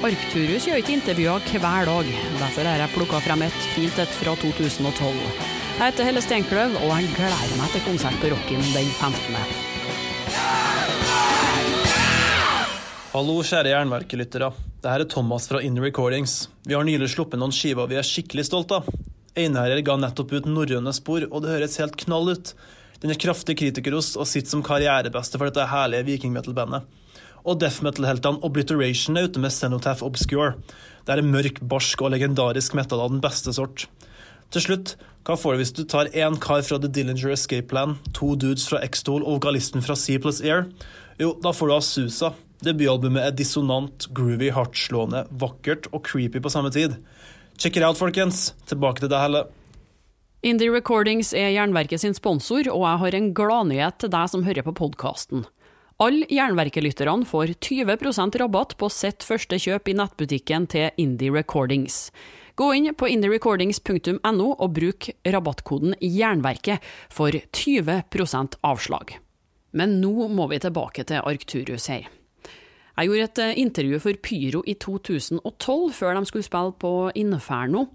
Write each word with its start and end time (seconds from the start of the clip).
Arcturus 0.00 0.64
gjør 0.64 0.78
ikke 0.80 0.94
intervjuer 0.96 1.42
hver 1.60 1.84
dag. 1.84 2.06
Derfor 2.40 2.64
har 2.64 2.80
jeg 2.80 2.92
plukka 2.94 3.18
frem 3.20 3.42
et 3.44 3.56
fint 3.74 3.98
et 4.00 4.12
fra 4.16 4.32
2012. 4.40 5.18
Jeg 5.76 5.82
heter 5.82 6.06
Helle 6.08 6.22
Steinkløv, 6.24 6.76
og 6.80 6.92
jeg 6.94 7.10
gleder 7.18 7.50
meg 7.58 7.74
til 7.74 7.82
konsert 7.84 8.16
på 8.22 8.30
Rocken 8.32 8.64
den 8.72 8.88
15. 8.96 9.36
Hallo, 13.12 13.34
kjære 13.44 13.74
jernverkelyttere. 13.74 14.48
Det 14.80 14.88
her 14.94 15.04
er 15.04 15.10
Thomas 15.12 15.50
fra 15.50 15.60
In 15.60 15.76
Recordings. 15.84 16.46
Vi 16.64 16.78
har 16.78 16.86
nylig 16.88 17.10
sluppet 17.12 17.42
noen 17.42 17.52
skiver 17.52 17.90
vi 17.90 18.00
er 18.00 18.06
skikkelig 18.06 18.46
stolt 18.48 18.72
av. 18.72 18.88
Einherjer 19.36 19.82
ga 19.84 19.98
nettopp 20.00 20.32
ut 20.32 20.48
norrøne 20.48 20.96
spor, 20.96 21.28
og 21.28 21.44
det 21.44 21.52
høres 21.58 21.76
helt 21.82 22.00
knall 22.06 22.32
ut. 22.32 22.54
Den 23.04 23.12
er 23.12 23.20
kraftig 23.20 23.58
kritikerost 23.60 24.16
og 24.16 24.24
sitter 24.28 24.56
som 24.56 24.64
karrierebeste 24.64 25.36
for 25.36 25.52
dette 25.52 25.68
herlige 25.68 26.08
vikingmetal-bandet. 26.08 26.88
Og 27.44 27.60
death 27.60 27.84
metal-heltene 27.84 28.42
Obliteration 28.46 29.16
er 29.16 29.28
ute 29.28 29.40
med 29.42 29.54
Cenotaph 29.54 30.04
Obscure. 30.06 30.56
Det 31.06 31.14
er 31.14 31.22
en 31.22 31.32
mørk, 31.32 31.62
barsk 31.64 32.02
og 32.04 32.12
legendarisk 32.14 32.76
metal 32.76 33.00
av 33.00 33.14
den 33.14 33.22
beste 33.24 33.54
sort. 33.56 33.86
Til 34.50 34.64
slutt, 34.64 34.96
hva 35.26 35.36
får 35.38 35.54
du 35.54 35.60
hvis 35.60 35.74
du 35.76 35.84
tar 35.88 36.10
én 36.16 36.36
kar 36.42 36.64
fra 36.66 36.78
The 36.80 36.90
Dillinger 36.90 37.32
Escape 37.32 37.68
Plan, 37.70 37.98
to 38.16 38.34
dudes 38.34 38.66
fra 38.68 38.80
X-Tool 38.86 39.22
og 39.22 39.38
vokalisten 39.38 39.84
fra 39.84 39.96
C 39.96 40.18
plus 40.20 40.40
Air? 40.42 40.66
Jo, 41.20 41.34
da 41.42 41.52
får 41.54 41.70
du 41.70 41.74
Asusa. 41.76 42.32
Debutalbumet 42.64 43.24
er 43.24 43.36
dissonant, 43.36 44.08
groovy, 44.16 44.50
hardtslående, 44.52 45.24
vakkert 45.40 45.88
og 45.94 46.04
creepy 46.08 46.42
på 46.42 46.52
samme 46.52 46.72
tid. 46.74 46.98
Check 47.60 47.76
it 47.76 47.84
out, 47.84 48.00
folkens. 48.00 48.50
Tilbake 48.68 49.04
til 49.04 49.12
deg, 49.12 49.20
Helle. 49.22 49.44
Indie 50.40 50.72
Recordings 50.72 51.34
er 51.36 51.52
Jernverket 51.52 52.00
sin 52.00 52.16
sponsor, 52.16 52.64
og 52.72 52.84
jeg 52.86 53.00
har 53.04 53.16
en 53.16 53.32
gladnyhet 53.36 53.98
til 54.00 54.12
deg 54.12 54.30
som 54.32 54.44
hører 54.46 54.64
på 54.64 54.76
podkasten. 54.76 55.44
Alle 56.00 56.24
Jernverket-lytterne 56.32 57.26
får 57.28 57.46
20% 57.60 58.36
rabatt 58.40 58.70
på 58.80 58.88
sitt 58.88 59.20
første 59.20 59.58
kjøp 59.60 59.90
i 59.92 59.94
nettbutikken 59.98 60.64
til 60.72 60.94
Indie 60.96 61.28
Recordings. 61.34 62.06
Gå 62.56 62.70
inn 62.78 62.88
på 62.96 63.10
indierecordings.no 63.12 64.46
og 64.48 64.70
bruk 64.78 65.10
rabattkoden 65.28 65.98
JERNVERKET 66.00 66.88
for 67.12 67.36
20% 67.36 68.56
avslag. 68.64 69.12
Men 69.76 69.98
nå 70.00 70.30
må 70.32 70.48
vi 70.48 70.62
tilbake 70.64 71.04
til 71.04 71.20
Arcturus 71.20 71.90
her. 71.92 72.08
Jeg 72.96 73.08
gjorde 73.10 73.28
et 73.28 73.44
eh, 73.44 73.60
intervju 73.60 74.00
for 74.00 74.24
Pyro 74.24 74.64
i 74.64 74.78
2012, 74.80 75.92
før 76.00 76.16
de 76.16 76.24
skulle 76.32 76.48
spille 76.48 76.74
på 76.80 76.94
Inferno. 77.20 77.90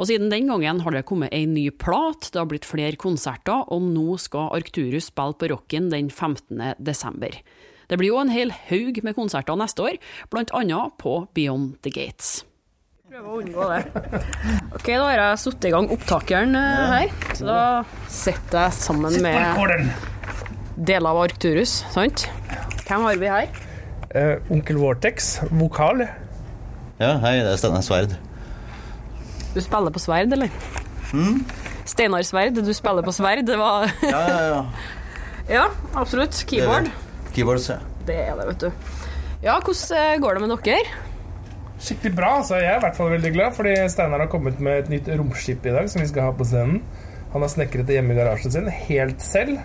Og 0.00 0.08
siden 0.08 0.30
den 0.32 0.48
gangen 0.48 0.80
har 0.80 0.94
det 0.96 1.04
kommet 1.08 1.34
ei 1.36 1.44
ny 1.44 1.66
plat, 1.76 2.30
det 2.32 2.40
har 2.40 2.48
blitt 2.48 2.64
flere 2.64 2.96
konserter, 2.96 3.66
og 3.68 3.84
nå 3.84 4.16
skal 4.22 4.48
Arcturus 4.56 5.10
spille 5.10 5.36
på 5.36 5.50
Rocken 5.52 5.90
den 5.92 6.08
15. 6.08 6.80
desember. 6.80 7.36
Det 7.90 7.98
blir 8.00 8.14
jo 8.14 8.20
en 8.22 8.32
hel 8.32 8.54
haug 8.70 9.02
med 9.04 9.16
konserter 9.18 9.58
neste 9.60 9.84
år, 9.84 9.98
annet 10.56 10.96
på 11.02 11.26
Beyond 11.36 11.82
the 11.84 11.92
Gates. 11.92 12.46
Prøve 13.10 13.26
å 13.26 13.40
unngå 13.42 13.66
det. 13.72 13.80
Ok, 14.78 14.86
da 14.86 15.02
har 15.02 15.18
jeg 15.18 15.40
satt 15.42 15.66
i 15.66 15.72
gang 15.74 15.90
opptakeren 15.92 16.54
eh, 16.56 16.92
her. 16.94 17.14
Så 17.36 17.48
da 17.48 17.60
sitter 18.08 18.68
jeg 18.68 18.76
sammen 18.78 19.18
med 19.20 19.90
deler 20.78 21.10
av 21.10 21.24
Arcturus, 21.26 21.80
sant? 21.92 22.24
Hvem 22.86 23.04
har 23.04 23.20
vi 23.20 23.32
her? 23.34 23.60
Uh, 24.14 24.54
Onkel 24.54 24.80
Vortex, 24.80 25.34
vokal. 25.50 26.06
Ja, 27.02 27.16
hei, 27.20 27.36
det 27.42 27.50
er 27.52 27.60
Steinar 27.60 27.84
Sverd. 27.84 28.16
Du 29.54 29.60
spiller 29.60 29.90
på 29.90 29.98
sverd, 30.02 30.32
eller? 30.32 30.50
Mm? 31.12 31.44
Steinar 31.90 32.22
Sverd, 32.22 32.54
du 32.62 32.72
spiller 32.74 33.02
på 33.02 33.12
sverd. 33.14 33.46
Det 33.46 33.56
var 33.58 33.90
Ja, 34.06 34.20
ja, 34.28 34.40
ja. 34.54 34.64
Ja, 35.50 35.64
absolutt. 35.98 36.36
Keyboard. 36.46 36.90
Keyboards, 37.34 37.68
ja. 37.72 37.80
Det 38.06 38.14
er 38.22 38.36
det, 38.38 38.44
vet 38.52 38.60
du. 38.60 38.70
Ja, 39.42 39.56
hvordan 39.58 39.96
eh, 39.98 40.18
går 40.22 40.36
det 40.36 40.42
med 40.44 40.52
dere? 40.68 40.92
Skikkelig 41.80 42.12
bra. 42.14 42.30
altså 42.38 42.60
Jeg 42.60 42.70
er 42.70 42.78
i 42.78 42.84
hvert 42.84 42.96
fall 42.96 43.10
veldig 43.16 43.32
glad, 43.34 43.56
fordi 43.56 43.74
Steinar 43.90 44.22
har 44.22 44.30
kommet 44.30 44.60
med 44.62 44.84
et 44.84 44.92
nytt 44.92 45.08
romskip 45.18 45.66
i 45.66 45.74
dag 45.74 45.90
som 45.90 46.02
vi 46.04 46.08
skal 46.10 46.28
ha 46.28 46.36
på 46.36 46.46
scenen. 46.46 46.82
Han 47.32 47.42
har 47.42 47.50
snekret 47.50 47.88
det 47.88 47.96
hjemme 47.98 48.14
i 48.14 48.18
garasjen 48.20 48.52
sin 48.54 48.70
helt 48.86 49.22
selv. 49.24 49.58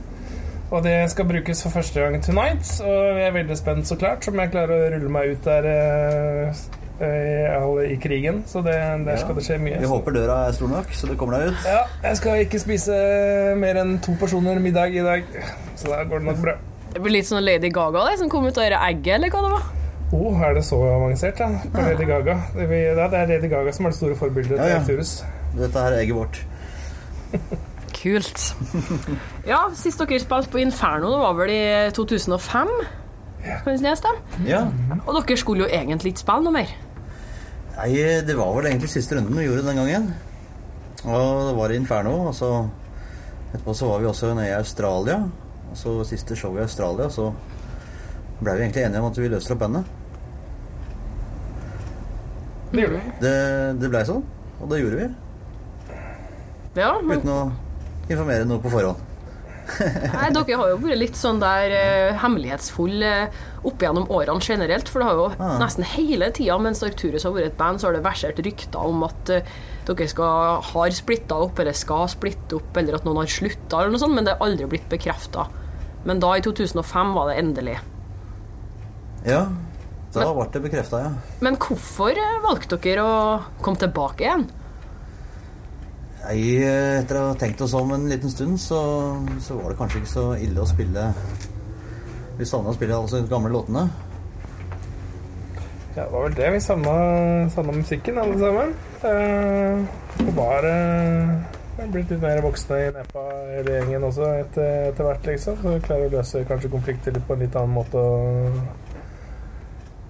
Og 0.73 0.81
det 0.85 0.95
skal 1.13 1.27
brukes 1.29 1.61
for 1.61 1.75
første 1.75 2.01
gang 2.01 2.17
tonight. 2.25 2.65
Og 2.81 3.19
jeg 3.19 3.27
er 3.27 3.35
veldig 3.35 3.57
spent, 3.59 3.85
så 3.89 3.97
klart, 4.01 4.25
om 4.31 4.39
jeg 4.41 4.53
klarer 4.55 4.87
å 4.87 4.89
rulle 4.95 5.11
meg 5.13 5.35
ut 5.35 5.45
der 5.45 5.69
eh, 5.69 6.63
i, 7.01 7.93
i 7.93 7.97
krigen. 8.01 8.43
Så 8.47 8.61
det, 8.65 8.75
der 9.05 9.17
skal 9.21 9.35
det 9.35 9.43
skje 9.47 9.57
mye. 9.61 9.79
Vi 9.81 9.89
håper 9.89 10.15
døra 10.15 10.37
er 10.47 10.55
stor 10.55 10.71
nok, 10.71 10.93
så 10.95 11.09
du 11.09 11.15
kommer 11.19 11.39
deg 11.39 11.51
ut. 11.53 11.67
Ja, 11.67 11.81
jeg 12.07 12.19
skal 12.21 12.43
ikke 12.45 12.61
spise 12.63 12.99
mer 13.59 13.81
enn 13.81 13.97
to 14.05 14.15
personer 14.21 14.59
middag 14.63 14.95
i 14.95 15.03
dag, 15.05 15.27
så 15.75 15.91
da 15.91 16.03
går 16.07 16.23
det 16.23 16.29
nok 16.31 16.41
bra. 16.45 16.55
Det 16.95 17.01
blir 17.03 17.17
litt 17.17 17.27
sånn 17.27 17.43
Lady 17.43 17.69
Gaga 17.75 18.05
det, 18.09 18.19
som 18.21 18.29
kom 18.31 18.45
ut 18.47 18.55
av 18.57 18.69
det 18.71 18.79
egget, 18.79 19.17
eller 19.17 19.33
hva 19.33 19.41
det 19.43 19.53
var? 19.57 19.65
Oh, 20.15 20.37
er 20.47 20.53
det 20.55 20.63
så 20.63 20.77
avansert, 20.87 21.39
da? 21.41 21.49
På 21.73 21.81
Lady 21.83 22.05
Gaga. 22.07 22.37
Det 22.55 22.67
er 22.69 23.31
Lady 23.33 23.49
Gaga 23.51 23.73
som 23.75 23.87
er 23.87 23.91
det 23.95 23.97
store 23.99 24.15
forbildet 24.15 24.59
Ja, 24.61 24.67
ja. 24.77 24.83
til 24.85 24.95
Turus. 24.95 25.17
Dette 25.57 25.81
her 25.81 25.95
er 25.95 26.03
egget 26.05 26.15
vårt. 26.15 26.39
Kult. 28.05 28.55
Ja, 29.47 29.63
sist 29.75 29.99
dere 29.99 30.19
spilte 30.21 30.51
på 30.53 30.61
Inferno, 30.61 31.09
det 31.15 31.19
var 31.23 31.35
vel 31.39 31.51
i 31.51 31.63
2005? 31.95 32.71
Kan 33.65 33.77
det? 33.81 34.13
Ja. 34.47 34.63
Og 35.05 35.17
dere 35.17 35.37
skulle 35.37 35.65
jo 35.65 35.69
egentlig 35.69 36.13
ikke 36.13 36.23
spille 36.25 36.45
noe 36.45 36.55
mer. 36.55 36.71
Nei, 37.75 37.91
det 38.23 38.35
var 38.37 38.53
vel 38.55 38.69
egentlig 38.69 38.89
siste 38.93 39.17
runden 39.17 39.35
vi 39.35 39.47
gjorde 39.49 39.65
den 39.67 39.81
gangen. 39.81 40.07
Og 41.05 41.49
det 41.49 41.55
var 41.57 41.71
i 41.71 41.79
Inferno, 41.79 42.13
og 42.29 42.35
så 42.35 42.51
etterpå 43.51 43.75
så 43.75 43.89
var 43.89 43.99
vi 43.99 44.07
også 44.09 44.31
nede 44.33 44.47
i 44.47 44.55
Australia. 44.55 45.19
Og 45.71 45.77
så 45.77 45.97
siste 46.07 46.37
show 46.39 46.55
i 46.55 46.63
Australia, 46.63 47.09
så 47.11 47.29
ble 48.39 48.55
vi 48.55 48.65
egentlig 48.65 48.85
enige 48.85 49.03
om 49.03 49.09
at 49.11 49.19
vi 49.19 49.31
løste 49.31 49.55
opp 49.55 49.61
bandet. 49.65 49.91
Det 52.71 52.85
gjorde 52.85 53.01
vi. 53.01 53.13
Det, 53.21 53.35
det 53.81 53.91
blei 53.91 54.03
sånn, 54.07 54.23
og 54.59 54.71
det 54.71 54.81
gjorde 54.81 55.01
vi. 55.03 55.09
Ja, 56.75 56.89
men 56.99 57.21
Uten 57.21 57.31
å 57.31 57.41
informere 58.09 58.47
noe 58.47 58.63
på 58.63 58.71
forhånd. 58.71 59.14
Nei, 60.13 60.29
dere 60.35 60.57
har 60.59 60.71
jo 60.71 60.79
vært 60.83 60.99
litt 61.01 61.17
sånn 61.19 61.39
der 61.41 61.73
uh, 61.75 62.17
hemmelighetsfull 62.21 63.03
uh, 63.05 63.37
opp 63.65 63.81
gjennom 63.85 64.05
årene 64.13 64.43
generelt. 64.45 64.89
For 64.91 65.01
det 65.01 65.07
har 65.09 65.19
jo 65.19 65.27
Ah. 65.35 65.55
nesten 65.61 65.87
hele 65.95 66.29
tida 66.35 66.57
mens 66.61 66.83
Arcturus 66.85 67.25
har 67.25 67.33
vært 67.35 67.51
et 67.53 67.57
band, 67.59 67.81
så 67.81 67.89
har 67.89 67.97
det 67.97 68.03
versert 68.05 68.39
rykter 68.45 68.79
om 68.91 69.03
at 69.07 69.31
uh, 69.33 69.55
dere 69.89 70.07
skal, 70.09 70.61
har 70.71 70.95
splitta 70.97 71.37
opp, 71.47 71.59
eller 71.61 71.75
skal 71.77 72.07
splitte 72.11 72.57
opp, 72.59 72.77
eller 72.77 72.97
at 72.97 73.05
noen 73.07 73.21
har 73.23 73.29
slutta, 73.31 73.81
eller 73.81 73.93
noe 73.95 74.01
sånt, 74.01 74.15
men 74.17 74.25
det 74.27 74.33
er 74.35 74.45
aldri 74.45 74.69
blitt 74.75 74.87
bekrefta. 74.91 75.47
Men 76.05 76.21
da, 76.21 76.35
i 76.37 76.43
2005, 76.45 77.13
var 77.17 77.31
det 77.31 77.39
endelig. 77.41 77.79
Ja, 79.25 79.47
da 80.15 80.27
ble 80.31 80.45
det 80.53 80.61
bekrefta, 80.63 80.99
ja. 81.01 81.09
Men 81.43 81.57
hvorfor 81.59 82.13
eh, 82.15 82.35
valgte 82.45 82.77
dere 82.81 83.03
å 83.03 83.15
komme 83.65 83.81
tilbake 83.81 84.23
igjen? 84.23 84.45
Nei, 86.25 86.57
etter 86.57 87.19
å 87.19 87.27
ha 87.29 87.33
tenkt 87.37 87.59
oss 87.61 87.75
om 87.77 87.91
en 87.93 88.07
liten 88.09 88.31
stund, 88.33 88.57
så, 88.57 88.79
så 89.45 89.59
var 89.59 89.69
det 89.69 89.77
kanskje 89.77 89.99
ikke 90.01 90.09
så 90.09 90.23
ille 90.41 90.63
å 90.63 90.65
spille 90.65 91.03
Vi 92.39 92.47
savna 92.49 92.71
å 92.71 92.77
spille 92.77 92.97
alle 92.97 93.19
de 93.21 93.29
gamle 93.29 93.51
låtene. 93.53 93.83
Ja, 95.95 96.01
det 96.01 96.07
var 96.11 96.25
vel 96.25 96.33
det. 96.35 96.47
Vi 96.55 96.63
savna 96.65 97.75
musikken, 97.75 98.17
alle 98.19 98.39
sammen. 98.41 98.73
Eh, 99.05 100.25
og 100.25 100.31
var 100.35 100.65
eh, 100.67 101.85
blitt 101.93 102.09
litt 102.11 102.25
mer 102.25 102.41
voksne 102.43 102.81
i 102.81 102.89
nepa, 102.97 103.23
hele 103.53 103.77
gjengen 103.77 104.09
også, 104.09 104.31
etter, 104.41 104.89
etter 104.89 105.07
hvert, 105.07 105.29
liksom. 105.29 105.61
Så 105.61 105.75
vi 105.77 105.85
klarer 105.85 106.09
å 106.09 106.15
løse 106.17 106.43
kanskje 106.49 106.73
konflikter 106.73 107.15
litt 107.15 107.29
på 107.29 107.37
en 107.37 107.45
litt 107.45 107.55
annen 107.61 107.77
måte. 107.77 108.01
Og, 108.01 108.84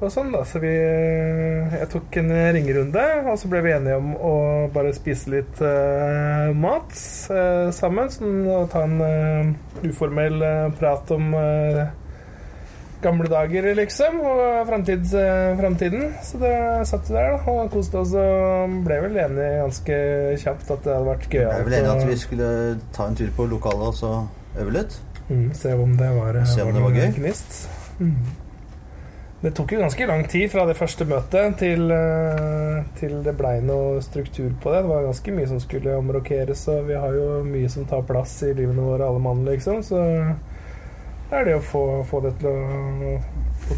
og 0.01 0.11
sånn, 0.11 0.31
da. 0.35 0.43
Så 0.47 0.59
vi 0.63 0.71
eh, 0.71 1.75
Jeg 1.79 1.89
tok 1.93 2.17
en 2.21 2.31
ringerunde, 2.55 3.03
og 3.25 3.37
så 3.39 3.51
ble 3.51 3.63
vi 3.65 3.75
enige 3.75 3.99
om 4.01 4.15
å 4.15 4.35
bare 4.75 4.93
spise 4.95 5.31
litt 5.33 5.61
uh, 5.63 6.51
mat 6.55 6.95
uh, 7.31 7.69
sammen. 7.75 8.11
Sånn, 8.11 8.41
og 8.51 8.71
ta 8.73 8.85
en 8.87 8.97
uh, 9.01 9.85
uformell 9.87 10.41
prat 10.79 11.15
om 11.15 11.31
gamle 13.05 13.29
dager, 13.29 13.67
liksom, 13.77 14.19
og 14.25 14.67
fremtids, 14.69 15.13
eh, 15.13 15.57
fremtiden. 15.59 16.13
Så 16.23 16.39
det 16.41 16.53
satt 16.89 17.09
vi 17.09 17.17
der 17.17 17.35
da, 17.35 17.51
og 17.51 17.71
koste 17.73 18.01
oss 18.01 18.13
og 18.17 18.77
ble 18.85 18.99
vel 19.05 19.19
enige 19.25 19.51
ganske 19.63 19.99
kjapt 20.41 20.71
at 20.77 20.87
det 20.87 20.95
hadde 20.95 21.09
vært 21.11 21.27
gøy. 21.29 21.43
Vi 21.43 21.67
ble 21.67 21.67
vel 21.67 21.77
enige 21.81 21.97
at 21.97 22.09
vi 22.09 22.17
skulle 22.21 22.49
ta 22.95 23.09
en 23.09 23.19
tur 23.19 23.29
på 23.37 23.49
lokalet 23.51 23.91
og 23.91 23.99
så 23.99 24.13
øve 24.61 24.77
litt. 24.79 24.97
mm, 25.29 25.53
Se 25.53 25.73
om 25.73 25.97
det 25.97 26.09
var, 26.15 26.41
Se 26.45 26.61
om 26.63 26.73
det 26.73 26.81
var 26.81 26.97
gøy. 26.97 27.11
gnist. 27.19 27.69
Mm. 27.99 28.17
Det 29.45 29.51
tok 29.51 29.71
jo 29.75 29.79
ganske 29.79 30.05
lang 30.07 30.23
tid 30.27 30.47
fra 30.49 30.63
det 30.65 30.73
første 30.73 31.05
møtet 31.05 31.59
til, 31.59 31.91
eh, 31.93 32.79
til 32.97 33.19
det 33.21 33.35
blei 33.37 33.59
noe 33.61 33.99
struktur 34.01 34.47
på 34.63 34.71
det. 34.73 34.79
Det 34.81 34.89
var 34.89 35.05
ganske 35.05 35.33
mye 35.35 35.49
som 35.51 35.59
skulle 35.61 35.97
omrokeres, 35.99 36.63
og 36.73 36.87
vi 36.87 36.97
har 36.97 37.13
jo 37.13 37.43
mye 37.45 37.69
som 37.69 37.85
tar 37.85 38.01
plass 38.09 38.33
i 38.41 38.55
livene 38.57 38.81
våre, 38.81 39.05
alle 39.05 39.21
mann, 39.21 39.45
liksom. 39.45 39.83
Så 39.85 40.01
det 41.29 41.37
er 41.37 41.45
det 41.45 41.55
å 41.59 41.61
få, 41.61 41.85
få 42.09 42.23
det 42.25 42.33
til 42.41 42.49
å, 42.49 43.13
å, 43.13 43.77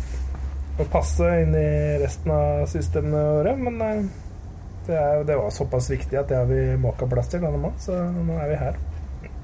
å 0.80 0.88
passe 0.88 1.36
inn 1.44 1.52
i 1.60 2.00
resten 2.00 2.32
av 2.32 2.64
systemene 2.72 3.28
våre. 3.28 3.58
Men 3.68 3.84
eh, 3.90 4.04
det, 4.88 4.96
er, 4.96 5.28
det 5.28 5.36
var 5.36 5.52
såpass 5.52 5.92
viktig 5.92 6.16
at 6.16 6.32
det 6.32 6.46
har 6.46 6.48
vi 6.48 6.78
måka 6.80 7.12
plass 7.12 7.28
til, 7.36 7.44
alle 7.44 7.60
mann, 7.60 7.76
så 7.84 8.06
nå 8.08 8.40
er 8.40 8.54
vi 8.56 8.64
her. 8.64 8.84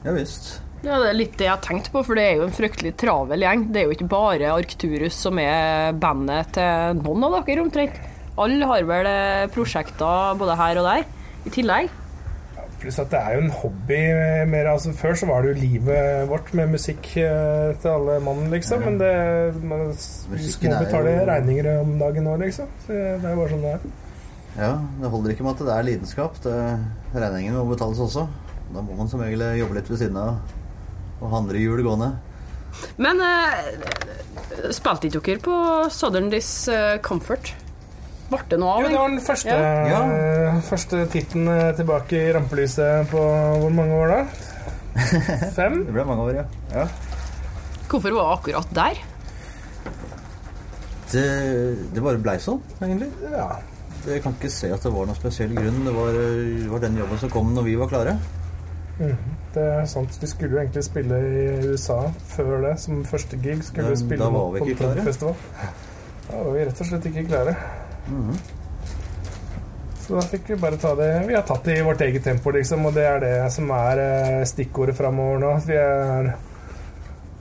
Ja 0.08 0.16
visst. 0.16 0.54
Ja, 0.84 0.98
Det 1.00 1.10
er 1.10 1.16
litt 1.16 1.38
det 1.40 1.46
jeg 1.48 1.54
har 1.54 1.62
tenkt 1.64 1.88
på, 1.94 2.02
for 2.04 2.20
det 2.20 2.24
er 2.28 2.40
jo 2.42 2.48
en 2.50 2.56
fryktelig 2.56 2.92
travel 3.00 3.40
gjeng. 3.46 3.62
Det 3.72 3.82
er 3.82 3.86
jo 3.88 3.96
ikke 3.96 4.10
bare 4.12 4.50
Arcturus 4.52 5.16
som 5.16 5.40
er 5.40 5.94
bandet 5.96 6.52
til 6.58 7.00
noen 7.00 7.24
av 7.30 7.38
dere, 7.48 7.64
omtrent. 7.64 8.00
Alle 8.44 8.66
har 8.68 8.84
vel 8.90 9.08
eh, 9.08 9.44
prosjekter 9.54 10.34
både 10.40 10.56
her 10.60 10.80
og 10.82 10.88
der, 10.90 11.04
i 11.48 11.54
tillegg. 11.54 11.92
Pluss 12.82 12.98
at 13.00 13.14
det 13.14 13.20
er 13.22 13.38
jo 13.38 13.44
en 13.46 13.54
hobby 13.62 14.00
eh, 14.12 14.42
mer. 14.50 14.68
Altså, 14.74 14.92
før 14.98 15.16
så 15.16 15.30
var 15.30 15.46
det 15.46 15.54
jo 15.54 15.62
livet 15.62 16.26
vårt 16.28 16.50
med 16.58 16.74
musikk 16.74 17.12
eh, 17.22 17.70
til 17.80 17.92
alle 17.94 18.18
mann, 18.26 18.42
liksom. 18.52 18.84
Men 18.84 18.98
det 19.00 19.14
man 19.64 19.86
må 19.88 20.80
betale 20.82 21.14
jo- 21.14 21.28
regninger 21.30 21.70
om 21.78 21.94
dagen 22.02 22.28
nå, 22.28 22.34
liksom. 22.44 22.68
Så 22.84 22.98
det 22.98 23.30
er 23.30 23.38
bare 23.40 23.54
sånn 23.54 23.64
det 23.64 23.76
er. 23.78 23.86
Ja, 24.58 24.74
det 25.00 25.10
holder 25.14 25.32
ikke 25.34 25.46
med 25.48 25.56
at 25.56 25.64
det 25.70 25.78
er 25.78 25.88
lidenskap. 25.88 26.36
Det, 26.44 26.58
regningen 27.16 27.56
må 27.62 27.64
betales 27.72 28.02
også. 28.04 28.28
Da 28.74 28.82
må 28.84 28.98
man 28.98 29.08
som 29.10 29.22
regel 29.24 29.46
jobbe 29.62 29.78
litt 29.80 29.90
ved 29.94 30.02
siden 30.04 30.20
av 30.20 30.36
og 31.22 31.30
ha 31.32 31.38
andre 31.42 31.62
hjul 31.62 31.84
gående. 31.86 32.12
Men 32.98 33.20
eh, 33.22 34.72
spilte 34.74 35.08
ikke 35.12 35.22
dere 35.28 35.44
på 35.46 35.58
Southern 35.94 36.30
Discomfort? 36.34 36.74
eh, 36.96 37.02
Comfort? 37.06 37.54
Ble 38.34 38.40
det 38.50 38.58
noe 38.58 38.72
av 38.74 38.82
Jo, 38.82 38.88
det 38.90 38.98
var 38.98 39.10
den 39.14 39.22
første, 39.22 39.56
Ja. 39.92 40.00
eh, 40.10 40.62
første 40.66 41.04
titten 41.14 41.50
tilbake 41.78 42.18
i 42.18 42.32
rampelyset 42.34 43.12
på 43.12 43.22
hvor 43.62 43.74
mange 43.76 43.94
år 43.94 44.14
da? 44.16 44.22
Fem? 45.60 45.84
Det 45.86 45.94
ble 45.94 46.06
mange 46.10 46.26
år, 46.30 46.40
ja. 46.42 46.46
ja. 46.74 46.88
Hvorfor 47.90 48.16
var 48.16 48.24
det 48.24 48.38
akkurat 48.40 48.74
der? 48.74 49.02
Det, 51.14 51.28
det 51.94 52.02
bare 52.02 52.18
blei 52.26 52.40
sånn, 52.42 52.62
egentlig. 52.82 53.12
Ja. 53.30 53.52
Jeg 54.08 54.24
kan 54.26 54.34
ikke 54.36 54.50
se 54.52 54.72
at 54.74 54.82
det 54.84 54.92
var 54.92 55.06
noen 55.08 55.16
spesiell 55.20 55.54
grunn. 55.56 55.84
Det 55.86 55.94
var, 55.96 56.18
var 56.74 56.82
den 56.84 56.98
jobben 57.00 57.22
som 57.22 57.30
kom 57.32 57.54
når 57.56 57.68
vi 57.70 57.76
var 57.80 57.92
klare. 57.92 58.16
Mhm. 58.98 59.38
Det 59.54 59.64
er 59.64 59.86
sant. 59.90 60.18
Vi 60.22 60.28
skulle 60.28 60.56
jo 60.58 60.62
egentlig 60.64 60.84
spille 60.88 61.20
i 61.22 61.72
USA 61.72 62.00
før 62.34 62.56
det, 62.68 62.74
som 62.82 63.04
første 63.06 63.38
gig. 63.38 63.62
Skulle 63.64 63.90
Men, 63.90 63.96
vi 63.96 64.02
spille 64.02 64.24
da 64.24 64.30
var 64.34 64.52
vi 64.54 64.64
ikke 64.66 64.80
klare. 64.82 65.06
Da 66.24 66.42
var 66.42 66.52
vi 66.56 66.66
rett 66.66 66.82
og 66.82 66.90
slett 66.90 67.10
ikke 67.12 67.26
klare. 67.30 67.56
Mhm. 68.08 68.38
Så 70.04 70.18
da 70.18 70.24
fikk 70.28 70.50
vi 70.52 70.56
bare 70.60 70.76
ta 70.76 70.90
det 71.00 71.28
Vi 71.28 71.36
har 71.36 71.46
tatt 71.48 71.64
det 71.64 71.78
i 71.80 71.84
vårt 71.84 72.02
eget 72.04 72.26
tempo, 72.26 72.52
liksom, 72.52 72.86
og 72.86 72.94
det 72.94 73.06
er 73.08 73.22
det 73.24 73.52
som 73.56 73.70
er 73.72 74.02
eh, 74.04 74.42
stikkordet 74.50 74.98
framover 74.98 75.40
nå. 75.40 75.54
Vi 75.64 75.78
er 75.80 76.34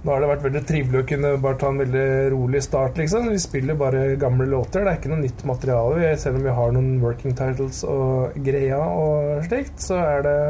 nå 0.02 0.10
har 0.10 0.22
det 0.22 0.28
vært 0.32 0.46
veldig 0.48 0.60
trivelig 0.66 0.98
å 0.98 1.06
kunne 1.06 1.28
bare 1.42 1.58
ta 1.60 1.68
en 1.70 1.78
veldig 1.78 2.06
rolig 2.32 2.62
start, 2.64 2.96
liksom. 2.98 3.28
Vi 3.30 3.38
spiller 3.38 3.76
bare 3.78 4.16
gamle 4.18 4.48
låter. 4.50 4.82
Det 4.82 4.90
er 4.90 4.98
ikke 4.98 5.12
noe 5.12 5.22
nytt 5.22 5.44
materiale. 5.46 6.08
Selv 6.18 6.40
om 6.40 6.46
vi 6.48 6.54
har 6.56 6.72
noen 6.74 6.96
working 7.02 7.36
titles 7.38 7.84
og 7.86 8.34
greia 8.42 8.80
og 8.82 9.44
slikt, 9.46 9.76
så 9.84 10.00
er 10.02 10.26
det 10.26 10.40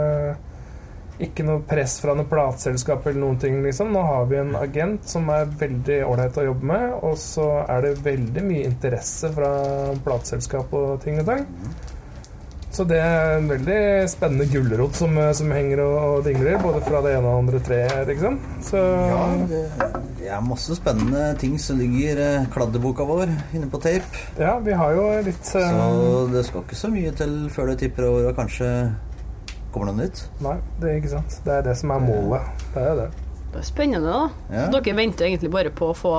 ikke 1.21 1.45
noe 1.47 1.63
press 1.69 1.99
fra 2.03 2.15
noe 2.17 2.29
plateselskap 2.29 3.07
eller 3.07 3.21
noen 3.21 3.39
ting, 3.43 3.61
liksom. 3.65 3.93
Nå 3.95 4.03
har 4.09 4.27
vi 4.31 4.41
en 4.41 4.55
agent 4.59 5.09
som 5.09 5.29
er 5.35 5.51
veldig 5.61 6.03
ålreit 6.09 6.39
å 6.41 6.49
jobbe 6.49 6.71
med, 6.73 6.93
og 7.05 7.17
så 7.21 7.49
er 7.67 7.87
det 7.87 7.97
veldig 8.07 8.45
mye 8.47 8.69
interesse 8.71 9.33
fra 9.37 9.53
plateselskap 10.05 10.73
og 10.79 10.95
ting 11.05 11.21
og 11.23 11.29
tang. 11.29 11.47
Så 12.73 12.87
det 12.89 12.97
er 13.05 13.35
en 13.37 13.51
veldig 13.51 14.09
spennende 14.09 14.47
gulrot 14.49 14.97
som, 14.97 15.19
som 15.37 15.51
henger 15.53 15.83
og, 15.85 15.97
og 16.01 16.23
dingler, 16.25 16.57
både 16.63 16.81
fra 16.87 17.03
det 17.05 17.13
ene 17.19 17.29
og 17.29 17.43
andre 17.43 17.61
treet, 17.67 18.07
liksom. 18.09 18.39
Så 18.65 18.81
Ja, 18.81 19.27
det, 19.51 19.61
det 20.23 20.31
er 20.33 20.47
masse 20.47 20.79
spennende 20.79 21.27
ting 21.41 21.59
som 21.61 21.77
ligger 21.77 22.17
i 22.17 22.29
eh, 22.39 22.49
kladdeboka 22.55 23.05
vår 23.05 23.29
inne 23.53 23.69
på 23.69 23.81
tape. 23.83 24.25
ja, 24.41 24.57
vi 24.65 24.73
har 24.73 24.97
jo 24.97 25.05
litt 25.29 25.53
eh, 25.53 25.69
Så 25.77 26.25
det 26.33 26.47
skal 26.49 26.65
ikke 26.65 26.81
så 26.81 26.93
mye 26.95 27.13
til 27.21 27.37
før 27.53 27.75
det 27.75 27.83
tipper 27.85 28.09
over 28.09 28.31
og 28.31 28.41
kanskje 28.41 28.71
kommer 29.75 29.91
noe 29.91 29.99
nytt. 30.05 30.23
Nei, 30.45 30.57
det 30.81 30.89
er 30.93 30.99
ikke 31.01 31.13
sant. 31.17 31.39
Det 31.47 31.53
er 31.59 31.63
det 31.67 31.77
som 31.81 31.93
er 31.97 32.03
målet. 32.05 32.65
Det 32.75 32.83
er 32.87 32.97
det. 33.03 33.09
Det 33.53 33.61
er 33.61 33.67
spennende, 33.69 34.09
da. 34.09 34.23
Ja. 34.55 34.67
Så 34.71 34.79
dere 34.81 34.97
venter 34.97 35.27
egentlig 35.29 35.51
bare 35.53 35.73
på 35.77 35.91
å 35.93 35.97
få 35.97 36.13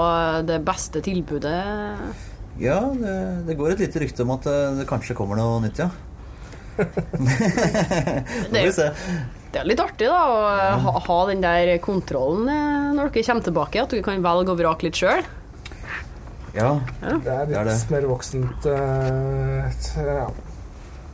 det 0.45 0.59
beste 0.67 1.01
tilbudet? 1.05 1.55
Ja, 2.61 2.79
det, 2.94 3.13
det 3.47 3.55
går 3.57 3.73
et 3.73 3.79
lite 3.88 4.03
rykte 4.03 4.21
om 4.27 4.35
at 4.35 4.45
eh, 4.51 4.75
det 4.77 4.85
kanskje 4.89 5.15
kommer 5.17 5.39
noe 5.39 5.61
nytt, 5.63 5.79
ja. 5.81 5.89
Det 8.53 8.59
er 8.61 8.73
det 9.53 9.59
er 9.61 9.67
litt 9.69 9.81
artig 9.83 10.07
da, 10.09 10.19
å 10.33 10.38
ha, 10.81 10.91
ha 11.05 11.15
den 11.29 11.44
der 11.44 11.75
kontrollen 11.83 12.47
eh, 12.50 12.88
når 12.97 13.11
dere 13.13 13.25
kommer 13.27 13.45
tilbake, 13.45 13.83
at 13.83 13.91
dere 13.94 14.05
kan 14.07 14.23
velge 14.25 14.50
og 14.50 14.57
vrake 14.57 14.88
litt 14.88 14.97
sjøl. 14.97 15.21
Ja, 16.57 16.71
Det 17.01 17.11
er 17.33 17.45
Det 17.50 17.57
er 17.59 17.67
litt 17.69 17.83
det. 17.85 17.91
mer 17.94 18.07
voksent 18.09 18.65
Uh, 18.65 19.69
t- 19.81 20.01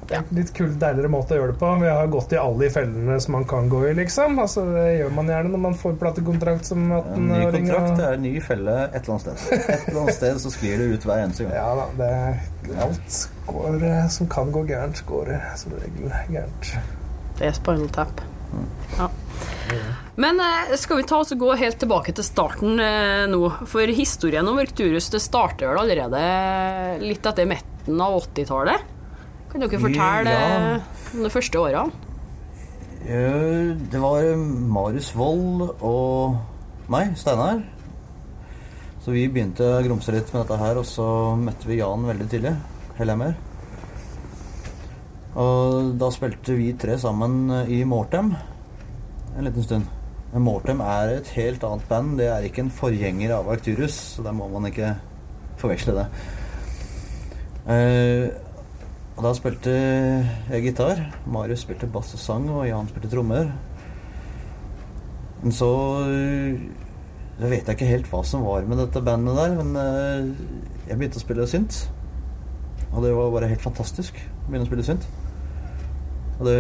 ja. 0.10 0.22
Litt 0.36 0.52
kul, 0.58 0.72
deiligere 0.82 1.12
måte 1.12 1.36
å 1.36 1.40
gjøre 1.40 1.54
det 1.54 1.60
på. 1.62 1.72
Vi 1.84 1.90
har 1.90 2.12
gått 2.12 2.34
i 2.34 2.40
alle 2.42 2.66
de 2.66 2.70
fellene 2.74 3.18
som 3.22 3.36
man 3.38 3.48
kan 3.50 3.70
gå 3.72 3.84
i, 3.90 3.94
liksom. 4.00 4.40
Altså, 4.42 4.66
det 4.74 4.86
gjør 5.00 5.14
man 5.18 5.32
gjerne 5.32 5.54
når 5.54 5.64
man 5.68 5.78
får 5.80 5.98
platekontrakt 6.02 6.70
som 6.70 6.86
en 6.90 7.28
ny 7.30 7.42
18-åring. 7.42 7.70
kontrakt 7.70 8.06
er 8.08 8.18
en 8.18 8.26
ny 8.26 8.34
felle 8.44 8.78
et 8.90 9.02
eller 9.04 9.16
annet 9.16 9.28
sted. 9.28 9.60
Et 9.60 9.92
eller 9.92 10.02
annet 10.04 10.18
sted 10.18 10.42
så 10.46 10.54
sklir 10.56 10.82
det 10.82 10.90
ut 10.96 11.10
hver 11.10 11.26
eneste 11.26 11.46
gang. 11.46 11.58
Ja 11.60 11.70
da, 11.78 11.88
det 12.00 12.10
er 12.16 12.84
alt 12.88 13.22
går 13.50 13.86
eh, 13.92 14.08
som 14.14 14.30
kan 14.30 14.52
gå 14.54 14.66
gærent, 14.70 15.06
går 15.10 15.34
eh, 15.36 15.48
som 15.60 15.78
regel 15.78 16.12
gærent. 16.34 16.74
Det 17.40 17.48
er 17.48 17.56
Spinal 17.58 17.90
Tap. 17.94 18.22
Ja. 18.98 19.10
Men 20.16 20.40
eh, 20.44 20.76
skal 20.78 21.00
vi 21.00 21.08
ta 21.08 21.22
oss 21.22 21.32
og 21.36 21.42
gå 21.42 21.54
helt 21.62 21.80
tilbake 21.80 22.14
til 22.16 22.26
starten 22.26 22.80
eh, 22.84 23.26
nå? 23.32 23.42
For 23.70 23.94
historien 23.96 24.48
om 24.50 24.60
Arcturus 24.62 25.10
det 25.14 25.22
starter 25.24 25.70
vel 25.70 25.82
allerede 25.84 26.24
litt 27.04 27.26
etter 27.30 27.48
midten 27.50 28.02
av 28.04 28.18
80-tallet? 28.24 28.96
Kan 29.52 29.62
dere 29.64 29.80
fortelle 29.82 30.30
Ja. 30.34 30.80
om 31.14 31.24
de 31.24 31.30
første 31.30 31.58
årene? 31.60 31.92
Eh, 33.08 33.76
Det 33.92 34.00
var 34.02 34.36
Marius 34.38 35.16
Wold 35.16 35.76
og 35.82 36.38
meg, 36.90 37.16
Steinar. 37.18 37.64
Så 39.02 39.12
vi 39.12 39.28
begynte 39.28 39.64
å 39.64 39.84
grumse 39.84 40.12
litt 40.12 40.32
med 40.34 40.46
dette 40.46 40.58
her, 40.60 40.78
og 40.78 40.86
så 40.86 41.36
møtte 41.40 41.66
vi 41.66 41.78
Jan 41.78 42.04
veldig 42.06 42.30
tidlig. 42.30 42.56
Hellhammer. 42.98 43.36
Og 45.36 45.98
da 45.98 46.10
spilte 46.12 46.56
vi 46.58 46.74
tre 46.74 46.98
sammen 46.98 47.50
i 47.70 47.84
Mortem 47.86 48.36
en 49.38 49.46
liten 49.46 49.64
stund. 49.64 49.86
Men 50.34 50.44
Mortem 50.46 50.82
er 50.82 51.16
et 51.18 51.28
helt 51.38 51.64
annet 51.64 51.88
band. 51.90 52.18
Det 52.18 52.28
er 52.28 52.44
ikke 52.50 52.60
en 52.66 52.70
forgjenger 52.74 53.32
av 53.38 53.48
Arcturus, 53.50 53.96
så 54.18 54.24
der 54.24 54.32
må 54.34 54.50
man 54.52 54.66
ikke 54.70 54.96
forveksle 55.58 55.96
det. 55.96 56.08
Eh, 57.70 58.30
og 59.20 59.26
da 59.26 59.34
spilte 59.36 59.72
jeg 60.48 60.64
gitar. 60.64 61.02
Marius 61.28 61.66
spilte 61.66 61.90
bass 61.92 62.14
og 62.16 62.22
sang, 62.24 62.46
og 62.56 62.64
Jan 62.64 62.88
spilte 62.88 63.10
trommer. 63.12 63.50
Men 65.42 65.56
så 65.56 65.68
Da 67.40 67.48
vet 67.48 67.68
Jeg 67.68 67.76
ikke 67.76 67.88
helt 67.88 68.08
hva 68.12 68.24
som 68.24 68.44
var 68.44 68.66
med 68.68 68.80
dette 68.80 69.02
bandet 69.04 69.36
der, 69.36 69.54
men 69.56 69.76
øh, 69.76 70.32
jeg 70.88 70.98
begynte 70.98 71.20
å 71.20 71.24
spille 71.24 71.48
synt. 71.48 71.78
Og 72.92 73.04
det 73.04 73.14
var 73.16 73.32
bare 73.32 73.48
helt 73.48 73.64
fantastisk 73.64 74.16
å 74.20 74.50
begynne 74.50 74.68
å 74.68 74.72
spille 74.72 74.88
synt. 74.88 75.08
Og 76.40 76.48
det 76.48 76.58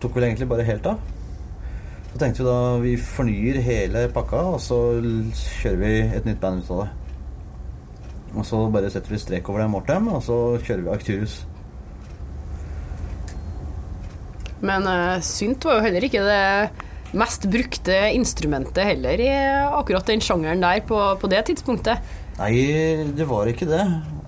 tok 0.00 0.16
vel 0.16 0.28
egentlig 0.28 0.48
bare 0.48 0.68
helt 0.68 0.88
av. 0.88 1.00
Så 2.10 2.20
tenkte 2.20 2.44
vi 2.44 2.48
da 2.48 2.58
vi 2.84 2.96
fornyer 3.00 3.60
hele 3.64 4.08
pakka, 4.12 4.44
og 4.56 4.60
så 4.60 4.82
kjører 5.00 5.80
vi 5.80 5.96
et 6.08 6.28
nytt 6.28 6.40
band 6.44 6.64
ut 6.64 6.76
av 6.76 6.84
det. 6.84 7.03
Og 8.34 8.46
så 8.46 8.60
bare 8.72 8.90
setter 8.90 9.14
vi 9.14 9.20
strek 9.22 9.48
over 9.50 9.62
det 9.62 9.70
Mortem, 9.72 10.08
og 10.10 10.22
så 10.26 10.38
kjører 10.58 10.82
vi 10.82 10.94
Arcturus. 10.94 11.36
Men 14.64 14.88
uh, 14.88 15.20
synt 15.24 15.64
var 15.66 15.78
jo 15.78 15.86
heller 15.86 16.06
ikke 16.06 16.24
det 16.24 17.14
mest 17.14 17.46
brukte 17.46 17.94
instrumentet 18.16 18.88
heller 18.88 19.20
i 19.22 19.30
akkurat 19.68 20.08
den 20.08 20.22
sjangeren 20.24 20.64
der 20.64 20.80
på, 20.88 20.98
på 21.20 21.30
det 21.30 21.44
tidspunktet. 21.50 22.02
Nei, 22.40 22.54
det 23.14 23.28
var 23.30 23.46
ikke 23.50 23.68
det. 23.70 23.84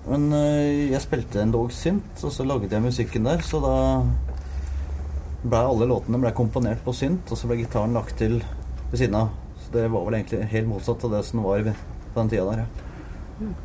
Men 0.07 0.29
uh, 0.31 0.87
jeg 0.93 1.03
spilte 1.03 1.43
en 1.43 1.51
dog 1.55 1.73
synt, 1.75 2.23
og 2.23 2.31
så 2.31 2.47
laget 2.47 2.71
jeg 2.77 2.85
musikken 2.85 3.27
der, 3.27 3.43
så 3.43 3.59
da 3.63 3.75
ble 5.47 5.59
alle 5.59 5.87
låtene 5.89 6.21
ble 6.21 6.31
komponert 6.35 6.79
på 6.85 6.95
synt, 6.95 7.27
og 7.27 7.39
så 7.39 7.49
ble 7.49 7.59
gitaren 7.59 7.95
lagt 7.97 8.15
til 8.21 8.39
ved 8.87 8.99
siden 9.01 9.19
av. 9.19 9.35
Så 9.65 9.73
det 9.75 9.87
var 9.91 10.07
vel 10.07 10.21
egentlig 10.21 10.47
helt 10.53 10.71
motsatt 10.71 11.03
av 11.03 11.17
det 11.17 11.25
som 11.27 11.43
var 11.43 11.65
på 11.67 12.21
den 12.21 12.31
tida 12.31 12.47
der, 12.53 12.63
ja. 12.63 13.57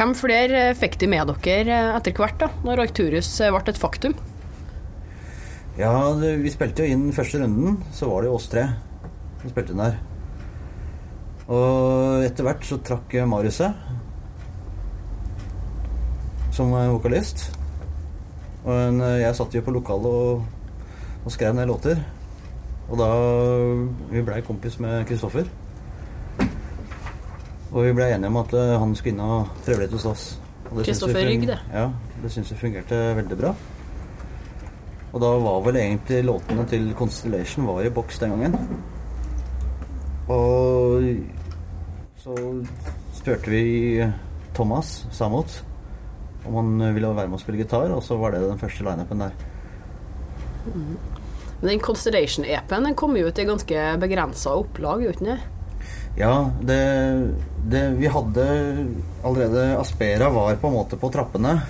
Hvem 0.00 0.14
flere 0.16 0.60
eh, 0.70 0.76
fikk 0.80 0.94
de 1.02 1.10
med 1.12 1.28
dere 1.44 1.74
eh, 1.76 1.90
etter 1.92 2.14
hvert, 2.16 2.38
da, 2.40 2.46
når 2.64 2.86
Arcturus 2.86 3.28
eh, 3.44 3.50
ble 3.52 3.60
et 3.68 3.76
faktum? 3.76 4.14
Ja, 5.76 5.92
det, 6.16 6.38
vi 6.40 6.52
spilte 6.54 6.86
jo 6.86 6.94
inn 6.94 7.10
første 7.12 7.42
runden, 7.42 7.76
så 7.92 8.08
var 8.08 8.24
det 8.24 8.30
jo 8.30 8.38
oss 8.38 8.48
tre 8.48 8.64
som 9.42 9.52
spilte 9.52 9.76
inn 9.76 9.82
der. 9.84 9.98
Og 11.52 12.24
etter 12.24 12.48
hvert 12.48 12.64
så 12.64 12.80
trakk 12.80 13.12
Marius 13.28 13.60
seg 13.60 13.76
som 16.56 16.72
vokalist. 16.72 17.50
Og 18.64 19.04
jeg 19.20 19.36
satt 19.36 19.52
jo 19.56 19.66
på 19.66 19.74
lokalet 19.76 20.08
og, 20.08 20.44
og 21.26 21.34
skrev 21.34 21.52
ned 21.56 21.68
låter. 21.68 22.00
Og 22.88 22.96
da 23.00 23.10
vi 24.08 24.24
blei 24.24 24.40
kompis 24.48 24.80
med 24.80 25.04
Kristoffer. 25.08 25.44
Og 27.70 27.84
vi 27.86 27.92
ble 27.94 28.08
enige 28.10 28.30
om 28.32 28.38
at 28.40 28.54
eh, 28.58 28.76
han 28.82 28.94
skulle 28.98 29.14
inn 29.14 29.22
og 29.24 29.50
prøve 29.64 29.84
litt 29.84 29.94
hos 29.94 30.06
oss. 30.10 30.24
Kristoffer 30.70 31.26
Rygg, 31.26 31.46
det. 31.50 31.58
Ja, 31.74 31.88
det 32.22 32.30
syns 32.34 32.50
vi 32.52 32.58
fungerte 32.58 32.98
veldig 33.18 33.38
bra. 33.38 33.54
Og 35.10 35.22
da 35.22 35.30
var 35.42 35.62
vel 35.66 35.78
egentlig 35.80 36.20
låtene 36.26 36.66
til 36.70 36.90
Constellation 36.98 37.66
var 37.66 37.82
i 37.86 37.92
boks 37.94 38.20
den 38.22 38.34
gangen. 38.36 38.54
Og 40.30 41.08
så 42.20 42.36
spurte 43.16 43.50
vi 43.50 43.64
Thomas 44.54 45.00
Samot 45.10 45.62
om 46.46 46.56
han 46.56 46.94
ville 46.94 47.10
være 47.12 47.28
med 47.28 47.36
og 47.36 47.42
spille 47.42 47.60
gitar, 47.60 47.90
og 47.92 48.02
så 48.02 48.16
var 48.16 48.32
det 48.32 48.40
den 48.46 48.60
første 48.60 48.84
lineupen 48.86 49.20
der. 49.20 49.34
Men 51.60 51.68
den 51.68 51.82
Constellation-EP-en 51.84 52.86
den 52.88 52.96
kom 52.96 53.16
jo 53.18 53.28
ut 53.28 53.38
i 53.38 53.44
ganske 53.48 53.82
begrensa 54.00 54.54
opplag, 54.56 55.04
gjorde 55.04 55.20
den 55.20 55.34
det? 55.34 55.40
Ja, 56.18 56.50
det, 56.66 56.80
det 57.70 57.82
Vi 58.00 58.10
hadde 58.10 58.46
allerede 59.22 59.78
Aspera 59.78 60.30
var 60.34 60.58
på 60.58 60.68
en 60.68 60.78
måte 60.80 60.98
på 61.00 61.10
trappene. 61.12 61.60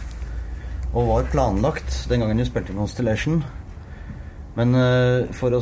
Og 0.90 1.06
var 1.06 1.28
planlagt 1.30 2.04
den 2.10 2.24
gangen 2.24 2.40
vi 2.40 2.48
spilte 2.48 2.74
Constellation. 2.74 3.42
Men 4.56 4.74
eh, 4.74 5.28
for 5.36 5.54
å 5.54 5.60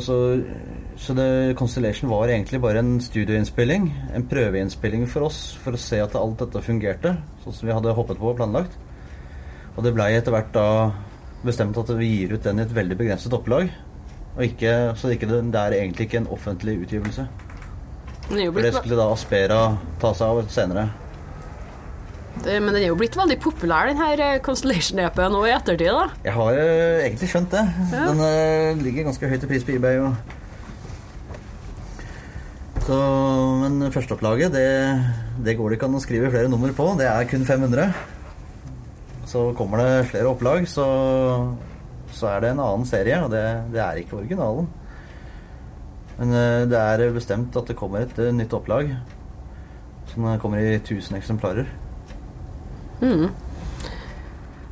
så 0.99 1.13
det, 1.15 1.55
Constellation 1.55 2.09
var 2.11 2.27
egentlig 2.27 2.59
bare 2.59 2.81
en 2.81 2.97
studioinnspilling. 3.03 3.85
En 4.15 4.25
prøveinnspilling 4.27 5.05
for 5.07 5.29
oss 5.29 5.53
for 5.63 5.75
å 5.75 5.79
se 5.79 6.01
at 6.03 6.17
alt 6.19 6.41
dette 6.41 6.63
fungerte 6.65 7.13
sånn 7.43 7.55
som 7.55 7.69
vi 7.69 7.75
hadde 7.75 7.93
hoppet 7.95 8.19
på 8.19 8.33
og 8.33 8.39
planlagt. 8.41 8.75
Og 9.77 9.85
det 9.85 9.93
blei 9.95 10.11
etter 10.17 10.35
hvert 10.35 10.51
da 10.55 10.65
bestemt 11.45 11.77
at 11.79 11.93
vi 11.95 12.09
gir 12.09 12.33
ut 12.35 12.43
den 12.43 12.59
i 12.59 12.65
et 12.65 12.73
veldig 12.75 12.97
begrenset 12.99 13.35
opplag. 13.37 13.69
Og 14.35 14.43
ikke, 14.43 14.73
så 14.99 15.13
ikke 15.13 15.29
det 15.29 15.61
er 15.61 15.77
egentlig 15.77 16.09
ikke 16.09 16.23
en 16.23 16.33
offentlig 16.35 16.81
utgivelse. 16.83 17.27
For 18.29 18.61
det 18.61 18.73
skulle 18.77 18.97
da 18.99 19.07
Aspera 19.09 19.59
ta 20.01 20.11
seg 20.13 20.27
av 20.29 20.49
senere. 20.53 20.89
det, 22.45 22.59
men 22.61 22.75
den 22.75 22.83
er 22.83 22.91
jo 22.91 22.97
blitt 22.99 23.17
veldig 23.17 23.39
populær, 23.41 23.89
den 23.89 23.97
her 23.99 24.21
eh, 24.21 24.41
Constellation-EP-en 24.45 25.33
nå 25.33 25.41
i 25.47 25.53
ettertid, 25.55 25.89
da. 25.89 26.05
Jeg 26.27 26.35
har 26.37 26.59
jo 26.59 26.67
egentlig 27.07 27.29
skjønt 27.31 27.55
det. 27.55 27.63
Ja. 27.89 28.03
Den 28.11 28.21
uh, 28.21 28.83
ligger 28.85 29.09
ganske 29.09 29.31
høyt 29.31 29.47
i 29.47 29.49
pris 29.49 29.65
på 29.65 29.73
eBay. 29.75 29.97
Og... 30.05 30.13
Så, 32.85 32.99
men 33.63 33.89
førsteopplaget, 33.93 34.53
det, 34.53 34.69
det 35.45 35.57
går 35.57 35.73
det 35.73 35.79
ikke 35.79 35.89
an 35.89 35.99
å 35.99 36.03
skrive 36.05 36.31
flere 36.33 36.53
nummer 36.53 36.71
på. 36.77 36.85
Det 37.01 37.09
er 37.09 37.27
kun 37.29 37.45
500. 37.49 37.89
Så 39.29 39.49
kommer 39.57 39.81
det 39.81 40.07
flere 40.13 40.29
opplag, 40.29 40.69
så, 40.69 40.85
så 42.13 42.31
er 42.31 42.45
det 42.45 42.53
en 42.53 42.63
annen 42.63 42.87
serie, 42.89 43.19
og 43.25 43.33
det, 43.33 43.43
det 43.73 43.81
er 43.83 43.99
ikke 44.01 44.21
originalen. 44.21 44.69
Men 46.19 46.33
eh, 46.35 46.65
det 46.67 46.79
er 46.79 47.13
bestemt 47.15 47.55
at 47.55 47.69
det 47.69 47.77
kommer 47.79 48.03
et 48.03 48.17
eh, 48.19 48.33
nytt 48.35 48.53
opplag. 48.55 48.91
Som 50.11 50.25
eh, 50.27 50.39
kommer 50.41 50.59
i 50.59 50.75
1000 50.75 51.17
eksemplarer. 51.17 51.69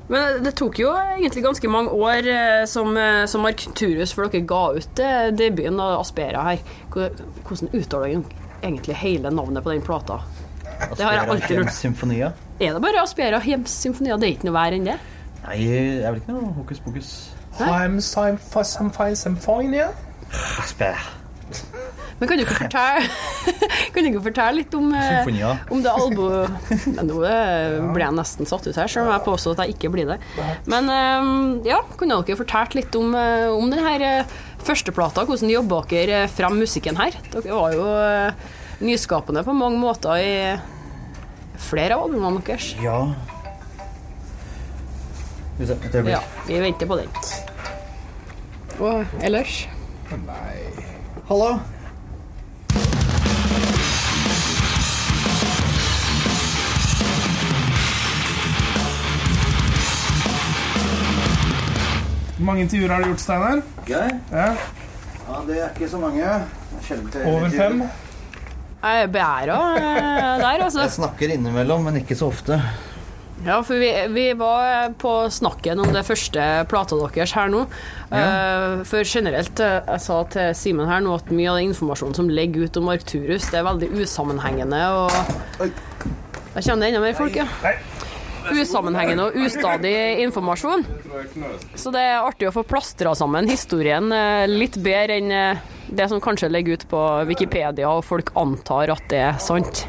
Men 0.07 0.41
det 0.43 0.51
tok 0.59 0.79
jo 0.81 0.89
egentlig 0.91 1.43
ganske 1.45 1.69
mange 1.71 1.91
år 1.95 2.27
som, 2.67 2.95
som 3.27 3.45
Arcturus 3.47 4.11
før 4.15 4.27
dere 4.31 4.47
ga 4.47 4.61
ut 4.75 5.01
debuten 5.35 5.79
av 5.83 6.01
Aspera 6.01 6.43
her. 6.49 6.63
Hvordan 6.91 7.71
uttaler 7.71 8.13
dere 8.17 8.23
egentlig 8.61 8.97
hele 8.99 9.31
navnet 9.31 9.63
på 9.63 9.71
den 9.71 9.83
plata? 9.83 10.19
Det 10.67 11.03
har 11.03 11.15
jeg 11.15 11.21
Aspera 11.21 11.35
alltid 11.35 11.59
lurt. 11.59 11.75
Symfonia. 11.75 12.31
Er 12.59 12.75
det 12.75 12.83
bare 12.83 13.03
Aspera 13.03 13.39
Hjems 13.43 13.75
Symfonia? 13.83 14.19
Det 14.19 14.27
er 14.27 14.35
ikke 14.35 14.49
noe 14.49 14.57
verre 14.59 14.79
enn 14.79 14.87
det? 14.87 14.97
Nei, 15.45 15.59
jeg 15.63 16.03
vel 16.07 16.19
ikke 16.19 16.35
noe 16.35 16.55
hokus 16.59 16.83
pokus. 16.83 17.13
Hjems 17.59 18.11
some, 18.11 18.39
for 18.39 18.67
some 18.67 18.91
fine 18.95 19.15
symphonia. 19.15 19.91
Aspera. 20.59 21.26
Men 22.17 22.29
kan 22.29 22.39
du 22.39 22.43
ikke 22.43 22.57
fortelle, 22.57 23.01
kan 23.93 24.05
du 24.05 24.09
ikke 24.09 24.23
fortelle 24.25 24.57
litt 24.57 24.73
om, 24.77 24.87
eh, 24.97 25.27
om 25.69 25.83
det 25.85 25.91
albumet 25.93 27.03
Nå 27.05 27.19
eh, 27.29 27.75
ble 27.93 28.01
jeg 28.07 28.15
nesten 28.17 28.49
satt 28.49 28.65
ut 28.65 28.73
her, 28.79 28.89
selv 28.89 29.05
om 29.05 29.11
jeg 29.13 29.25
påstår 29.27 29.53
at 29.53 29.61
jeg 29.67 29.75
ikke 29.77 29.91
blir 29.93 30.09
det. 30.09 30.17
Men 30.65 30.89
eh, 30.89 31.29
ja, 31.69 31.83
kunne 31.99 32.17
dere 32.25 32.39
fortalt 32.39 32.73
litt 32.77 32.97
om, 32.97 33.13
om 33.13 33.69
denne 33.69 33.85
her 33.85 34.05
eh, 34.07 34.35
første 34.65 34.93
plata? 34.95 35.27
Hvordan 35.29 35.53
jobba 35.53 35.83
dere 35.93 36.23
frem 36.33 36.57
musikken 36.63 36.97
her? 36.97 37.19
Dere 37.35 37.53
var 37.53 37.77
jo 37.77 37.85
nyskapende 38.87 39.45
på 39.45 39.53
mange 39.57 39.77
måter 39.81 40.17
i 40.21 40.33
flere 41.61 41.95
av 41.97 42.07
albumene 42.07 42.41
deres. 42.45 42.73
Ja. 42.81 42.99
Ja, 46.05 46.19
vi 46.45 46.59
venter 46.61 46.89
på 46.89 46.99
den. 46.99 47.09
Og 48.77 49.17
ellers? 49.25 49.63
Nei 50.27 50.85
Hallo? 51.27 51.57
Hvor 62.37 62.45
mange 62.45 62.61
intervjuer 62.67 62.91
har 62.93 63.01
du 63.01 63.09
gjort, 63.11 63.21
Steinar? 63.23 63.61
Jeg? 63.89 64.19
Ja, 64.31 64.49
Ja, 65.27 65.39
det 65.47 65.55
er 65.59 65.71
ikke 65.73 65.89
så 65.91 65.97
mange. 65.99 66.23
Over 67.25 67.49
fem? 67.51 67.81
Jeg 68.77 69.07
beæra 69.11 69.55
eh, 69.75 70.35
der, 70.39 70.61
altså. 70.63 70.83
Jeg 70.85 70.93
snakker 70.93 71.33
innimellom, 71.33 71.83
men 71.83 71.97
ikke 71.99 72.15
så 72.15 72.29
ofte. 72.29 72.59
Ja, 73.45 73.57
for 73.65 73.77
vi, 73.81 73.89
vi 74.13 74.27
var 74.37 74.93
på 75.01 75.11
snakken 75.33 75.81
om 75.83 75.91
det 75.93 76.05
første 76.07 76.45
plata 76.69 76.97
deres 77.01 77.33
her 77.35 77.51
nå. 77.51 77.65
Eh, 78.13 78.85
for 78.87 79.03
generelt, 79.03 79.59
eh, 79.59 79.81
jeg 79.81 80.05
sa 80.05 80.21
til 80.31 80.53
Simen 80.57 80.87
her 80.89 81.03
nå 81.03 81.17
at 81.17 81.33
mye 81.33 81.51
av 81.51 81.59
den 81.59 81.73
informasjonen 81.73 82.15
som 82.21 82.29
ligger 82.31 82.69
ut 82.69 82.79
om 82.81 82.93
Arcturus, 82.93 83.49
det 83.51 83.59
er 83.59 83.67
veldig 83.67 83.91
usammenhengende 83.97 84.81
og 85.01 85.11
Der 85.59 86.63
kommer 86.65 86.81
det 86.85 86.87
enda 86.93 87.01
mer 87.03 87.13
folk, 87.17 87.35
ja. 87.37 87.45
Nei. 87.65 87.75
Usammenhengende 88.53 89.27
og 89.27 89.39
ustadig 89.47 89.95
informasjon. 90.23 90.85
Så 91.75 91.91
det 91.93 92.03
er 92.03 92.21
artig 92.21 92.49
å 92.49 92.53
få 92.55 92.63
plastra 92.67 93.13
sammen 93.17 93.49
historien 93.49 94.11
eh, 94.13 94.45
litt 94.49 94.79
bedre 94.83 95.17
enn 95.19 95.33
eh, 95.33 95.65
det 95.87 96.07
som 96.11 96.21
kanskje 96.23 96.51
ligger 96.51 96.77
ut 96.77 96.87
på 96.91 97.03
Wikipedia, 97.29 97.89
og 97.89 98.05
folk 98.07 98.33
antar 98.39 98.91
at 98.95 99.07
det 99.11 99.21
er 99.29 99.41
sant. 99.43 99.85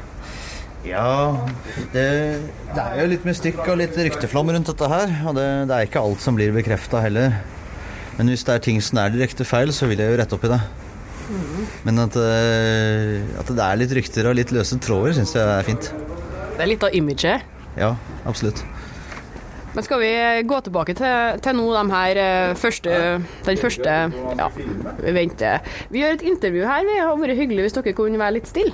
Ja, 0.86 1.34
det, 1.92 2.04
det 2.72 2.82
er 2.82 3.00
jo 3.02 3.08
litt 3.10 3.26
mystikk 3.26 3.58
og 3.66 3.80
litt 3.80 3.96
rykteflom 3.98 4.52
rundt 4.54 4.70
dette 4.70 4.90
her. 4.90 5.14
Og 5.28 5.34
det, 5.36 5.46
det 5.68 5.74
er 5.74 5.88
ikke 5.88 6.04
alt 6.04 6.22
som 6.24 6.38
blir 6.38 6.54
bekrefta 6.54 7.02
heller. 7.04 7.34
Men 8.18 8.30
hvis 8.32 8.46
det 8.46 8.54
er 8.54 8.62
ting 8.64 8.78
som 8.82 9.00
er 9.02 9.12
direkte 9.14 9.46
feil, 9.46 9.74
så 9.74 9.90
vil 9.90 10.00
jeg 10.02 10.14
jo 10.14 10.20
rette 10.20 10.38
opp 10.38 10.46
i 10.46 10.52
det. 10.54 10.60
Men 11.84 12.00
at, 12.06 12.16
eh, 12.16 13.20
at 13.40 13.50
det 13.52 13.64
er 13.64 13.80
litt 13.82 13.94
rykter 13.98 14.30
og 14.30 14.38
litt 14.38 14.54
løse 14.54 14.78
tråder, 14.82 15.18
syns 15.18 15.34
jeg 15.36 15.44
er 15.44 15.66
fint. 15.66 15.90
Det 16.56 16.64
er 16.64 16.70
litt 16.72 16.86
av 16.86 16.94
imaget. 16.96 17.57
Ja, 17.78 17.94
absolutt. 18.26 18.64
Men 19.74 19.84
skal 19.84 20.00
vi 20.00 20.42
gå 20.48 20.60
tilbake 20.64 20.94
til, 20.96 21.40
til 21.44 21.54
nå 21.54 21.64
de 21.76 21.82
her 21.92 22.18
eh, 22.18 22.54
første 22.58 22.94
Den 23.46 23.58
første 23.60 23.96
Ja, 24.38 24.46
vi 24.56 25.12
venter. 25.14 25.60
Vi 25.92 26.00
gjør 26.02 26.16
et 26.16 26.24
intervju 26.26 26.64
her. 26.66 26.86
Det 26.88 26.96
hadde 26.98 27.20
vært 27.20 27.38
hyggelig 27.38 27.66
hvis 27.66 27.76
dere 27.76 27.92
kunne 27.98 28.18
være 28.18 28.38
litt 28.38 28.48
stille. 28.50 28.72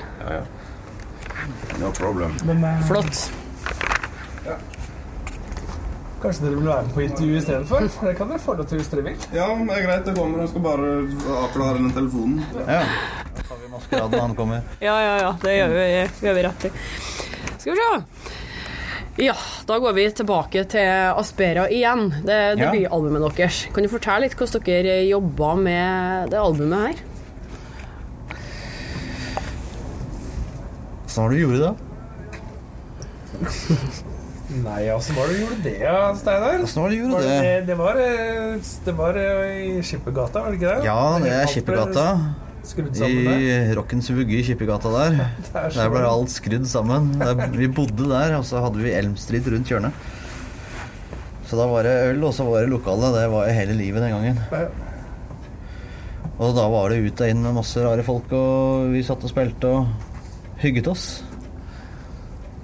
No 1.82 1.90
problem. 1.99 2.37
Men 2.49 2.62
eh, 2.64 2.84
Flott. 2.88 3.25
kanskje 6.23 6.46
dere 6.46 6.56
vil 6.56 6.68
være 6.70 6.87
med 6.87 6.94
på 6.94 7.02
intervju 7.04 7.37
istedenfor? 7.37 7.88
For 7.99 8.08
det 8.08 8.14
kan 8.16 8.30
dere 8.32 8.40
få 8.40 8.54
lov 8.56 8.70
til 8.70 8.80
hvis 8.80 8.88
dere 8.94 9.04
vil. 9.11 9.18
Ja, 9.34 9.50
det 9.58 9.76
er 9.76 9.84
greit. 9.88 10.06
Det 10.06 10.14
kommer. 10.16 10.44
og 10.46 10.49
skal 10.54 10.64
bare 10.64 10.94
avklare 11.42 11.82
den 11.82 11.92
telefonen. 11.99 12.38
Ja. 12.62 12.80
Da 13.34 13.44
tar 13.50 13.61
vi 13.61 13.68
maskeraden 13.75 14.16
når 14.16 14.25
han 14.28 14.38
kommer. 14.38 14.64
Ja, 14.80 14.96
ja, 15.04 15.12
ja. 15.26 15.34
Det 15.42 15.58
gjør 15.58 15.76
vi, 15.76 15.84
gjør 16.28 16.40
vi 16.40 16.46
rett 16.49 16.66
i. 16.70 16.73
Skal 17.58 17.75
vi 17.75 17.82
se. 17.82 18.33
Ja, 19.16 19.35
da 19.68 19.76
går 19.78 19.92
vi 19.94 20.04
tilbake 20.11 20.64
til 20.66 20.88
Aspera 21.14 21.68
igjen. 21.71 22.09
Det 22.26 22.35
er 22.35 22.56
Ja. 22.59 22.71
debutalbumet 22.73 23.37
deres. 23.37 23.66
Kan 23.73 23.85
du 23.85 23.88
fortelle 23.88 24.21
litt 24.26 24.35
hvordan 24.35 24.64
dere 24.66 24.97
jobba 25.09 25.54
med 25.56 26.30
det 26.30 26.38
albumet 26.40 26.78
her? 26.88 26.94
Åssen 31.06 31.23
var 31.23 31.30
det 31.30 31.37
du 31.38 31.42
gjorde 31.47 31.61
det? 31.62 31.75
Nei, 34.64 34.83
altså, 34.92 35.12
hva 35.14 35.21
var 35.23 35.28
det 35.30 35.35
du 35.35 35.42
gjorde 35.44 35.62
det, 35.62 36.18
Steinar? 36.18 36.62
Åssen 36.62 36.83
var 36.83 36.90
det 36.90 36.97
du 36.99 37.02
Var 37.02 37.11
gjorde 37.11 37.28
det, 37.28 37.42
det? 37.42 37.66
det, 37.66 37.76
var, 37.78 37.94
eh, 37.97 38.59
det 38.85 38.94
var 38.99 39.14
eh, 39.18 39.78
i 39.78 39.83
Skippergata, 39.83 40.42
var 40.42 40.50
det 40.50 40.59
ikke 40.61 40.75
det? 40.75 40.85
Ja, 40.90 41.18
det 41.23 41.33
er 41.38 41.47
Skippergata. 41.54 42.06
Skrudd 42.64 42.97
sammen 42.97 43.26
der. 43.28 43.42
I 43.44 43.75
Rockens 43.76 44.09
Vugge 44.14 44.38
i 44.38 44.44
Kippegata 44.47 44.90
der. 44.92 45.18
Er 45.61 45.75
Der 45.75 45.90
ble 45.92 46.04
alt 46.09 46.33
skrudd 46.33 46.64
sammen. 46.71 47.12
Der, 47.21 47.37
vi 47.52 47.68
bodde 47.68 48.09
der, 48.09 48.38
og 48.38 48.47
så 48.49 48.62
hadde 48.64 48.80
vi 48.80 48.94
Elm 48.97 49.18
Street 49.21 49.47
rundt 49.52 49.68
hjørnet. 49.68 49.92
Så 51.44 51.59
da 51.61 51.66
var 51.68 51.85
det 51.85 51.92
øl, 52.09 52.25
og 52.25 52.33
så 52.35 52.47
var 52.49 52.64
det 52.64 52.73
lokale. 52.73 53.12
Det 53.14 53.26
var 53.35 53.52
hele 53.52 53.76
livet 53.76 54.02
den 54.02 54.14
gangen. 54.16 54.40
Ja. 54.50 54.64
Og 56.35 56.56
da 56.56 56.64
var 56.73 56.90
det 56.90 57.04
ut 57.04 57.21
og 57.21 57.30
inn 57.30 57.44
med 57.44 57.54
masse 57.61 57.85
rare 57.85 58.02
folk, 58.06 58.33
og 58.35 58.88
vi 58.94 59.04
satt 59.06 59.23
og 59.23 59.30
spilte 59.30 59.71
og 59.71 60.56
hygget 60.64 60.88
oss. 60.90 61.04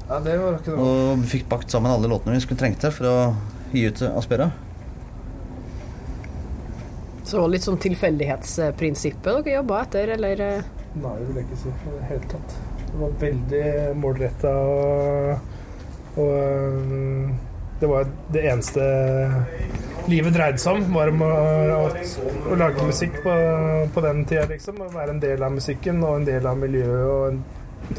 Ja, 0.09 0.19
det 0.25 0.41
var 0.41 0.57
ikke 0.59 0.75
noe. 0.75 0.89
Og 1.13 1.29
fikk 1.31 1.47
bakt 1.53 1.71
sammen 1.71 1.93
alle 1.93 2.11
låtene 2.11 2.35
vi 2.35 2.43
skulle 2.43 2.59
trengte 2.59 2.91
for 2.91 3.07
å 3.07 3.17
gi 3.71 3.85
ut 3.87 4.03
Aspera. 4.11 4.49
Så 7.31 7.45
litt 7.47 7.63
sånn 7.63 7.79
tilfeldighetsprinsippet 7.79 9.45
dere 9.45 9.59
jobba 9.61 9.83
etter, 9.85 10.15
eller? 10.17 10.41
eh? 10.43 10.63
Nei, 10.99 11.13
det 11.21 11.27
vil 11.29 11.37
jeg 11.39 11.47
ikke 11.47 11.59
si 11.61 11.69
i 11.71 11.93
det 11.95 12.07
hele 12.09 12.31
tatt. 12.33 12.57
Det 12.91 12.97
var 12.99 13.13
veldig 13.21 13.67
målretta 14.03 14.51
og, 14.67 15.37
og 16.19 16.33
det 17.81 17.91
var 17.93 18.09
det 18.35 18.43
eneste 18.51 18.87
livet 20.11 20.35
dreide 20.35 20.59
seg 20.59 20.81
om, 20.81 20.89
var 20.97 21.13
om 21.13 21.23
å, 21.23 21.29
å, 21.77 21.85
å 22.51 22.59
lage 22.59 22.89
musikk 22.89 23.21
på, 23.23 23.37
på 23.95 24.03
den 24.05 24.25
tida, 24.27 24.49
liksom. 24.51 24.81
Å 24.83 24.91
være 24.97 25.15
en 25.15 25.23
del 25.23 25.47
av 25.47 25.55
musikken 25.55 26.03
og 26.03 26.17
en 26.19 26.27
del 26.27 26.49
av 26.51 26.59
miljøet 26.59 27.07
og 27.07 27.23
en, 27.31 27.41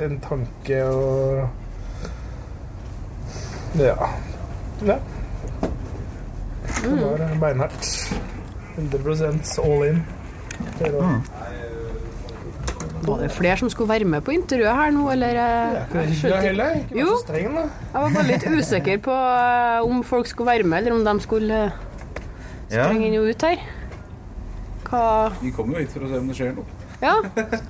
en 0.09 0.19
tanke 0.27 0.83
og 0.91 1.47
Ja. 3.79 3.95
Ja. 4.83 4.97
Det 6.81 6.91
var 6.99 7.21
eh, 7.23 7.37
beinhardt. 7.39 7.87
100 8.77 9.59
all 9.63 9.85
in. 9.89 10.01
Flere. 10.77 11.13
Var 13.01 13.17
det 13.23 13.31
flere 13.33 13.57
som 13.57 13.69
skulle 13.73 13.89
være 13.89 14.05
med 14.05 14.21
på 14.21 14.33
intervjuet 14.35 14.75
her 14.77 14.91
nå, 14.93 15.07
eller? 15.11 15.37
eh, 15.41 15.95
jeg 16.21 16.41
heller. 16.43 16.75
Ikke 16.83 16.99
Jo. 16.99 17.05
vær 17.07 17.15
så 17.17 17.23
streng, 17.25 17.55
da. 17.55 17.63
Jeg 17.93 18.03
var 18.03 18.09
bare 18.13 18.27
litt 18.27 18.45
usikker 18.45 18.99
på 19.07 19.15
eh, 19.15 19.87
om 19.89 20.03
folk 20.05 20.27
skulle 20.29 20.51
være 20.51 20.63
med, 20.69 20.77
eller 20.83 20.93
om 20.99 21.05
de 21.07 21.23
skulle 21.25 21.61
eh, 21.65 21.71
sprenge 22.69 23.07
inn 23.09 23.17
og 23.23 23.31
ut 23.33 23.41
her. 23.47 23.63
Hva 24.91 25.01
Vi 25.41 25.51
kommer 25.55 25.79
jo 25.79 25.85
hit 25.85 25.95
for 25.95 26.05
å 26.05 26.11
se 26.11 26.19
om 26.21 26.29
det 26.29 26.37
skjer 26.37 26.53
noe. 26.59 26.77
Ja, 27.01 27.15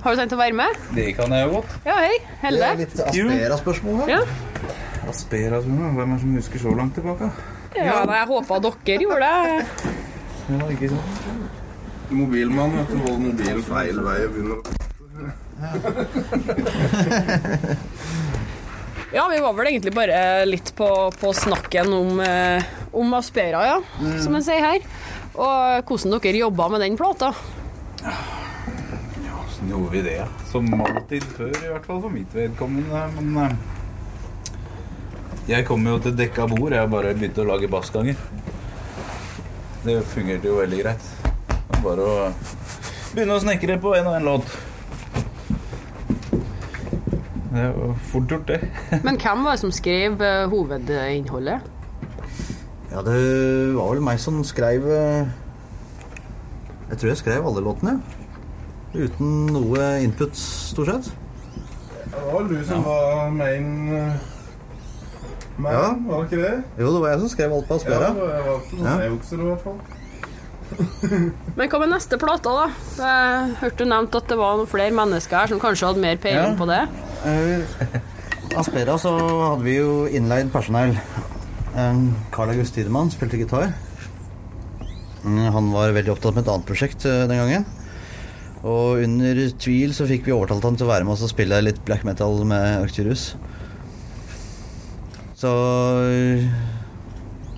har 0.04 0.12
du 0.12 0.20
tenkt 0.20 0.34
å 0.36 0.40
være 0.42 0.52
med? 0.58 0.76
Det 0.92 1.08
kan 1.16 1.32
jeg 1.32 1.46
jo 1.48 1.54
godt. 1.56 1.76
Ja, 1.88 1.94
hei. 2.04 2.18
Det 2.42 2.52
er 2.68 2.76
litt 2.82 2.98
Aspera-spørsmål 3.00 4.02
her. 4.02 4.10
Ja. 4.18 4.22
Aspera, 5.08 5.62
hvem 5.64 5.96
er 5.96 6.12
det 6.12 6.20
som 6.20 6.34
husker 6.36 6.60
så 6.60 6.74
langt 6.76 6.92
tilbake? 6.98 7.30
Ja, 7.72 8.02
jeg 8.04 8.26
håpa 8.28 8.58
dere 8.60 8.98
gjorde 9.00 9.30
det. 9.32 9.94
Ja, 10.50 10.66
ikke 10.72 10.88
sant? 10.90 11.10
Mobilmann 12.12 12.72
vet 12.76 12.88
du, 12.90 12.96
holder 13.04 13.22
mobilen 13.28 13.62
feil 13.64 13.96
vei 14.04 14.18
og 14.26 14.32
begynner 14.34 14.56
å 14.58 14.60
Ja, 19.12 19.26
vi 19.28 19.40
var 19.44 19.52
vel 19.52 19.66
egentlig 19.68 19.92
bare 19.94 20.44
litt 20.48 20.70
på, 20.76 20.86
på 21.20 21.32
snakken 21.36 21.92
om, 21.92 22.20
eh, 22.24 22.64
om 22.96 23.12
Aspera, 23.14 23.60
ja, 23.68 23.80
som 24.24 24.34
en 24.38 24.42
sier 24.44 24.60
her. 24.64 24.80
Og 25.36 25.84
hvordan 25.90 26.14
dere 26.16 26.38
jobba 26.40 26.68
med 26.72 26.80
den 26.80 26.96
plata. 26.96 27.32
Sånn 29.52 29.68
gjorde 29.68 29.90
vi 29.92 30.00
det. 30.06 30.24
Som 30.50 30.72
alltid 30.80 31.22
før, 31.36 31.52
i 31.52 31.68
hvert 31.74 31.86
fall 31.86 32.00
for 32.02 32.10
mitt 32.10 32.34
vedkommende. 32.34 33.02
Men 33.18 33.36
eh, 33.44 33.52
jeg 35.52 35.66
kom 35.68 35.84
jo 35.86 35.98
til 36.02 36.16
dekka 36.16 36.46
bord. 36.50 36.72
Jeg 36.72 36.88
bare 36.90 37.12
begynte 37.14 37.42
å 37.44 37.50
lage 37.52 37.68
bassganger. 37.70 38.16
Det 39.82 39.96
fungerte 40.06 40.46
jo 40.46 40.60
veldig 40.60 40.78
greit. 40.78 41.06
Bare 41.82 42.04
å 42.06 42.18
begynne 43.12 43.34
å 43.34 43.42
snekre 43.42 43.80
på 43.82 43.96
en 43.98 44.06
og 44.06 44.14
en 44.14 44.28
låt. 44.28 44.52
Det 47.52 47.64
var 47.76 47.96
fort 48.12 48.30
gjort, 48.30 48.46
det. 48.48 48.60
Men 49.06 49.18
hvem 49.18 49.42
var 49.44 49.56
det 49.56 49.62
som 49.64 49.72
skrev 49.74 50.22
eh, 50.22 50.44
hovedinnholdet? 50.48 51.66
Ja, 52.92 53.02
det 53.02 53.18
var 53.74 53.90
vel 53.90 54.04
meg 54.04 54.20
som 54.20 54.38
skrev 54.44 54.86
eh, 54.92 55.26
Jeg 56.90 57.00
tror 57.00 57.10
jeg 57.10 57.20
skrev 57.24 57.48
alle 57.50 57.64
låtene. 57.64 57.98
Uten 58.94 59.50
noe 59.50 59.90
input, 60.04 60.36
stort 60.38 60.92
sett. 60.92 61.10
Det 62.06 62.22
var 62.22 62.38
vel 62.38 62.54
du 62.54 62.64
som 62.68 62.86
var 62.86 63.34
main 63.34 63.68
man, 65.58 65.72
Ja. 65.72 65.94
var 66.06 66.22
det 66.24 66.30
ikke 66.32 66.42
det? 66.42 66.64
Jo, 66.78 66.92
det 66.94 67.00
var 67.02 67.08
jeg 67.10 67.20
som 67.20 67.28
skrev 67.28 67.52
alt 67.52 67.68
på 67.68 67.74
Ja, 67.74 67.80
Aspera. 67.80 68.08
det 68.14 68.46
var 68.46 68.60
sånn 68.70 68.84
Ja. 68.84 68.98
jeg 69.00 69.10
jukser 69.12 69.40
i 69.40 69.50
hvert 69.50 69.62
fall. 69.62 69.80
Men 71.56 71.68
hva 71.68 71.78
med 71.82 71.90
neste 71.92 72.18
plate, 72.18 72.48
da? 72.48 72.70
Jeg 72.96 73.56
hørte 73.60 73.76
du 73.76 73.84
nevnt 73.90 74.14
at 74.14 74.28
det 74.28 74.38
var 74.38 74.56
noen 74.56 74.70
flere 74.70 74.90
mennesker 74.96 75.36
her 75.36 75.46
som 75.52 75.60
kanskje 75.60 75.86
hadde 75.90 76.00
mer 76.00 76.16
peiling 76.16 76.54
Ja. 76.54 76.56
på 76.56 76.66
det. 76.70 76.88
Uh, 77.26 78.58
Aspera 78.58 78.96
så 78.98 79.12
hadde 79.18 79.62
vi 79.64 79.76
jo 79.76 80.06
innleid 80.06 80.50
personell. 80.52 80.96
Um, 81.76 82.14
Carl 82.32 82.50
August 82.50 82.74
Tidemann 82.74 83.10
spilte 83.10 83.38
gitar. 83.40 83.72
Mm, 85.24 85.52
Han 85.52 85.70
var 85.72 85.92
veldig 85.92 86.10
opptatt 86.16 86.34
med 86.34 86.44
et 86.46 86.50
annet 86.52 86.66
prosjekt 86.66 87.04
eh, 87.06 87.26
den 87.30 87.38
gangen. 87.38 87.64
Og 88.64 88.98
under 89.04 89.34
tvil 89.58 89.92
så 89.94 90.06
fikk 90.06 90.24
vi 90.26 90.32
overtalt 90.34 90.62
han 90.66 90.76
til 90.76 90.86
å 90.86 90.90
være 90.90 91.04
med 91.04 91.12
oss 91.14 91.22
og 91.22 91.30
spille 91.30 91.60
litt 91.62 91.78
black 91.86 92.04
metal 92.04 92.44
med 92.44 92.82
Arcturus. 92.82 93.34
Så 95.42 95.50
eh, 96.06 96.44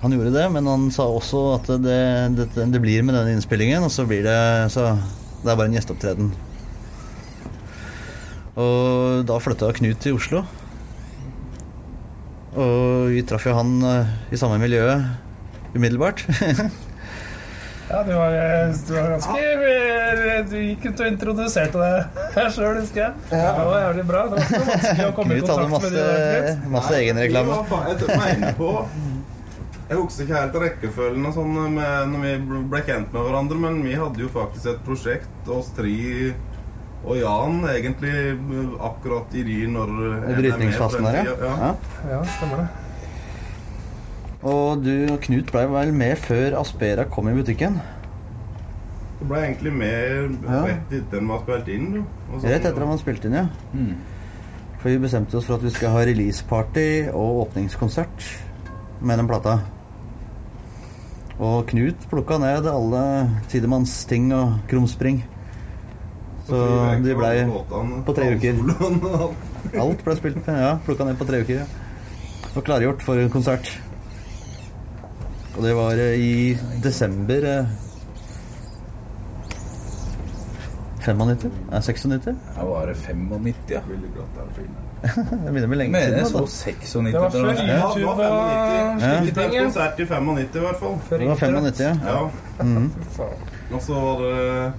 han 0.01 0.13
gjorde 0.13 0.33
det, 0.33 0.45
men 0.55 0.65
han 0.65 0.87
sa 0.93 1.05
også 1.05 1.41
at 1.59 1.69
det, 1.83 1.99
det, 2.33 2.47
det 2.73 2.81
blir 2.81 3.05
med 3.05 3.13
denne 3.13 3.35
innspillingen, 3.35 3.85
og 3.85 3.93
så 3.93 4.07
blir 4.09 4.25
det 4.25 4.39
så 4.73 4.95
Det 5.43 5.51
er 5.51 5.57
bare 5.59 5.69
en 5.69 5.77
gjesteopptreden. 5.77 6.31
Og 8.57 9.25
da 9.29 9.37
flytta 9.43 9.69
Knut 9.77 10.01
til 10.01 10.17
Oslo. 10.17 10.41
Og 12.55 13.11
vi 13.11 13.21
traff 13.27 13.45
jo 13.45 13.53
han 13.53 13.77
eh, 13.85 14.17
i 14.33 14.39
samme 14.41 14.57
miljø 14.63 14.87
umiddelbart. 15.75 16.25
Ja, 17.89 18.03
du 18.03 18.13
var, 18.17 18.31
du 18.87 18.93
var 18.95 19.09
ganske 19.13 20.45
Du 20.49 20.55
gikk 20.57 20.87
ut 20.89 21.01
og 21.03 21.09
introduserte 21.11 21.81
deg 21.81 22.19
her 22.37 22.49
sjøl, 22.53 22.79
husker 22.79 23.03
jeg. 23.03 23.11
Ja. 23.29 23.51
Det 23.57 23.65
var 23.69 23.83
jævlig 23.83 24.05
bra. 24.09 24.23
Det 24.31 24.39
var 24.39 24.47
ikke 24.47 24.63
vanskelig 24.71 25.05
å 25.05 25.11
komme 25.19 25.35
i 25.35 25.43
kontakt 25.45 25.75
masse, 25.75 25.91
med 25.91 25.99
der. 25.99 26.65
Masse 26.77 26.97
egenreklame. 27.01 27.59
Det 27.85 28.09
Jeg 28.15 28.55
på 28.57 28.71
Jeg 29.85 29.99
husker 29.99 30.25
ikke 30.25 30.39
helt 30.39 30.59
rekkefølgen 30.63 31.29
og 31.29 31.37
sånn 31.37 31.53
med, 31.77 32.09
når 32.09 32.25
vi 32.25 32.59
ble 32.73 32.81
kjent 32.87 33.13
med 33.13 33.27
hverandre, 33.27 33.61
men 33.67 33.83
vi 33.85 33.93
hadde 34.01 34.23
jo 34.23 34.31
faktisk 34.33 34.71
et 34.73 34.81
prosjekt, 34.87 35.35
oss 35.45 35.69
tre 35.77 35.93
og 37.05 37.19
Jan, 37.19 37.59
egentlig 37.69 38.15
akkurat 38.81 39.35
i 39.37 39.43
de 39.45 39.59
når 39.69 39.91
er 40.15 40.39
Brytningsfasen 40.39 41.05
der, 41.05 41.19
ja. 41.21 41.35
ja. 41.45 41.69
Ja, 42.15 42.23
stemmer 42.39 42.63
det. 42.63 42.84
Og 44.45 44.81
du 44.85 44.91
og 45.09 45.21
Knut 45.25 45.49
ble 45.53 45.63
vel 45.71 45.93
med 45.95 46.17
før 46.21 46.59
Aspera 46.59 47.05
kom 47.09 47.29
i 47.31 47.35
butikken? 47.37 47.79
Det 49.19 49.27
ble 49.29 49.39
egentlig 49.41 49.71
med 49.73 50.43
Ja. 50.45 50.59
rett 50.67 50.91
etter 50.93 51.21
man 51.21 51.39
spilte 51.41 51.71
inn. 51.73 52.05
Sånn. 52.29 52.43
Rett 52.43 52.65
etter 52.65 52.81
at 52.81 52.87
man 52.87 52.99
spilte 53.01 53.25
inn, 53.25 53.33
ja. 53.33 53.47
Mm. 53.73 53.95
For 54.79 54.89
vi 54.89 54.97
bestemte 55.01 55.37
oss 55.39 55.45
for 55.45 55.55
at 55.55 55.63
vi 55.63 55.69
skal 55.73 55.89
ha 55.95 56.03
releaseparty 56.05 57.09
og 57.11 57.47
åpningskonsert 57.47 58.27
med 59.01 59.17
den 59.17 59.27
plata. 59.27 59.59
Og 61.39 61.65
Knut 61.67 62.05
plukka 62.11 62.37
ned 62.39 62.67
alle 62.69 63.29
Tidemanns 63.49 64.05
ting 64.05 64.31
og 64.31 64.59
krumspring. 64.69 65.23
Så 66.45 66.59
de 67.01 67.15
ble 67.17 67.31
på 68.05 68.13
tre 68.13 68.35
uker. 68.35 68.61
alt. 69.81 70.03
Ble 70.05 70.15
spilt 70.15 70.45
ja, 70.47 70.75
plukka 70.85 71.03
ned 71.07 71.17
på 71.17 71.25
tre 71.25 71.41
uker. 71.41 71.63
Ja. 71.63 71.65
Og 72.55 72.63
klargjort 72.63 73.01
for 73.01 73.17
en 73.19 73.29
konsert. 73.33 73.71
Og 75.55 75.63
det 75.63 75.73
var 75.77 75.99
eh, 76.03 76.19
i 76.19 76.57
desember 76.83 77.45
eh, 77.51 77.65
95? 81.05 81.51
Nei, 81.69 81.81
96? 81.81 82.31
Ja, 82.57 82.65
var 82.65 82.87
det 82.89 82.95
95, 82.95 83.53
ja? 83.69 83.81
Det 85.05 85.51
begynner 85.51 85.67
med 85.67 85.77
Jeg 85.77 85.77
lenge 85.77 85.91
mener 85.93 86.17
jeg 86.17 86.27
så 86.27 86.39
Da. 86.39 86.45
96. 86.49 86.93
Det 87.05 87.19
var 87.21 87.29
før. 87.29 87.45
Ja, 87.45 87.51
YouTube 87.93 87.99
det 87.99 88.05
var 88.05 88.15
og 88.25 88.97
95. 88.97 89.03
Ja. 89.05 89.19
Slike 89.21 89.35
ting. 89.35 89.53
ja. 89.53 89.61
konsert 89.67 89.99
i 89.99 90.05
95 90.05 90.55
i 90.55 90.63
hvert 90.65 90.79
fall. 90.79 90.95
Før 91.09 91.17
Det 91.17 91.27
var 91.27 91.33
internett. 91.35 91.77
95, 91.77 91.83
ja. 91.85 91.91
Ja. 92.09 92.63
Mm. 92.63 92.91
Og 93.75 93.81
så 93.85 93.93
var 93.93 94.15
det 94.25 94.73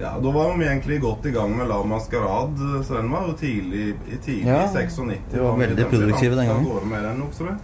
Ja, 0.00 0.10
da 0.24 0.30
var 0.34 0.56
vi 0.58 0.64
egentlig 0.66 1.00
godt 1.00 1.26
i 1.26 1.30
gang 1.30 1.54
med 1.56 1.68
La 1.70 1.76
Maskerade, 1.86 2.82
så 2.84 2.94
den 2.98 3.12
var 3.14 3.28
jo 3.28 3.36
tidlig 3.38 3.84
i 4.10 4.16
tidlig 4.24 4.48
Ja, 4.50 4.64
i 4.64 4.68
96. 4.74 5.20
det 5.30 5.40
var 5.40 5.54
vi 5.56 5.66
veldig 5.68 5.86
produktive 5.92 6.34
den 6.36 6.46
gangen. 6.50 6.66
av 6.66 6.72
gårde 6.72 6.86
med 6.90 7.04
den 7.06 7.22
også, 7.28 7.44
det. 7.44 7.54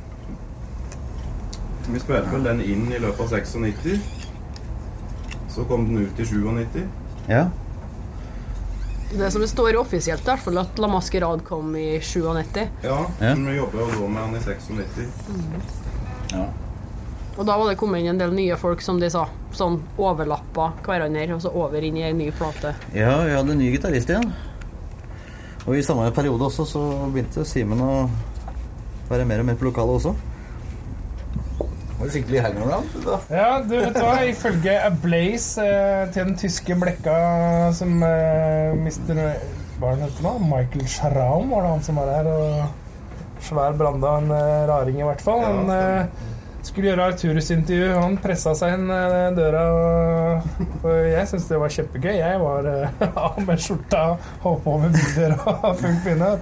Vi 1.92 2.00
spilte 2.00 2.30
vel 2.32 2.44
den 2.46 2.60
inn 2.62 2.86
i 2.92 2.98
løpet 3.02 3.20
av 3.20 3.28
96. 3.30 4.00
Så 5.50 5.64
kom 5.66 5.86
den 5.88 6.04
ut 6.06 6.20
i 6.20 6.24
97. 6.24 6.86
ja. 7.28 7.48
Det 9.10 9.26
som 9.34 9.40
det 9.42 9.48
står 9.50 9.74
offisielt, 9.74 10.22
i 10.22 10.30
hvert 10.30 10.58
at 10.60 10.78
La 10.78 10.86
Maskerade 10.86 11.42
kom 11.42 11.72
i 11.76 11.96
97. 11.98 12.68
Ja, 12.84 13.06
Ja. 13.20 13.34
men 13.34 13.46
vi 13.46 13.56
jobba 13.56 13.78
jo 13.80 13.86
da 13.90 14.06
med 14.08 14.22
han 14.22 14.36
i 14.36 14.38
96. 14.38 15.08
Ja. 16.30 16.44
Og 17.36 17.46
da 17.46 17.56
var 17.58 17.68
det 17.70 17.76
kommet 17.80 18.00
inn 18.04 18.06
en 18.12 18.18
del 18.18 18.30
nye 18.32 18.56
folk, 18.56 18.80
som 18.80 19.00
de 19.00 19.10
sa. 19.10 19.24
Sånn 19.52 19.80
overlappa 19.98 20.68
hverandre, 20.86 21.34
og 21.34 21.42
så 21.42 21.50
over 21.52 21.82
inn 21.82 21.96
i 21.96 22.02
ei 22.06 22.12
ny 22.12 22.30
plate. 22.30 22.74
ja, 22.94 23.24
vi 23.24 23.34
hadde 23.34 23.50
en 23.50 23.58
ny 23.58 23.72
gitarist 23.72 24.08
igjen. 24.10 24.32
Og 25.66 25.74
i 25.76 25.82
samme 25.82 26.06
periode 26.14 26.46
også 26.46 26.64
så 26.66 27.10
begynte 27.12 27.44
Simen 27.44 27.80
å 27.80 28.08
være 29.10 29.26
mer 29.26 29.40
og 29.40 29.46
mer 29.46 29.54
på 29.56 29.64
lokalet 29.64 29.98
også. 29.98 30.14
Det 32.00 32.06
var 32.06 32.12
skikkelig 32.14 32.40
hangaround. 32.46 32.92
da. 33.04 33.16
Ja, 33.28 33.48
du 33.60 33.74
vet 33.76 33.96
hva, 34.00 34.12
ifølge 34.24 34.72
Ablaze 34.86 35.64
eh, 35.68 36.06
til 36.14 36.30
den 36.30 36.36
tyske 36.40 36.76
blekka 36.80 37.16
som 37.76 38.00
eh, 38.06 38.72
mister 38.80 39.20
Hva 39.80 39.90
er 39.92 40.00
han 40.06 40.14
nå? 40.24 40.32
Michael 40.48 40.86
Schraum 40.88 41.52
var 41.52 41.66
det 41.66 41.74
han 41.74 41.84
som 41.84 42.00
var 42.00 42.08
her. 42.14 42.30
og 42.32 43.44
Svær 43.44 43.76
branda, 43.76 44.14
en 44.22 44.32
eh, 44.32 44.64
raring 44.72 44.96
i 45.00 45.04
hvert 45.10 45.20
fall. 45.24 45.44
Ja, 45.44 45.52
Han 45.52 45.70
eh, 45.76 46.26
skulle 46.64 46.90
gjøre 46.90 47.10
Arturus-intervju. 47.12 47.92
Han 48.00 48.16
pressa 48.24 48.56
seg 48.56 48.78
inn 48.78 48.88
eh, 48.96 49.28
døra. 49.36 49.62
Og, 49.76 50.66
og 50.82 50.98
jeg 51.04 51.28
syntes 51.30 51.48
det 51.52 51.60
var 51.62 51.76
kjempegøy. 51.76 52.12
Jeg 52.16 52.40
var 52.46 52.68
eh, 52.72 53.06
av 53.28 53.40
med 53.44 53.60
skjorta, 53.64 54.02
holdt 54.46 54.64
på 54.64 54.78
med 54.86 54.96
bilder 54.96 55.36
og 55.44 55.72
full 55.84 56.00
pinne. 56.08 56.32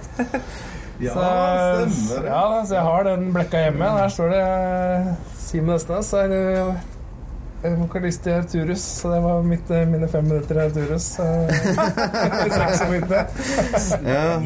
Ja, 0.99 1.13
Så, 1.15 1.89
stemmer 1.95 2.23
det. 2.23 2.29
ja, 2.33 2.43
da, 2.53 2.61
så 2.67 2.73
jeg 2.75 2.83
har 2.89 3.03
den 3.07 3.27
blekka 3.35 3.65
hjemme. 3.65 3.91
Der 4.01 4.09
står 4.13 4.33
det 4.35 4.41
eh, 4.45 5.11
Simen 5.39 5.75
Østnes. 5.77 6.09
er 6.13 7.75
vokalist 7.79 8.27
i 8.27 8.33
Arturus. 8.35 8.83
Så 9.01 9.11
det 9.13 9.21
var 9.23 9.43
mitt, 9.47 9.71
eh, 9.71 9.85
mine 9.87 10.07
fem 10.11 10.27
minutter 10.27 10.55
i 10.59 10.65
Arturus. 10.67 11.07
i 11.19 12.49
96. 12.51 13.99
Ja, 14.07 14.39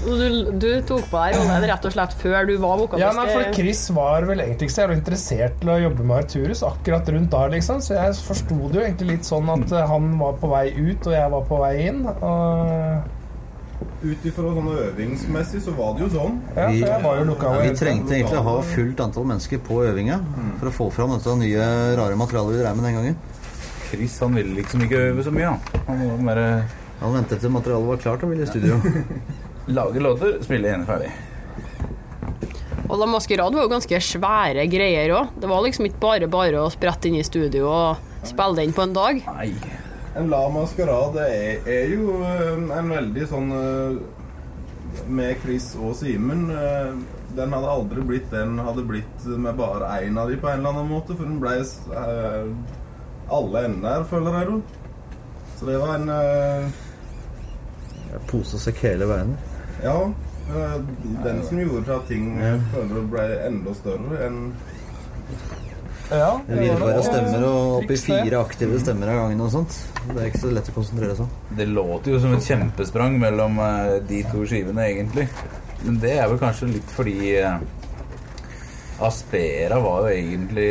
Du, 0.00 0.46
du 0.56 0.68
tok 0.88 1.02
på 1.12 1.18
deg 1.20 1.34
rollen 1.36 1.64
rett 1.68 1.84
og 1.84 1.92
slett 1.92 2.14
før 2.22 2.46
du 2.48 2.54
var 2.62 2.78
vokalist? 2.80 3.02
Ja, 3.04 3.10
nei, 3.18 3.26
for 3.34 3.50
Chris 3.52 3.82
var 3.92 4.24
vel 4.24 4.40
egentlig 4.40 4.70
ikke 4.70 4.76
så 4.78 4.86
interessert 4.94 5.58
til 5.60 5.68
å 5.74 5.76
jobbe 5.82 6.06
med 6.08 6.22
Arturus 6.22 6.62
akkurat 6.64 7.10
rundt 7.12 7.28
da, 7.34 7.42
liksom. 7.52 7.82
Så 7.84 7.98
jeg 7.98 8.16
forsto 8.24 8.56
det 8.72 8.78
jo 8.80 8.84
egentlig 8.86 9.10
litt 9.18 9.28
sånn 9.28 9.50
at 9.52 9.74
eh, 9.76 9.84
han 9.92 10.08
var 10.22 10.38
på 10.40 10.48
vei 10.54 10.66
ut, 10.78 11.04
og 11.04 11.12
jeg 11.18 11.34
var 11.36 11.44
på 11.50 11.58
vei 11.60 11.74
inn. 11.90 12.00
Og 12.08 13.19
Ut 14.00 14.24
ifra 14.24 14.52
sånn 14.56 14.68
øvingsmessig 14.72 15.60
så 15.64 15.72
var 15.76 15.92
det 15.96 16.06
jo 16.06 16.08
sånn. 16.14 16.38
Vi, 16.56 16.80
ja, 16.80 16.98
vi 17.00 17.72
trengte 17.76 18.16
egentlig 18.16 18.38
å 18.40 18.44
ha 18.46 18.54
fullt 18.64 19.02
antall 19.04 19.26
mennesker 19.28 19.60
på 19.64 19.82
øvinga 19.84 20.16
for 20.60 20.70
å 20.70 20.72
få 20.72 20.86
fram 20.94 21.12
dette 21.12 21.34
nye, 21.40 21.66
rare 22.00 22.16
materialet 22.16 22.56
vi 22.56 22.62
drev 22.62 22.78
med 22.78 22.88
den 22.88 22.96
gangen. 22.96 23.18
Chris 23.90 24.16
han 24.22 24.36
ville 24.38 24.54
liksom 24.60 24.84
ikke 24.86 25.02
øve 25.10 25.24
så 25.26 25.32
mye. 25.34 25.52
Han, 25.88 26.04
han 26.14 26.28
bare 26.28 26.46
Han 27.00 27.14
ventet 27.16 27.40
til 27.40 27.52
materialet 27.52 27.88
var 27.88 28.00
klart 28.02 28.24
og 28.24 28.32
ville 28.32 28.44
i 28.44 28.48
studio. 28.48 28.76
lage 29.78 30.00
låter, 30.04 30.38
spille 30.44 30.68
ene 30.68 30.84
ferdig. 30.88 31.10
Og 32.90 32.98
La 32.98 33.06
Maskerade 33.06 33.54
var 33.56 33.64
jo 33.64 33.70
ganske 33.70 34.00
svære 34.02 34.66
greier 34.68 35.12
òg. 35.14 35.36
Det 35.40 35.48
var 35.48 35.62
liksom 35.64 35.86
ikke 35.88 36.02
bare 36.02 36.28
bare 36.30 36.60
å 36.60 36.72
sprette 36.72 37.08
inn 37.08 37.20
i 37.20 37.26
studio 37.26 37.68
og 37.70 38.26
spille 38.26 38.58
den 38.58 38.74
på 38.76 38.84
en 38.84 38.96
dag. 38.96 39.22
Nei. 39.30 39.52
En 40.18 40.26
La 40.30 40.48
Maskerade 40.50 41.22
er, 41.30 41.60
er 41.70 41.92
jo 41.92 42.16
eh, 42.26 42.56
en 42.78 42.88
veldig 42.90 43.26
sånn 43.30 43.52
eh, 43.54 44.00
Med 45.06 45.38
Chris 45.44 45.68
og 45.78 45.92
Simen 46.00 46.48
eh, 46.50 46.90
Den 47.36 47.54
hadde 47.54 47.70
aldri 47.70 48.02
blitt 48.08 48.26
den 48.34 48.58
hadde 48.58 48.82
blitt 48.88 49.26
med 49.38 49.54
bare 49.60 49.92
én 50.02 50.18
av 50.18 50.32
de 50.32 50.38
på 50.42 50.50
en 50.50 50.58
eller 50.58 50.72
annen 50.74 50.90
måte, 50.90 51.14
for 51.14 51.28
den 51.30 51.38
ble 51.42 51.52
eh, 51.62 52.48
alle 53.30 53.60
ender, 53.68 54.02
føler 54.10 54.40
jeg. 54.40 54.46
jo. 54.50 54.56
Så 55.60 55.68
det 55.68 55.76
var 55.78 55.92
en 55.94 56.08
og 58.34 58.62
sekk 58.64 58.80
hele 58.88 59.06
veien. 59.06 59.36
Ja. 59.84 59.94
Den 61.22 61.38
som 61.46 61.60
gjorde 61.62 61.94
at 62.00 62.08
ting 62.10 62.32
Ja. 62.42 62.56
føler 62.72 63.06
ble 63.12 63.26
enda 63.46 63.74
større 63.78 64.18
enn 64.26 64.40
Ja, 66.10 66.30
det 66.46 66.56
var 66.56 66.62
Virvare 66.64 67.02
stemmer 67.06 67.44
og 67.46 67.74
oppi 67.80 67.96
fire 68.02 68.40
aktive 68.42 68.78
stemmer 68.82 69.12
av 69.12 69.18
gangen 69.22 69.42
og 69.44 69.52
sånt. 69.54 69.76
Det 70.08 70.16
er 70.18 70.30
ikke 70.30 70.42
så 70.42 70.54
lett 70.56 70.70
å 70.72 70.74
konsentrere 70.74 71.16
seg 71.18 71.26
om. 71.26 71.34
Det 71.60 71.66
låter 71.70 72.14
jo 72.14 72.22
som 72.22 72.34
et 72.34 72.46
kjempesprang 72.46 73.18
mellom 73.22 73.60
eh, 73.62 73.92
de 74.08 74.24
to 74.32 74.42
skivene, 74.48 74.88
egentlig. 74.88 75.28
Men 75.84 76.00
det 76.02 76.16
er 76.18 76.26
vel 76.32 76.40
kanskje 76.42 76.72
litt 76.72 76.96
fordi 76.96 77.14
eh, 77.38 77.60
Aspera 79.00 79.78
var 79.80 80.04
jo 80.04 80.10
egentlig 80.12 80.66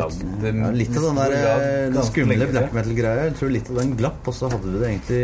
lagd 0.00 0.48
Ja, 0.48 0.72
litt 0.74 0.96
av 0.98 1.04
den 1.04 1.20
der 1.20 1.36
ganske 1.36 1.92
den 1.94 2.08
skumle 2.08 2.48
black 2.50 2.74
metal-greia. 2.74 3.28
Jeg 3.28 3.38
tror 3.38 3.54
litt 3.54 3.70
av 3.70 3.80
den 3.82 3.94
glapp, 4.00 4.24
og 4.24 4.34
så 4.34 4.50
hadde 4.50 4.72
vi 4.72 4.80
det 4.80 4.90
egentlig 4.94 5.22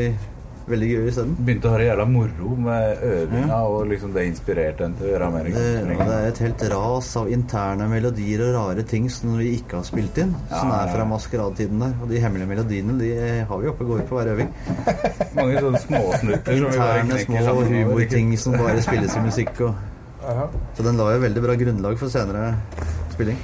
veldig 0.69 0.89
gøy 0.91 1.09
isteden. 1.11 1.35
Begynte 1.39 1.69
å 1.69 1.73
ha 1.75 1.81
det 1.81 1.87
jævla 1.89 2.07
moro 2.09 2.57
med 2.67 3.03
øvinga, 3.09 3.59
og 3.71 3.89
liksom 3.91 4.15
det 4.17 4.27
inspirerte 4.31 4.87
en 4.87 4.97
til 4.99 5.09
å 5.09 5.11
gjøre 5.13 5.31
mer. 5.35 5.49
Det, 5.55 5.65
det 5.91 6.07
er 6.17 6.29
et 6.31 6.43
helt 6.45 6.65
ras 6.73 7.11
av 7.21 7.33
interne 7.37 7.89
melodier 7.91 8.45
og 8.47 8.53
rare 8.59 8.87
ting 8.89 9.09
som 9.13 9.37
vi 9.41 9.51
ikke 9.59 9.81
har 9.81 9.89
spilt 9.89 10.21
inn. 10.25 10.35
Som 10.53 10.73
er 10.77 10.93
fra 10.93 11.09
maskeradetiden 11.09 11.85
der. 11.85 11.97
Og 12.01 12.13
de 12.13 12.23
hemmelige 12.25 12.51
melodiene 12.51 12.99
de 13.01 13.11
har 13.49 13.65
vi 13.65 13.73
oppe 13.73 13.87
og 13.87 13.95
går 13.95 14.07
på 14.09 14.21
hver 14.21 14.33
øving. 14.35 14.55
Mange 15.39 15.65
sånne 15.67 15.83
småsnutter 15.87 16.63
Interne 16.63 17.21
små 17.25 17.59
humorting 17.69 18.33
som 18.41 18.57
bare 18.59 18.85
spilles 18.85 19.19
i 19.19 19.27
musikk. 19.27 19.67
Og, 19.69 19.75
så 20.77 20.87
den 20.87 21.01
la 21.01 21.13
jo 21.15 21.27
veldig 21.29 21.45
bra 21.45 21.59
grunnlag 21.61 22.01
for 22.01 22.13
senere 22.13 22.55
spilling. 23.15 23.39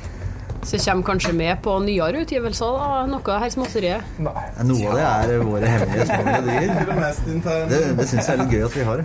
Så 0.63 0.77
kommer 0.85 1.07
kanskje 1.07 1.33
med 1.33 1.63
på 1.65 1.79
nyere 1.83 2.21
utgivelser, 2.25 2.77
da. 2.77 3.01
Noe 3.09 3.39
her 3.43 3.53
småtteriet. 3.53 4.19
Nei. 4.21 4.35
Noe 4.69 4.91
av 4.93 4.99
det 4.99 5.07
er 5.35 5.45
våre 5.47 5.71
hemmelige 5.73 6.07
små 6.11 6.21
melodier. 6.27 6.75
det 6.91 6.97
mest. 6.99 7.31
Det, 7.71 7.81
det 7.97 8.09
syns 8.11 8.29
jeg 8.29 8.35
er 8.35 8.43
litt 8.43 8.55
gøy 8.55 8.65
at 8.67 8.77
vi 8.77 8.87
har. 8.91 9.05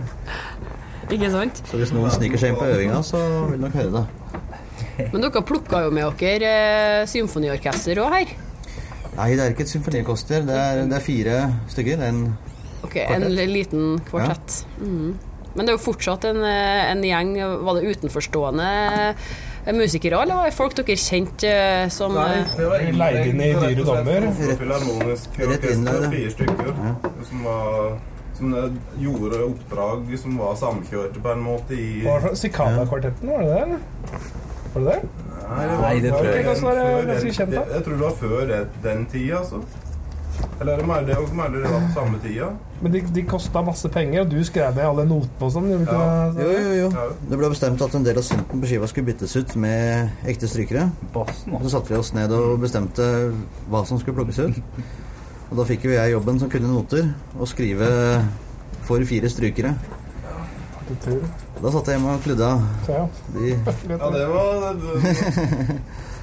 Ikke 1.16 1.30
sant? 1.32 1.62
Så 1.70 1.80
hvis 1.80 1.92
noen 1.94 2.12
sniker 2.12 2.42
seg 2.42 2.52
inn 2.52 2.58
på 2.60 2.66
øvinga, 2.68 3.00
så 3.06 3.22
vil 3.52 3.62
nok 3.62 3.78
høre 3.78 3.92
det. 3.94 4.04
Men 5.12 5.22
dere 5.24 5.44
plukka 5.46 5.84
jo 5.86 5.92
med 5.94 6.20
dere 6.20 6.50
eh, 6.50 7.06
symfoniorkester 7.08 8.00
òg 8.04 8.14
her. 8.18 8.34
Nei, 9.16 9.30
det 9.32 9.44
er 9.46 9.54
ikke 9.54 9.64
et 9.64 9.72
symfonikoster. 9.72 10.44
Det 10.44 10.56
er, 10.60 10.82
det 10.90 10.98
er 10.98 11.04
fire 11.04 11.38
stykker. 11.72 12.04
En 12.04 12.26
Ok, 12.84 12.98
En 13.00 13.24
liten 13.32 13.96
kvartett. 14.06 14.60
Mhm. 14.78 15.16
Men 15.56 15.64
det 15.64 15.72
er 15.72 15.78
jo 15.78 15.84
fortsatt 15.86 16.26
en, 16.28 16.42
eh, 16.44 16.90
en 16.92 17.00
gjeng 17.00 17.30
Var 17.64 17.78
det 17.78 17.94
utenforstående 17.96 18.66
eh, 19.66 20.16
òg, 20.16 20.22
eller 20.22 20.34
var 20.34 20.44
det 20.50 20.54
folk 20.54 20.74
dere 20.78 20.96
kjente 20.96 21.50
eh, 21.50 21.88
som 21.90 22.14
Nei, 22.14 22.26
eh, 22.38 22.52
det 22.56 22.66
var 22.70 22.84
Leid 23.00 23.26
inn 23.32 23.40
i 23.40 23.52
dyre 23.54 23.86
dommer. 23.88 24.28
Rett 25.50 25.66
inn 25.72 25.84
der, 25.84 26.06
fire 26.10 26.30
stykker, 26.30 26.70
Ja. 26.70 26.94
som, 27.30 27.44
var, 27.44 27.98
som 28.38 28.54
eh, 28.54 28.70
gjorde 29.02 29.42
oppdrag 29.48 30.18
som 30.22 30.38
var 30.38 30.54
samkjørte 30.60 31.22
på 31.22 31.32
en 31.34 31.42
måte 31.46 31.74
i 31.74 32.04
var 32.04 32.20
det? 32.28 32.36
Sikana-kvartetten, 32.38 33.30
var 33.32 33.42
det 33.42 33.48
det? 33.54 33.80
Var 34.74 34.80
det 34.80 34.92
det? 34.92 35.00
Nei, 35.46 35.98
det 36.02 36.10
tror 36.10 36.26
jeg 36.26 36.44
ikke. 36.44 36.62
Var 36.62 37.04
ganske 37.06 37.34
kjent, 37.40 37.52
da? 37.54 37.66
Jeg 37.74 37.84
tror 37.86 37.94
det 37.94 38.02
var 38.02 38.16
før 38.22 38.46
den, 38.50 38.70
den 38.82 39.04
tida, 39.12 39.42
altså. 39.42 39.62
Eller 40.60 40.72
er 40.72 40.80
det 40.80 40.86
mer 40.88 41.04
det, 41.06 41.16
og 41.20 41.32
mer 41.36 41.52
det 41.52 41.62
var 41.64 41.82
på 41.84 41.92
samme 41.94 42.20
tida? 42.22 42.48
Men 42.80 42.92
de, 42.92 43.00
de 43.16 43.22
kosta 43.28 43.62
masse 43.64 43.88
penger, 43.92 44.22
og 44.24 44.30
du 44.32 44.38
skrev 44.44 44.76
ned 44.76 44.84
alle 44.84 45.04
notene 45.08 45.48
og 45.48 45.52
sånn. 45.52 45.68
Ja. 45.72 46.06
Jo, 46.36 46.48
jo, 46.52 46.72
jo. 46.80 46.88
Ja. 46.92 47.06
Det 47.30 47.40
ble 47.40 47.50
bestemt 47.52 47.84
at 47.84 47.96
en 47.96 48.06
del 48.06 48.20
av 48.20 48.26
synten 48.26 48.62
på 48.62 48.70
skiva 48.70 48.88
skulle 48.90 49.10
byttes 49.10 49.36
ut 49.36 49.56
med 49.60 50.28
ekte 50.32 50.48
strykere. 50.50 50.86
Bassen, 51.14 51.56
så 51.64 51.74
satte 51.76 51.92
vi 51.94 52.00
oss 52.00 52.12
ned 52.16 52.32
og 52.36 52.56
bestemte 52.64 53.06
hva 53.72 53.84
som 53.88 54.00
skulle 54.00 54.16
plukkes 54.20 54.42
ut. 54.46 54.80
Og 55.50 55.60
da 55.60 55.68
fikk 55.68 55.86
jo 55.86 55.94
jeg 55.94 56.12
jobben 56.16 56.40
som 56.42 56.50
kunne 56.50 56.72
noter, 56.72 57.12
å 57.38 57.46
skrive 57.48 57.90
for 58.88 59.04
fire 59.08 59.30
strykere. 59.30 59.76
Da 60.86 61.70
satt 61.72 61.88
jeg 61.88 61.96
hjemme 61.96 62.12
og 62.14 62.22
kludda. 62.22 62.50
De, 63.34 63.54
Ja, 63.90 64.10
det 64.14 64.26
var 64.30 64.76
det, 64.82 65.78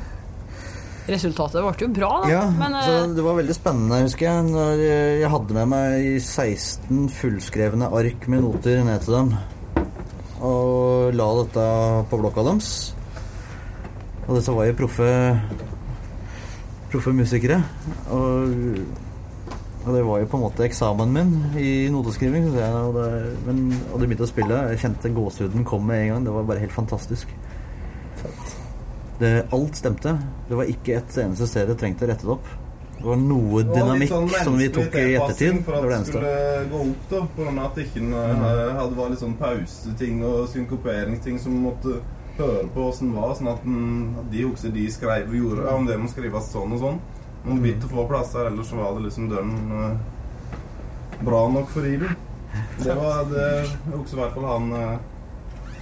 Resultatet 1.04 1.60
ble 1.60 1.74
jo 1.84 1.89
bra, 1.92 2.10
da. 2.24 2.30
ja, 2.32 2.44
Men 2.56 2.78
så 2.80 2.94
eh, 3.02 3.10
det 3.18 3.24
var 3.26 3.36
veldig 3.36 3.56
spennende, 3.58 4.04
husker 4.06 4.30
jeg. 4.30 4.46
Når 4.54 4.84
jeg 4.84 5.32
hadde 5.34 5.58
med 5.58 5.72
meg 5.74 6.06
16 6.22 7.10
fullskrevne 7.12 7.89
ark 7.92 8.28
med 8.32 8.46
noter 8.46 8.84
ned 8.88 9.04
til 9.04 9.18
dem. 9.18 9.34
Og 10.44 11.16
la 11.16 11.30
dette 11.42 11.66
på 12.12 12.20
blokka 12.22 12.46
deres. 12.48 12.74
Og 14.24 14.38
disse 14.38 14.56
var 14.56 14.70
jo 14.70 14.80
proffe 14.80 15.10
Proffe 16.94 17.10
musikere. 17.16 17.58
Og, 18.13 18.52
og 19.82 19.88
det 19.96 20.04
var 20.06 20.20
jo 20.22 20.28
på 20.30 20.38
en 20.38 20.44
måte 20.44 20.63
eksamen 20.68 21.10
min 21.10 21.32
i 21.58 21.72
noteskriving. 21.92 22.52
jeg, 22.54 22.70
og, 22.70 23.00
det, 23.00 23.32
men, 23.48 23.63
og 23.89 23.98
de 23.98 24.06
begynte 24.06 24.28
å 24.28 24.30
spille. 24.30 24.60
Jeg 24.72 24.84
kjente 24.86 25.12
gåsehuden 25.16 25.66
kom 25.66 25.88
med 25.89 26.04
en 26.04 26.12
gang. 26.12 26.28
Det 26.28 26.36
var 26.36 26.46
bare 26.52 26.62
helt 26.62 26.76
fantastisk. 26.76 27.34
Det, 29.19 29.32
alt 29.54 29.78
stemte. 29.78 30.17
Det 30.49 30.58
var 30.60 30.69
ikke 30.69 30.97
et 30.99 31.17
eneste 31.21 31.47
sted 31.49 31.69
det 31.69 31.78
trengte 31.82 32.10
rettet 32.10 32.30
opp. 32.34 32.47
Det 32.97 33.10
var 33.10 33.19
noe 33.19 33.62
det 33.62 33.67
var 33.67 33.78
dynamikk 33.78 34.12
sånn 34.13 34.30
som 34.32 34.58
vi 34.58 34.69
tok 34.71 34.93
i 34.95 35.06
ettertid. 35.17 35.58
For 35.67 35.78
at 35.78 35.86
det 35.86 35.93
det 35.93 36.02
skulle 36.08 36.34
gå 36.71 36.82
opp, 36.86 37.06
da. 37.10 37.21
På 37.36 37.45
grunn 37.45 37.60
av 37.60 37.65
at 37.71 37.80
ikke 37.84 38.04
eh, 38.08 38.76
hadde 38.80 38.99
var 38.99 39.12
litt 39.12 39.23
sånn 39.23 39.38
pauseting 39.39 40.21
og 40.28 40.45
synkoperingsting 40.54 41.41
som 41.43 41.58
måtte 41.65 41.97
høre 42.38 42.65
på 42.73 42.88
åssen 42.89 43.12
det 43.12 43.19
var, 43.19 43.36
sånn 43.38 43.52
at, 43.52 43.65
de 44.32 44.45
også 44.47 44.71
de 44.73 44.88
skrev 44.91 45.30
og 45.30 45.36
gjorde 45.38 45.76
om 45.76 45.86
det 45.89 45.99
må 46.02 46.10
skrives 46.10 46.49
sånn 46.54 46.73
og 46.78 46.82
sånn. 46.82 47.02
Man 47.43 47.60
begynte 47.60 47.89
å 47.89 47.93
få 47.93 48.08
plasser, 48.08 48.47
ellers 48.47 48.71
så 48.71 48.80
var 48.80 48.95
det 48.95 49.10
liksom 49.10 49.28
døren 49.30 49.54
eh, 49.82 51.21
bra 51.28 51.43
nok 51.52 51.69
for 51.76 51.86
Idu. 51.88 52.08
Det 52.80 52.95
var 52.95 53.28
det 53.30 53.49
også 53.97 54.15
i 54.15 54.19
hvert 54.19 54.36
fall 54.36 54.45
han 54.45 54.73
uh, 54.78 54.97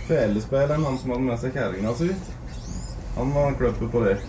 felespilleren, 0.07 0.85
han 0.87 0.99
som 0.99 1.13
hadde 1.13 1.27
med 1.27 1.41
seg 1.41 1.57
kjerringa 1.57 1.93
si. 1.99 2.09
Han 3.15 3.33
var 3.35 3.57
kløpet 3.59 3.91
på 3.91 4.05
det. 4.05 4.19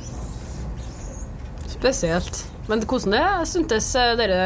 spesielt. 1.73 2.45
Men 2.71 2.83
hvordan 2.87 3.14
det 3.16 3.49
syntes 3.51 3.88
eh, 3.99 4.14
dere 4.18 4.42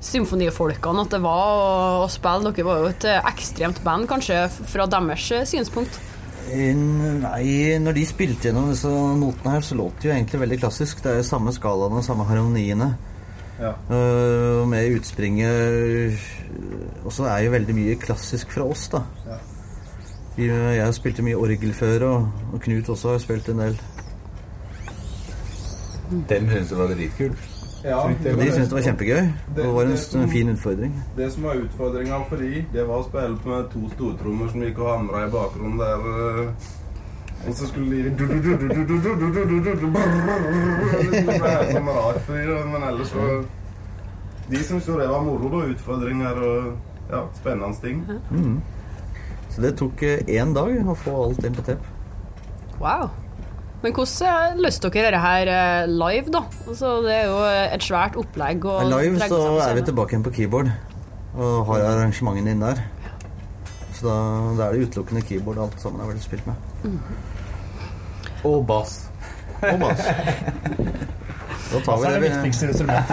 symfonifolkene 0.00 1.04
at 1.04 1.12
det 1.12 1.20
var 1.24 1.42
å, 1.50 1.66
å 2.04 2.08
spille? 2.12 2.52
Dere 2.54 2.68
var 2.68 2.80
jo 2.80 2.92
et 2.92 3.08
eh, 3.08 3.26
ekstremt 3.32 3.82
band, 3.84 4.08
kanskje, 4.08 4.46
fra 4.48 4.88
deres 4.88 5.26
eh, 5.36 5.44
synspunkt. 5.48 6.00
Nei, 6.50 7.76
når 7.78 7.94
de 7.94 8.06
spilte 8.08 8.48
gjennom 8.48 8.72
disse 8.72 8.88
notene 8.90 9.52
her, 9.54 9.62
så 9.62 9.76
låt 9.78 10.00
det 10.00 10.08
jo 10.08 10.14
egentlig 10.16 10.40
veldig 10.40 10.58
klassisk. 10.64 11.02
Det 11.04 11.12
er 11.12 11.20
jo 11.20 11.28
samme 11.28 11.52
skalaene 11.54 12.00
og 12.00 12.06
samme 12.06 12.26
harmoniene. 12.26 12.94
Ja. 13.60 13.74
Uh, 13.90 14.64
med 14.64 14.94
utspringet 14.96 16.16
Og 17.04 17.12
så 17.12 17.26
er 17.28 17.42
jo 17.44 17.50
veldig 17.52 17.74
mye 17.76 17.96
klassisk 18.00 18.54
fra 18.56 18.64
oss, 18.64 18.86
da. 18.88 19.02
Ja. 19.28 19.36
Jeg 20.46 20.84
har 20.84 20.92
spilt 20.92 21.20
mye 21.24 21.36
orgel 21.36 21.72
før, 21.74 22.04
og, 22.08 22.28
og 22.52 22.60
Knut 22.64 22.88
også 22.88 23.08
har 23.14 23.18
spilt 23.18 23.48
en 23.52 23.58
del. 23.58 23.80
Dem 26.28 26.48
syntes 26.50 26.68
det 26.68 26.78
var 26.78 26.86
dritkult. 26.94 27.38
Ja, 27.84 27.96
de 28.24 28.52
syntes 28.52 28.68
det 28.68 28.72
var 28.76 28.82
kjempegøy. 28.82 29.20
Det- 29.56 29.74
var 29.74 29.82
en, 29.82 29.90
det 29.90 29.98
som- 29.98 30.20
en 30.20 30.28
fin 30.30 30.48
utfordring. 30.48 31.02
Det 31.16 31.32
som 31.32 31.42
var 31.42 31.54
utfordringa 31.54 32.24
for 32.28 32.36
de, 32.36 32.64
det 32.72 32.88
var 32.88 32.94
å 32.98 33.04
spille 33.08 33.38
med 33.44 33.64
to 33.72 33.88
stortrommer 33.94 34.48
som 34.50 34.60
gikk 34.60 34.78
og 34.78 34.98
hamra 34.98 35.26
i 35.26 35.30
bakgrunnen 35.30 35.78
der. 35.78 35.94
eh, 36.44 36.48
Og 37.48 37.54
så 37.54 37.66
skulle 37.68 37.90
de 37.90 38.10
sånn 38.10 38.16
men 42.72 42.82
ellers 42.82 43.08
så 43.08 43.44
De 44.50 44.56
syntes 44.56 44.86
jo 44.88 44.98
det 44.98 45.08
var 45.08 45.22
moro, 45.22 45.48
da. 45.60 45.66
Utfordringer 45.72 46.34
og 46.42 46.64
ja, 47.10 47.20
spennende 47.34 47.76
ting. 47.82 48.06
Mm. 48.30 48.60
Så 49.50 49.64
det 49.64 49.74
tok 49.80 50.04
eh, 50.06 50.22
én 50.38 50.54
dag 50.54 50.70
å 50.86 50.94
få 50.98 51.16
alt 51.24 51.42
inn 51.46 51.56
på 51.56 51.64
tepp. 51.66 51.88
Wow. 52.80 53.10
Men 53.80 53.94
hvordan 53.96 54.52
eh, 54.52 54.60
løste 54.60 54.90
dere 54.92 55.10
dette 55.10 55.24
her 55.24 55.50
eh, 55.54 55.90
live, 55.90 56.30
da? 56.32 56.44
Altså, 56.66 56.94
det 57.06 57.16
er 57.16 57.28
jo 57.30 57.42
et 57.48 57.84
svært 57.86 58.18
opplegg. 58.20 58.64
Og 58.68 58.86
Live 58.92 59.28
så 59.30 59.42
er 59.64 59.76
vi 59.78 59.84
tilbake 59.88 60.14
igjen 60.14 60.26
på 60.26 60.34
keyboard 60.38 60.72
og 61.30 61.68
har 61.68 61.84
arrangementene 61.92 62.56
inne 62.56 62.72
der. 62.72 62.82
Så 63.96 64.06
da, 64.08 64.16
da 64.58 64.66
er 64.66 64.76
det 64.76 64.88
utelukkende 64.88 65.22
keyboard 65.28 65.60
alt 65.66 65.78
sammen 65.82 66.02
har 66.02 66.10
vært 66.10 66.24
spilt 66.24 66.48
med. 66.48 66.98
Og 68.48 68.64
bass. 68.66 69.04
Og 69.60 69.80
bass. 69.82 70.06
Da 71.70 71.78
tar 71.86 72.00
vi 72.00 72.06
er 72.08 72.16
det 72.18 72.22
vi, 72.24 72.30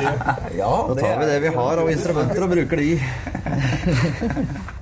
Ja, 0.58 0.70
da 0.90 0.96
tar 0.98 1.20
vi 1.20 1.28
det 1.30 1.36
vi 1.44 1.52
har 1.54 1.78
av 1.78 1.92
instrumenter 1.92 2.42
og 2.42 2.56
bruker 2.56 2.82
de. 2.82 2.96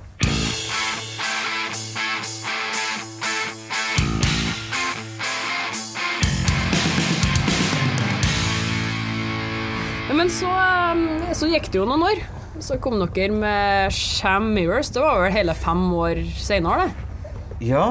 Men 10.26 10.34
så, 10.34 10.48
eh, 10.50 11.34
så 11.38 11.46
gikk 11.46 11.68
det 11.70 11.78
jo 11.78 11.84
noen 11.86 12.02
år. 12.02 12.22
Så 12.58 12.80
kom 12.82 12.96
dere 12.98 13.30
med 13.30 13.92
Sham 13.94 14.48
Mirrors. 14.56 14.88
Det 14.90 14.98
var 15.04 15.20
vel 15.22 15.30
hele 15.36 15.54
fem 15.54 15.84
år 15.94 16.18
senere, 16.34 16.88
det. 16.88 17.68
Ja 17.68 17.84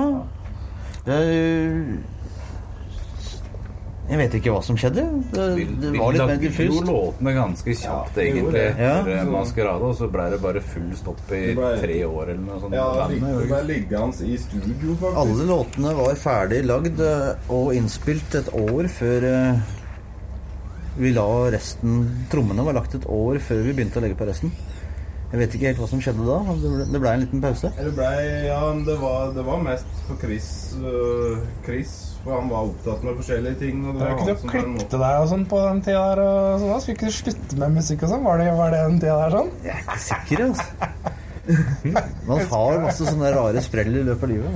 det, 1.06 1.16
Jeg 4.10 4.20
vet 4.20 4.36
ikke 4.38 4.52
hva 4.54 4.60
som 4.68 4.76
skjedde. 4.78 5.06
Det, 5.32 5.46
det 5.82 5.94
var 5.96 6.12
litt 6.14 6.26
mer 6.28 6.42
diffust. 6.42 6.60
Vi 6.60 6.68
gjorde 6.68 6.92
låtene 6.92 7.34
ganske 7.38 7.78
kjapt, 7.80 8.20
Ja, 8.20 8.26
egentlig, 8.26 8.52
det. 8.58 8.66
Ja. 8.84 8.92
etter 9.00 9.16
eh, 9.16 9.32
Maskerade, 9.32 9.88
og 9.88 9.96
så 10.02 10.10
ble 10.12 10.28
det 10.36 10.42
bare 10.44 10.62
full 10.74 10.92
stopp 11.00 11.24
i 11.32 11.42
ble- 11.56 11.72
tre 11.86 12.02
år 12.10 12.34
eller 12.36 12.44
noe 12.50 12.60
sånt. 12.66 12.76
Ja, 12.76 13.08
det 13.08 13.48
ble 13.48 13.64
liggende 13.72 14.28
i 14.28 14.36
studio, 14.44 14.98
faktisk. 15.00 15.24
Alle 15.24 15.48
låtene 15.54 15.96
var 16.04 16.20
ferdig 16.28 16.62
lagd 16.68 17.00
eh, 17.00 17.50
og 17.62 17.72
innspilt 17.80 18.38
et 18.44 18.52
år 18.60 18.92
før 19.00 19.30
eh, 19.32 19.66
vi 20.96 21.12
la 21.16 21.28
resten 21.52 22.06
Trommene 22.32 22.64
var 22.66 22.78
lagt 22.78 22.96
et 22.96 23.06
år 23.12 23.40
før 23.44 23.66
vi 23.66 23.76
begynte 23.76 24.00
å 24.00 24.06
legge 24.06 24.18
på 24.20 24.28
resten. 24.30 24.54
Jeg 25.32 25.42
vet 25.42 25.56
ikke 25.58 25.68
helt 25.68 25.80
hva 25.82 25.88
som 25.90 26.02
skjedde 26.04 26.24
da. 26.24 26.38
Det 26.62 26.70
ble, 26.72 26.84
det 26.94 27.00
ble 27.02 27.12
en 27.12 27.24
liten 27.26 27.42
pause. 27.44 27.72
Det 27.76 27.92
ble, 27.98 28.12
ja, 28.46 28.60
det 28.88 28.96
var, 29.02 29.34
det 29.36 29.44
var 29.44 29.64
mest 29.66 29.98
for 30.06 30.22
Chris, 30.22 30.48
uh, 30.80 31.42
Chris, 31.66 31.96
for 32.24 32.38
han 32.38 32.48
var 32.54 32.70
opptatt 32.70 33.04
med 33.04 33.18
forskjellige 33.20 33.60
ting. 33.60 33.82
Og 33.84 33.98
det 33.98 34.06
Var 34.06 34.14
ikke 34.14 34.30
du 34.30 34.44
som 34.46 34.54
klippte 34.54 35.02
deg 35.02 35.26
og 35.26 35.28
sånn 35.34 35.46
på 35.52 35.60
den 35.66 35.84
tida 35.84 36.06
der? 36.14 36.24
Og 36.24 36.64
sånn, 36.64 36.72
da? 36.72 36.80
Skulle 36.86 36.98
ikke 37.00 37.12
du 37.12 37.18
slutte 37.18 37.60
med 37.64 37.78
musikk 37.82 38.06
og 38.06 38.14
sånn? 38.14 38.26
Var 38.30 38.44
det, 38.44 38.50
var 38.62 38.76
det 38.76 38.82
den 38.86 39.04
tida 39.04 39.18
der 39.26 39.38
sånn? 39.40 39.54
Jeg 39.66 39.76
er 39.76 39.84
ikke 39.84 40.02
sikker, 40.06 40.46
altså. 40.48 41.16
Man 42.30 42.40
har 42.52 42.80
masse 42.84 43.06
sånne 43.06 43.30
rare 43.36 43.62
sprell 43.64 43.94
i 44.00 44.06
løpet 44.06 44.24
av 44.26 44.32
livet. 44.32 44.52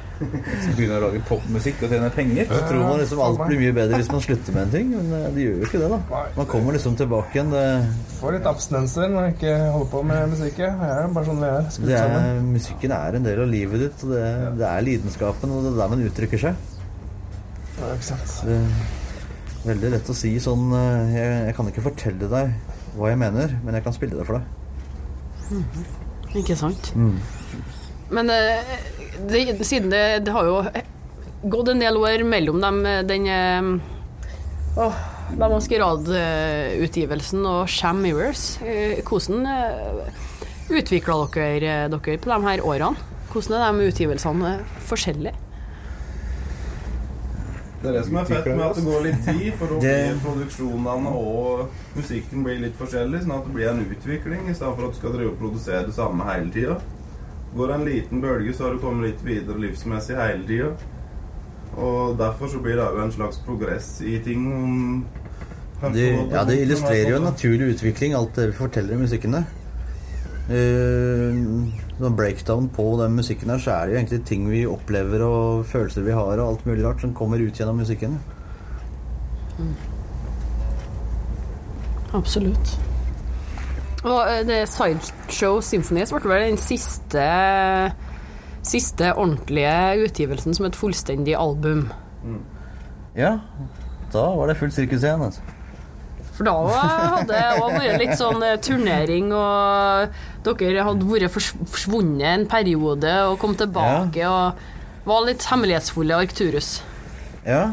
Så 0.20 0.72
begynner 0.76 0.98
å 0.98 1.06
lage 1.06 1.20
popmusikk 1.24 1.80
og 1.86 1.92
tjene 1.94 2.10
penger. 2.12 2.44
Så 2.50 2.58
tror 2.68 2.82
man 2.84 2.98
liksom 3.00 3.22
alt 3.24 3.40
blir 3.46 3.60
mye 3.62 3.74
bedre 3.76 4.00
hvis 4.00 4.10
man 4.12 4.20
slutter 4.24 4.52
med 4.56 4.66
en 4.66 4.72
ting, 4.74 4.90
men 4.92 5.14
eh, 5.16 5.28
det 5.32 5.46
gjør 5.46 5.54
jo 5.54 5.68
ikke 5.68 5.80
det, 5.80 5.88
da. 5.94 6.20
Man 6.36 6.48
kommer 6.50 6.76
liksom 6.76 6.96
tilbake 7.00 7.38
igjen. 7.38 7.54
Det, 7.54 7.64
Får 8.18 8.36
litt 8.36 8.48
abstinenser 8.50 9.06
når 9.08 9.16
man 9.16 9.32
ikke 9.32 9.54
holder 9.76 9.90
på 9.94 10.02
med 10.10 10.34
musikk. 10.34 10.60
Det 10.60 10.90
er 10.90 11.14
bare 11.16 11.28
sånn 11.30 11.40
vi 11.40 11.50
er. 11.50 11.60
Det 11.88 12.00
er, 12.04 12.40
musikken 12.50 12.96
er 12.98 13.16
en 13.16 13.28
del 13.30 13.44
av 13.46 13.52
livet 13.56 13.86
ditt, 13.86 14.04
og 14.04 14.12
det, 14.16 14.24
det 14.60 14.68
er 14.68 14.88
lidenskapen, 14.90 15.56
og 15.56 15.64
det 15.64 15.72
er 15.72 15.80
der 15.80 15.94
man 15.94 16.06
uttrykker 16.10 16.44
seg. 16.48 16.66
Ja, 17.80 17.94
ikke 17.94 18.10
sant. 18.12 18.40
Det 18.44 18.60
veldig 19.60 19.90
lett 19.92 20.08
å 20.08 20.16
si 20.16 20.30
sånn 20.40 20.70
eh, 20.72 21.16
jeg, 21.16 21.32
jeg 21.50 21.56
kan 21.58 21.68
ikke 21.68 21.84
fortelle 21.84 22.28
deg 22.32 22.54
hva 22.96 23.10
jeg 23.12 23.20
mener, 23.20 23.52
men 23.64 23.76
jeg 23.76 23.84
kan 23.86 23.96
spille 23.96 24.16
det 24.16 24.26
for 24.28 24.40
deg. 24.40 24.59
Ikke 26.38 26.56
sant? 26.58 26.92
Mm. 26.94 27.18
Men 28.14 28.30
eh, 28.30 28.74
det, 29.30 29.66
siden 29.66 29.90
det, 29.92 30.24
det 30.26 30.34
har 30.34 30.46
jo 30.46 30.60
gått 31.50 31.72
en 31.72 31.82
del 31.82 31.98
år 31.98 32.24
mellom 32.26 32.60
dem, 32.62 32.80
eh, 32.86 33.02
den 33.06 33.26
eh, 33.30 33.70
åh, 34.80 35.02
La 35.38 35.50
Maskerade-utgivelsen 35.52 37.44
og 37.46 37.68
Sham 37.70 38.02
Mirrors. 38.02 38.56
Hvordan 39.06 39.46
utvikla 40.70 41.20
dere 41.36 41.76
dere 41.92 42.18
på 42.18 42.32
de 42.32 42.40
her 42.48 42.64
årene? 42.66 42.98
Hvordan 43.30 43.62
er 43.62 43.78
de 43.78 43.92
utgivelsene 43.92 44.56
forskjellige? 44.90 45.49
Det 47.82 47.88
er 47.88 47.92
det 47.96 48.04
som 48.06 48.16
er 48.20 48.24
fett 48.28 48.46
med 48.50 48.60
at 48.66 48.76
det 48.76 48.84
går 48.84 49.02
litt 49.06 49.22
tid, 49.24 49.52
for 49.56 49.66
da 49.72 49.78
blir 49.84 50.18
produksjonene 50.24 51.12
og 51.16 51.68
musikken 51.96 52.42
blir 52.44 52.58
litt 52.60 52.76
forskjellig, 52.76 53.22
sånn 53.24 53.36
at 53.38 53.46
det 53.46 53.54
blir 53.56 53.70
en 53.70 53.84
utvikling 53.86 54.50
i 54.50 54.54
stedet 54.54 54.74
for 54.76 54.86
at 54.88 54.92
du 54.92 54.98
skal 55.00 55.14
drive 55.16 55.30
og 55.32 55.38
produsere 55.40 55.86
det 55.88 55.94
samme 55.96 56.26
hele 56.28 56.50
tida. 56.52 56.76
Går 57.56 57.66
det 57.72 57.74
en 57.78 57.84
liten 57.88 58.20
bølge, 58.22 58.52
så 58.54 58.66
har 58.68 58.76
du 58.76 58.82
kommet 58.84 59.08
litt 59.08 59.22
videre 59.26 59.58
livsmessig 59.64 60.18
hele 60.20 60.44
tida. 60.46 60.68
Og 61.80 62.18
derfor 62.18 62.50
så 62.52 62.60
blir 62.62 62.76
det 62.76 62.84
òg 62.84 63.00
en 63.04 63.12
slags 63.16 63.40
progress 63.46 64.00
i 64.02 64.18
ting. 64.24 64.44
om- 64.52 65.04
Det, 65.94 66.04
ja, 66.30 66.44
det 66.44 66.58
illustrerer 66.60 67.10
jo 67.10 67.16
en 67.16 67.22
naturlig 67.30 67.70
utvikling, 67.74 68.12
alt 68.14 68.34
det 68.36 68.46
vi 68.50 68.52
forteller 68.52 68.92
i 68.94 69.00
musikken 69.00 69.32
der. 69.32 69.44
Uh, 70.50 71.70
sånn 72.00 72.16
breakdown 72.18 72.66
på 72.74 72.84
den 72.98 73.14
musikken 73.14 73.52
her, 73.52 73.60
så 73.62 73.74
er 73.74 73.86
det 73.86 73.94
jo 73.94 74.00
egentlig 74.00 74.20
ting 74.26 74.46
vi 74.50 74.64
opplever 74.66 75.22
og 75.22 75.64
følelser 75.70 76.06
vi 76.06 76.16
har 76.16 76.40
og 76.40 76.46
alt 76.46 76.66
mulig 76.66 76.84
rart 76.86 77.04
som 77.04 77.14
kommer 77.14 77.42
ut 77.42 77.60
gjennom 77.60 77.78
musikken. 77.78 78.16
Absolutt. 82.16 82.72
Og 84.00 84.20
eh, 84.24 84.40
det 84.48 84.62
Sideshow 84.72 85.60
Symphonies 85.60 86.12
ble 86.16 86.22
vel 86.24 86.46
den 86.48 86.60
siste 86.60 87.26
Siste 88.60 89.14
ordentlige 89.16 90.04
utgivelsen 90.04 90.52
som 90.52 90.66
et 90.66 90.76
fullstendig 90.76 91.32
album. 91.32 91.86
Ja, 93.16 93.38
da 94.12 94.24
var 94.36 94.50
det 94.50 94.58
fullt 94.60 94.76
sirkus 94.76 95.00
igjen, 95.00 95.22
altså. 95.24 95.40
For 96.40 96.48
da 96.48 96.54
hadde 97.18 97.26
det 97.28 97.40
vært 97.76 98.00
litt 98.00 98.16
sånn 98.16 98.40
eh, 98.46 98.54
turnering, 98.64 99.26
og 99.36 100.56
dere 100.56 100.86
hadde 100.88 101.08
vært 101.10 101.34
fors- 101.34 101.52
forsvunnet 101.68 102.24
en 102.30 102.46
periode 102.48 103.12
og 103.28 103.36
kom 103.42 103.52
tilbake 103.60 104.24
og 104.24 104.62
var 105.04 105.26
litt 105.28 105.44
hemmelighetsfulle 105.50 106.16
Arcturus. 106.16 106.78
Ja. 107.44 107.66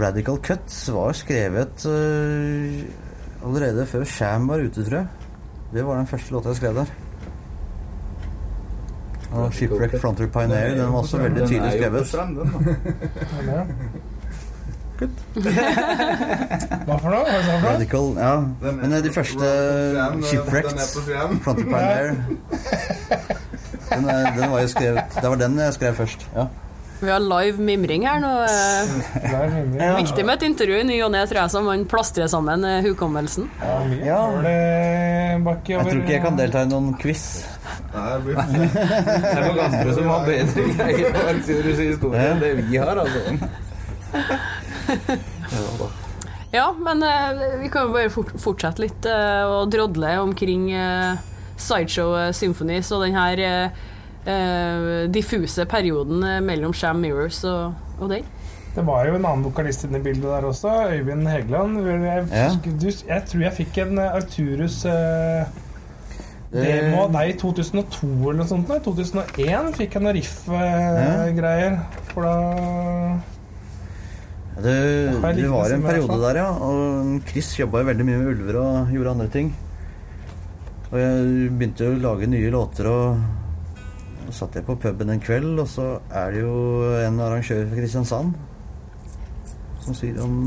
Radical 0.00 0.36
Cuts 0.42 0.84
var 0.94 1.14
skrevet 1.18 1.86
øh, 1.86 2.82
allerede 3.46 3.86
før 3.90 4.04
Sham 4.06 4.46
var 4.50 4.62
ute, 4.66 4.84
tror 4.86 5.00
jeg. 5.00 5.06
Det 5.72 5.86
var 5.86 5.96
den 6.02 6.06
første 6.10 6.34
låta 6.34 6.48
jeg 6.52 6.56
skrev 6.60 6.74
der. 6.82 6.92
Og 9.36 9.52
Shipwreck 9.54 9.96
Frontier 10.00 10.28
Pioneer, 10.30 10.74
den 10.78 10.92
var 10.92 10.98
også 11.02 11.18
veldig 11.18 11.48
tydelig 11.48 11.72
Den 11.72 11.82
er 11.82 11.86
jo 11.86 11.98
på 11.98 12.04
skrevet. 12.06 12.46
den, 13.38 13.46
da. 13.50 13.64
Ja, 14.96 15.06
Hva 16.86 16.96
for 17.02 17.10
noe? 17.12 17.24
Hva 17.24 17.40
for 17.40 17.50
noe? 17.52 17.62
Radical, 17.66 18.06
ja. 18.16 18.32
Er 18.64 18.76
Men 18.80 18.92
eh, 18.96 19.02
de 19.04 19.10
første 19.12 19.48
Den 19.96 20.22
Shipwrecked. 20.24 20.78
Frontier 21.44 21.66
Pioneer 21.72 22.14
den, 23.86 24.08
er- 24.10 24.30
den 24.36 24.50
var 24.50 24.60
jo 24.64 24.68
skrevet 24.72 25.18
Det 25.22 25.28
var 25.30 25.36
den 25.40 25.58
jeg 25.62 25.74
skrev 25.76 25.94
først. 26.00 26.24
Ja. 26.36 26.46
Vi 26.96 27.10
har 27.12 27.20
live 27.20 27.60
mimring 27.60 28.06
her 28.08 28.22
nå. 28.24 28.30
er. 28.48 29.98
Viktig 29.98 30.24
med 30.24 30.38
et 30.38 30.46
intervju 30.48 30.78
i 30.80 30.86
ny 30.88 30.94
og 31.04 31.10
ne, 31.12 31.20
tror 31.28 31.42
jeg, 31.42 31.52
så 31.52 31.60
man 31.64 31.82
plastrer 31.88 32.26
sammen 32.32 32.64
eh, 32.64 32.78
hukommelsen. 32.86 33.50
Ja, 33.60 33.74
Ja. 34.00 34.20
Jeg 34.46 35.42
tror 35.44 36.00
ikke 36.00 36.14
jeg 36.16 36.22
kan 36.24 36.38
delta 36.40 36.62
i 36.64 36.70
noen 36.70 36.94
quiz. 36.98 37.26
Nei, 37.92 38.06
det 38.14 38.22
blir 38.24 38.36
Det 38.40 39.34
er 39.36 39.44
noen 39.44 39.60
andre 39.66 39.94
som 39.98 40.08
har 40.14 40.24
bedre 40.26 40.64
greier 40.72 41.12
på 41.18 41.26
Arcturus 41.34 41.78
i 41.84 41.88
historie 41.92 42.26
enn 42.32 42.40
det 42.42 42.52
vi 42.64 42.80
har, 42.80 42.96
altså. 43.04 43.20
Ja, 46.54 46.70
men 46.78 47.02
eh, 47.02 47.58
vi 47.60 47.68
kan 47.72 47.88
jo 47.88 47.92
bare 47.96 48.10
fort 48.12 48.30
fortsette 48.40 48.80
litt 48.84 49.06
eh, 49.10 49.42
og 49.50 49.68
drodle 49.74 50.12
omkring 50.22 50.68
eh, 50.72 51.18
Sideshow 51.60 52.14
eh, 52.16 52.30
Symphonies 52.36 52.88
og 52.94 53.02
den 53.04 53.16
her 53.18 53.42
eh, 53.44 53.82
eh, 54.30 55.10
diffuse 55.12 55.66
perioden 55.68 56.22
mellom 56.46 56.72
Sham 56.76 57.02
Mirrors 57.02 57.42
og, 57.44 57.74
og 58.00 58.08
den. 58.14 58.24
Det 58.76 58.84
var 58.84 59.06
jo 59.08 59.14
en 59.16 59.24
annen 59.24 59.44
vokalist 59.48 59.86
inne 59.88 59.98
i 60.02 60.04
bildet 60.04 60.26
der 60.28 60.44
også, 60.44 60.72
Øyvind 60.92 61.28
Hegeland. 61.32 61.78
Jeg, 61.86 62.26
Ja. 62.32 62.48
du, 62.64 62.88
jeg 63.08 63.22
tror 63.30 63.40
jeg 63.46 63.54
fikk 63.56 63.78
en 63.86 64.00
Arturus 64.04 64.82
eh, 64.88 65.46
demo 66.52 67.06
av 67.06 67.14
deg 67.16 67.30
i 67.34 67.38
2002 67.40 68.10
eller 68.10 68.42
noe 68.42 68.48
sånt. 68.50 68.68
Nei, 68.70 68.76
2001 68.84 69.72
fikk 69.80 69.96
jeg 69.96 70.04
noen 70.04 70.16
riff-greier. 70.18 71.78
For 72.12 72.28
da 72.28 72.36
Det 74.56 74.74
likt 75.36 75.50
var 75.52 75.68
i 75.68 75.76
en 75.76 75.84
periode 75.84 76.16
der, 76.22 76.38
ja. 76.40 76.48
Og 76.64 77.20
Chris 77.28 77.50
jobba 77.58 77.82
jo 77.82 77.88
veldig 77.90 78.06
mye 78.08 78.20
med 78.22 78.30
ulver 78.32 78.58
og 78.62 78.92
gjorde 78.94 79.12
andre 79.16 79.28
ting. 79.34 79.50
Og 80.86 80.96
jeg 81.00 81.50
begynte 81.58 81.84
jo 81.84 81.96
å 81.96 82.00
lage 82.00 82.28
nye 82.30 82.50
låter, 82.54 82.88
og 82.88 84.30
så 84.30 84.36
satt 84.40 84.56
jeg 84.58 84.66
på 84.66 84.78
puben 84.80 85.12
en 85.12 85.20
kveld, 85.22 85.58
og 85.60 85.68
så 85.68 85.86
er 86.08 86.32
det 86.34 86.40
jo 86.44 86.56
en 87.04 87.20
arrangør 87.26 87.66
fra 87.68 87.78
Kristiansand 87.78 88.36
som 89.86 89.94
sier 89.94 90.16
om 90.24 90.38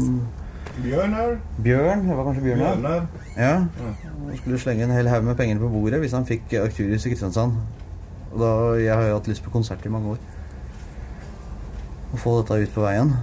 Bjørnar. 0.84 1.38
Bjørn. 1.64 2.06
Det 2.08 2.16
var 2.18 2.26
kanskje 2.28 2.44
Bjørn, 2.44 2.60
ja. 2.64 2.72
Bjørnar. 2.76 3.06
ja. 3.38 3.54
Han 3.80 4.38
skulle 4.42 4.60
slenge 4.60 4.84
en 4.88 4.96
hel 4.96 5.08
haug 5.12 5.24
med 5.28 5.38
penger 5.40 5.62
på 5.62 5.70
bordet 5.72 6.00
hvis 6.02 6.16
han 6.16 6.28
fikk 6.28 6.54
Arcturus 6.60 7.06
i 7.06 7.14
Kristiansand. 7.14 7.56
Og 8.34 8.40
da, 8.42 8.52
Jeg 8.80 8.96
har 8.96 9.08
jo 9.10 9.18
hatt 9.18 9.30
lyst 9.32 9.44
på 9.44 9.52
konsert 9.54 9.86
i 9.86 9.92
mange 9.92 10.16
år. 10.16 10.20
Å 12.14 12.20
få 12.20 12.40
dette 12.40 12.58
ut 12.64 12.74
på 12.76 12.84
veien. 12.84 13.14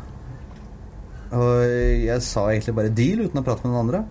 Og 1.34 2.06
jeg 2.06 2.22
sa 2.22 2.46
egentlig 2.52 2.76
bare 2.76 2.94
deal 2.94 3.24
uten 3.26 3.40
å 3.40 3.44
prate 3.46 3.66
med 3.66 3.74
noen 3.74 3.82
andre. 3.86 4.04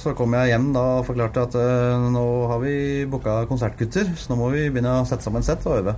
Så 0.00 0.14
kom 0.18 0.34
jeg 0.34 0.50
hjem 0.50 0.70
da 0.74 0.82
og 0.98 1.06
forklarte 1.06 1.44
at 1.46 1.56
uh, 1.58 2.08
nå 2.10 2.24
har 2.50 2.62
vi 2.62 2.74
booka 3.10 3.42
konsertgutter, 3.50 4.08
så 4.18 4.32
nå 4.32 4.38
må 4.40 4.48
vi 4.54 4.64
begynne 4.72 5.02
å 5.02 5.06
sette 5.06 5.26
sammen 5.26 5.44
sett 5.46 5.62
og 5.68 5.82
øve. 5.82 5.94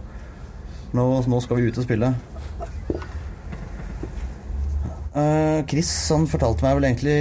Nå, 0.95 1.05
nå 1.31 1.41
skal 1.43 1.61
vi 1.61 1.71
ut 1.71 1.79
og 1.81 1.87
spille. 1.87 2.11
Uh, 5.15 5.63
Chris 5.71 5.91
han 6.11 6.27
fortalte 6.27 6.67
meg 6.67 6.75
vel 6.75 6.87
egentlig 6.89 7.19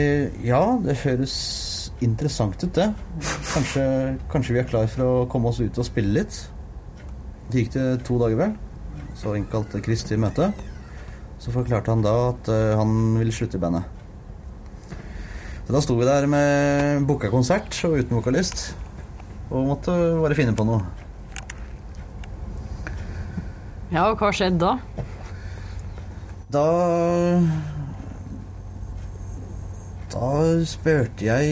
Ja, 0.47 0.63
det 0.81 0.97
høres 1.03 1.35
interessant 2.03 2.57
ut, 2.65 2.73
det. 2.75 2.89
Kanskje, 3.53 3.85
kanskje 4.33 4.57
vi 4.57 4.61
er 4.63 4.67
klar 4.67 4.89
for 4.91 5.05
å 5.05 5.25
komme 5.31 5.53
oss 5.53 5.61
ut 5.61 5.77
og 5.77 5.87
spille 5.87 6.17
litt. 6.17 6.41
Det 7.51 7.63
gikk 7.63 7.73
det 7.77 7.87
to 8.07 8.17
dager, 8.19 8.39
vel. 8.41 8.57
Så 9.19 9.37
innkalte 9.37 9.79
Chris 9.85 10.03
til 10.09 10.19
møte. 10.19 10.49
Så 11.43 11.51
forklarte 11.51 11.91
han 11.91 12.03
da 12.05 12.13
at 12.29 12.47
eh, 12.51 12.71
han 12.79 13.17
ville 13.19 13.33
slutte 13.35 13.59
i 13.59 13.63
bandet. 13.63 13.83
Så 15.67 15.75
da 15.75 15.81
sto 15.83 15.95
vi 15.99 16.07
der 16.07 16.27
med 16.31 17.03
booka 17.07 17.31
konsert 17.31 17.75
og 17.87 17.97
uten 17.99 18.15
vokalist. 18.15 18.69
Og 19.51 19.67
måtte 19.67 19.91
bare 20.23 20.37
finne 20.39 20.55
på 20.55 20.65
noe. 20.67 20.79
Ja, 23.91 24.07
og 24.09 24.17
hva 24.23 24.31
skjedde 24.33 24.63
da? 24.63 25.03
Da 26.53 26.63
Da 30.13 30.29
spurte 30.69 31.25
jeg 31.25 31.45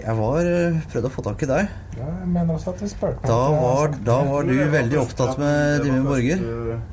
Jeg 0.00 0.14
var 0.16 0.46
prøvde 0.88 1.08
å 1.08 1.12
få 1.14 1.24
tak 1.24 1.42
i 1.44 1.48
deg. 1.48 1.72
Ja, 1.98 2.10
jeg 2.10 2.28
mener 2.34 2.54
også 2.56 2.74
at 2.74 2.82
vi 2.84 2.90
spurte 2.90 3.28
Da 3.28 3.40
var, 3.54 3.96
da 4.04 4.18
var 4.28 4.46
du 4.48 4.54
veldig 4.72 5.00
opptatt 5.00 5.40
med 5.40 5.84
Dimmy 5.86 6.04
Borger. 6.06 6.46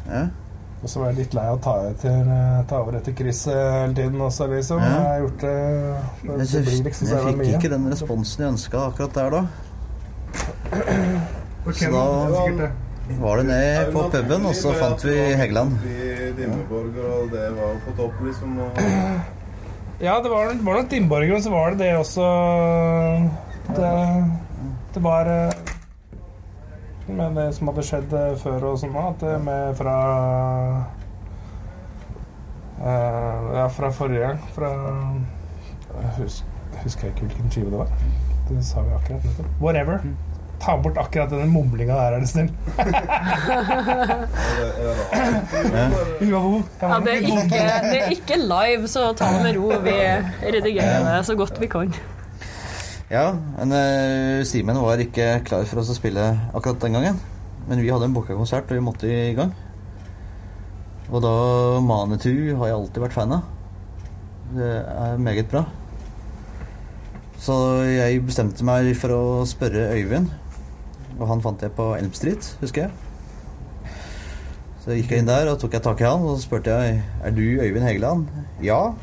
Ja. 0.07 0.25
Og 0.85 0.89
så 0.91 0.99
var 1.01 1.07
jeg 1.09 1.17
litt 1.23 1.31
lei 1.33 1.43
av 1.49 1.55
å 1.57 1.61
ta, 1.65 1.71
etter, 1.89 2.27
ta 2.69 2.79
over 2.83 2.99
etter 2.99 3.13
Chris 3.17 3.39
eh, 3.49 3.57
hele 3.73 3.95
tiden 3.97 4.19
også, 4.21 4.45
liksom. 4.51 4.83
Ja. 4.85 4.91
Jeg 4.93 5.07
har 5.07 5.23
gjort 5.23 5.39
det 5.41 5.53
Det, 5.55 6.27
Jeg, 6.27 6.49
det 6.51 6.61
blir 6.67 6.83
liksom 6.85 7.07
så 7.09 7.15
jeg 7.15 7.37
fikk 7.39 7.55
ikke 7.57 7.71
den 7.73 7.87
responsen 7.89 8.43
jeg 8.43 8.51
ønska 8.53 8.83
akkurat 8.91 9.17
der 9.17 9.33
da. 9.33 9.41
Okay, 11.65 11.87
Så 11.87 11.89
da-. 11.89 12.69
Var 13.17 13.41
det 13.41 13.45
ned 13.49 13.89
på 13.95 14.03
puben, 14.13 14.45
og 14.45 14.53
så 14.53 14.75
fant 14.77 15.01
vi 15.07 15.15
Hegeland. 15.41 15.73
Det 15.81 16.49
var 17.57 17.79
på 17.87 17.95
topp, 17.97 18.21
liksom. 18.27 18.53
Ja, 19.97 20.19
det 20.21 20.29
var, 20.29 20.53
var 20.53 20.83
nok 20.83 20.91
Dimborger, 20.93 21.33
og 21.39 21.41
så 21.41 21.49
var 21.53 21.73
det 21.73 21.81
det 21.81 21.91
også 21.97 22.29
Det, 23.73 23.91
det 24.93 25.03
var 25.09 25.33
eh, 27.07 27.15
med 27.15 27.35
det 27.35 27.53
som 27.55 27.67
hadde 27.71 27.85
skjedd 27.85 28.13
eh, 28.13 28.35
før 28.41 28.69
og 28.71 28.79
sånn, 28.81 28.95
at 28.99 29.23
det 29.23 29.37
med 29.45 29.75
fra 29.79 29.95
eh, 32.81 33.49
Ja, 33.55 33.67
fra 33.71 33.91
forrige 33.93 34.27
gang. 34.27 34.39
Fra 34.55 34.71
hus, 36.19 36.43
Husker 36.83 37.07
jeg 37.07 37.15
ikke 37.15 37.27
hvilken 37.29 37.51
skive 37.51 37.71
det 37.71 37.83
var. 37.85 37.91
Det 38.49 38.61
sa 38.65 38.81
vi 38.85 38.95
akkurat 38.97 39.23
nettopp. 39.25 39.61
Whatever. 39.61 40.01
Ta 40.61 40.75
bort 40.81 40.97
akkurat 40.97 41.29
denne 41.29 41.47
mumlinga 41.51 41.95
der, 41.97 42.11
er 42.15 42.19
du 42.19 42.27
snill. 42.29 42.51
Ja, 46.25 46.99
det, 47.03 47.11
er 47.11 47.21
ikke, 47.21 47.61
det 47.85 48.01
er 48.01 48.11
ikke 48.15 48.37
live, 48.39 48.87
så 48.91 49.11
ta 49.17 49.31
det 49.35 49.43
med 49.43 49.57
ro. 49.59 49.71
Vi 49.83 49.95
redigerer 50.43 51.09
det 51.09 51.25
så 51.27 51.35
godt 51.35 51.61
vi 51.61 51.67
kan. 51.71 51.95
Ja, 53.05 53.35
men 53.59 53.69
uh, 53.69 54.41
Simen 54.49 54.79
var 54.81 55.01
ikke 55.01 55.43
klar 55.45 55.65
for 55.69 55.83
oss 55.83 55.91
å 55.93 55.97
spille 55.97 56.23
akkurat 56.57 56.81
den 56.81 56.97
gangen. 56.97 57.19
Men 57.69 57.81
vi 57.81 57.91
hadde 57.93 58.07
en 58.09 58.15
booka 58.15 58.33
konsert, 58.37 58.69
og 58.69 58.79
vi 58.79 58.85
måtte 58.85 59.09
i 59.09 59.35
gang. 59.37 59.53
Og 61.11 61.21
da 61.21 61.35
Manitou 61.85 62.55
har 62.57 62.71
jeg 62.71 62.77
alltid 62.79 63.03
vært 63.05 63.17
fan 63.17 63.35
av. 63.37 63.45
Det 64.55 64.71
er 64.89 65.21
meget 65.21 65.49
bra. 65.53 65.63
Så 67.41 67.55
jeg 67.85 68.23
bestemte 68.25 68.65
meg 68.65 68.89
for 68.97 69.13
å 69.13 69.23
spørre 69.49 69.91
Øyvind. 69.93 70.31
Og 71.19 71.27
han 71.29 71.41
fant 71.45 71.61
jeg 71.61 71.75
på 71.77 71.91
Elm 71.99 72.13
Street, 72.17 72.55
husker 72.61 72.87
jeg. 72.87 73.91
Så 74.81 74.97
gikk 74.97 75.13
jeg 75.13 75.21
inn 75.21 75.29
der 75.29 75.49
og 75.49 75.59
tok 75.61 75.77
jeg 75.77 75.85
tak 75.85 76.01
i 76.01 76.05
han 76.05 76.25
og 76.25 76.35
så 76.35 76.45
spurte 76.45 76.73
jeg 76.73 76.99
Er 77.25 77.33
du 77.33 77.41
Øyvind 77.41 77.85
Hegeland. 77.85 78.25
Ja. 78.65 78.95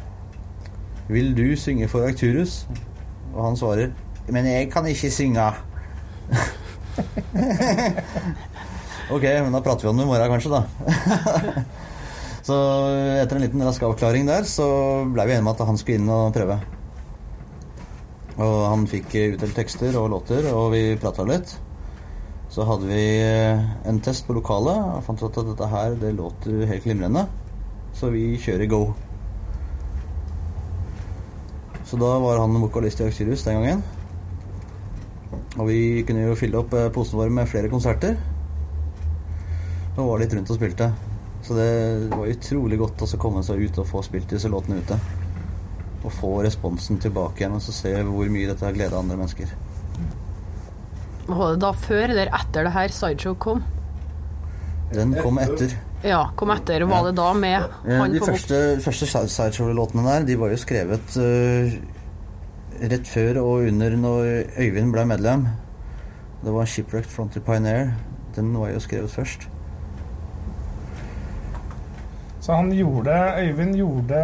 Vil 1.11 1.37
du 1.38 1.55
synge 1.59 1.87
for 1.91 2.07
Arcturus? 2.07 2.65
Og 3.33 3.40
han 3.47 3.57
svarer 3.59 3.92
Men 4.29 4.47
jeg 4.47 4.71
kan 4.73 4.87
ikke 4.87 5.11
synge. 5.12 5.47
ok, 9.14 9.25
men 9.25 9.53
da 9.55 9.62
prater 9.64 9.87
vi 9.87 9.90
om 9.90 9.99
det 9.99 10.05
i 10.07 10.11
morgen, 10.11 10.31
kanskje, 10.31 10.53
da. 10.53 10.62
så 12.49 12.57
etter 13.18 13.37
en 13.37 13.45
liten 13.45 13.64
rask 13.66 13.83
avklaring 13.88 14.29
der, 14.29 14.47
så 14.49 14.66
blei 15.11 15.27
vi 15.27 15.35
enige 15.35 15.47
om 15.47 15.53
at 15.53 15.64
han 15.66 15.81
skulle 15.81 15.99
inn 15.99 16.12
og 16.12 16.33
prøve. 16.37 16.57
Og 18.38 18.57
han 18.71 18.87
fikk 18.88 19.09
utdelt 19.35 19.57
tekster 19.59 19.99
og 20.01 20.11
låter, 20.14 20.47
og 20.55 20.73
vi 20.77 20.85
prata 21.01 21.27
litt. 21.29 21.57
Så 22.53 22.66
hadde 22.68 22.88
vi 22.88 23.05
en 23.88 24.01
test 24.05 24.27
på 24.29 24.37
lokalet 24.37 24.77
og 24.77 25.05
fant 25.07 25.23
ut 25.25 25.38
at 25.40 25.49
dette 25.49 25.68
her 25.73 25.95
det 26.01 26.12
låter 26.18 26.66
helt 26.68 26.85
glimrende. 26.85 27.27
Så 27.97 28.12
vi 28.12 28.37
kjører 28.40 28.68
go. 28.68 28.83
Så 31.92 31.98
da 32.00 32.09
var 32.18 32.38
han 32.40 32.55
vokalist 32.57 33.02
i 33.02 33.05
Auxilius 33.05 33.42
den 33.44 33.59
gangen. 33.59 33.81
Og 35.61 35.66
vi 35.68 35.81
kunne 36.09 36.22
jo 36.24 36.37
fylle 36.40 36.57
opp 36.62 36.70
posen 36.72 36.94
posene 36.94 37.18
våre 37.18 37.35
med 37.37 37.50
flere 37.50 37.68
konserter. 37.68 38.14
Og 39.98 40.07
var 40.07 40.22
litt 40.22 40.33
rundt 40.33 40.48
og 40.55 40.57
spilte. 40.57 40.88
Så 41.44 41.59
det 41.59 41.66
var 42.14 42.33
utrolig 42.33 42.78
godt 42.81 43.05
å 43.05 43.11
komme 43.20 43.42
seg 43.44 43.61
ut 43.61 43.83
og 43.83 43.90
få 43.90 44.00
spilt 44.07 44.33
disse 44.33 44.48
låtene 44.48 44.81
ute. 44.81 44.96
Og 46.00 46.09
få 46.16 46.33
responsen 46.48 46.96
tilbake 46.96 47.44
igjen 47.44 47.61
og 47.61 47.66
så 47.66 47.76
se 47.76 47.92
hvor 48.09 48.33
mye 48.33 48.48
dette 48.48 48.64
har 48.64 48.72
gleda 48.78 48.96
andre 48.96 49.20
mennesker. 49.20 49.52
Var 51.28 51.44
det 51.44 51.62
da 51.68 51.76
før 51.76 52.07
eller 52.09 52.33
etter 52.40 52.70
det 52.70 52.76
her 52.78 52.96
Sideshow 53.02 53.37
kom? 53.37 53.61
Den 54.96 55.12
kom 55.20 55.44
etter. 55.44 55.76
Ja, 56.03 56.31
kom 56.37 56.51
etter. 56.51 56.83
Var 56.91 57.05
det 57.07 57.15
da 57.17 57.33
med 57.33 57.62
Ja, 57.87 57.99
han 58.01 58.12
de 58.12 58.19
på 58.19 58.27
første, 58.33 58.59
første 58.83 59.07
Sideshow-låtene 59.07 60.03
der 60.09 60.25
De 60.27 60.37
var 60.41 60.51
jo 60.51 60.57
skrevet 60.59 61.17
uh, 61.17 61.77
rett 62.83 63.07
før 63.07 63.38
og 63.43 63.69
under 63.71 63.95
når 63.97 64.31
Øyvind 64.59 64.93
ble 64.93 65.05
medlem. 65.07 65.47
Det 66.43 66.51
var 66.53 66.65
'Shipwrecked 66.67 67.11
Frontier 67.11 67.43
Pioneer'. 67.47 67.93
Den 68.35 68.55
var 68.59 68.71
jo 68.73 68.81
skrevet 68.81 69.11
først. 69.11 69.47
Så 72.43 72.53
han 72.59 72.73
gjorde 72.75 73.12
Øyvind 73.38 73.77
gjorde 73.79 74.19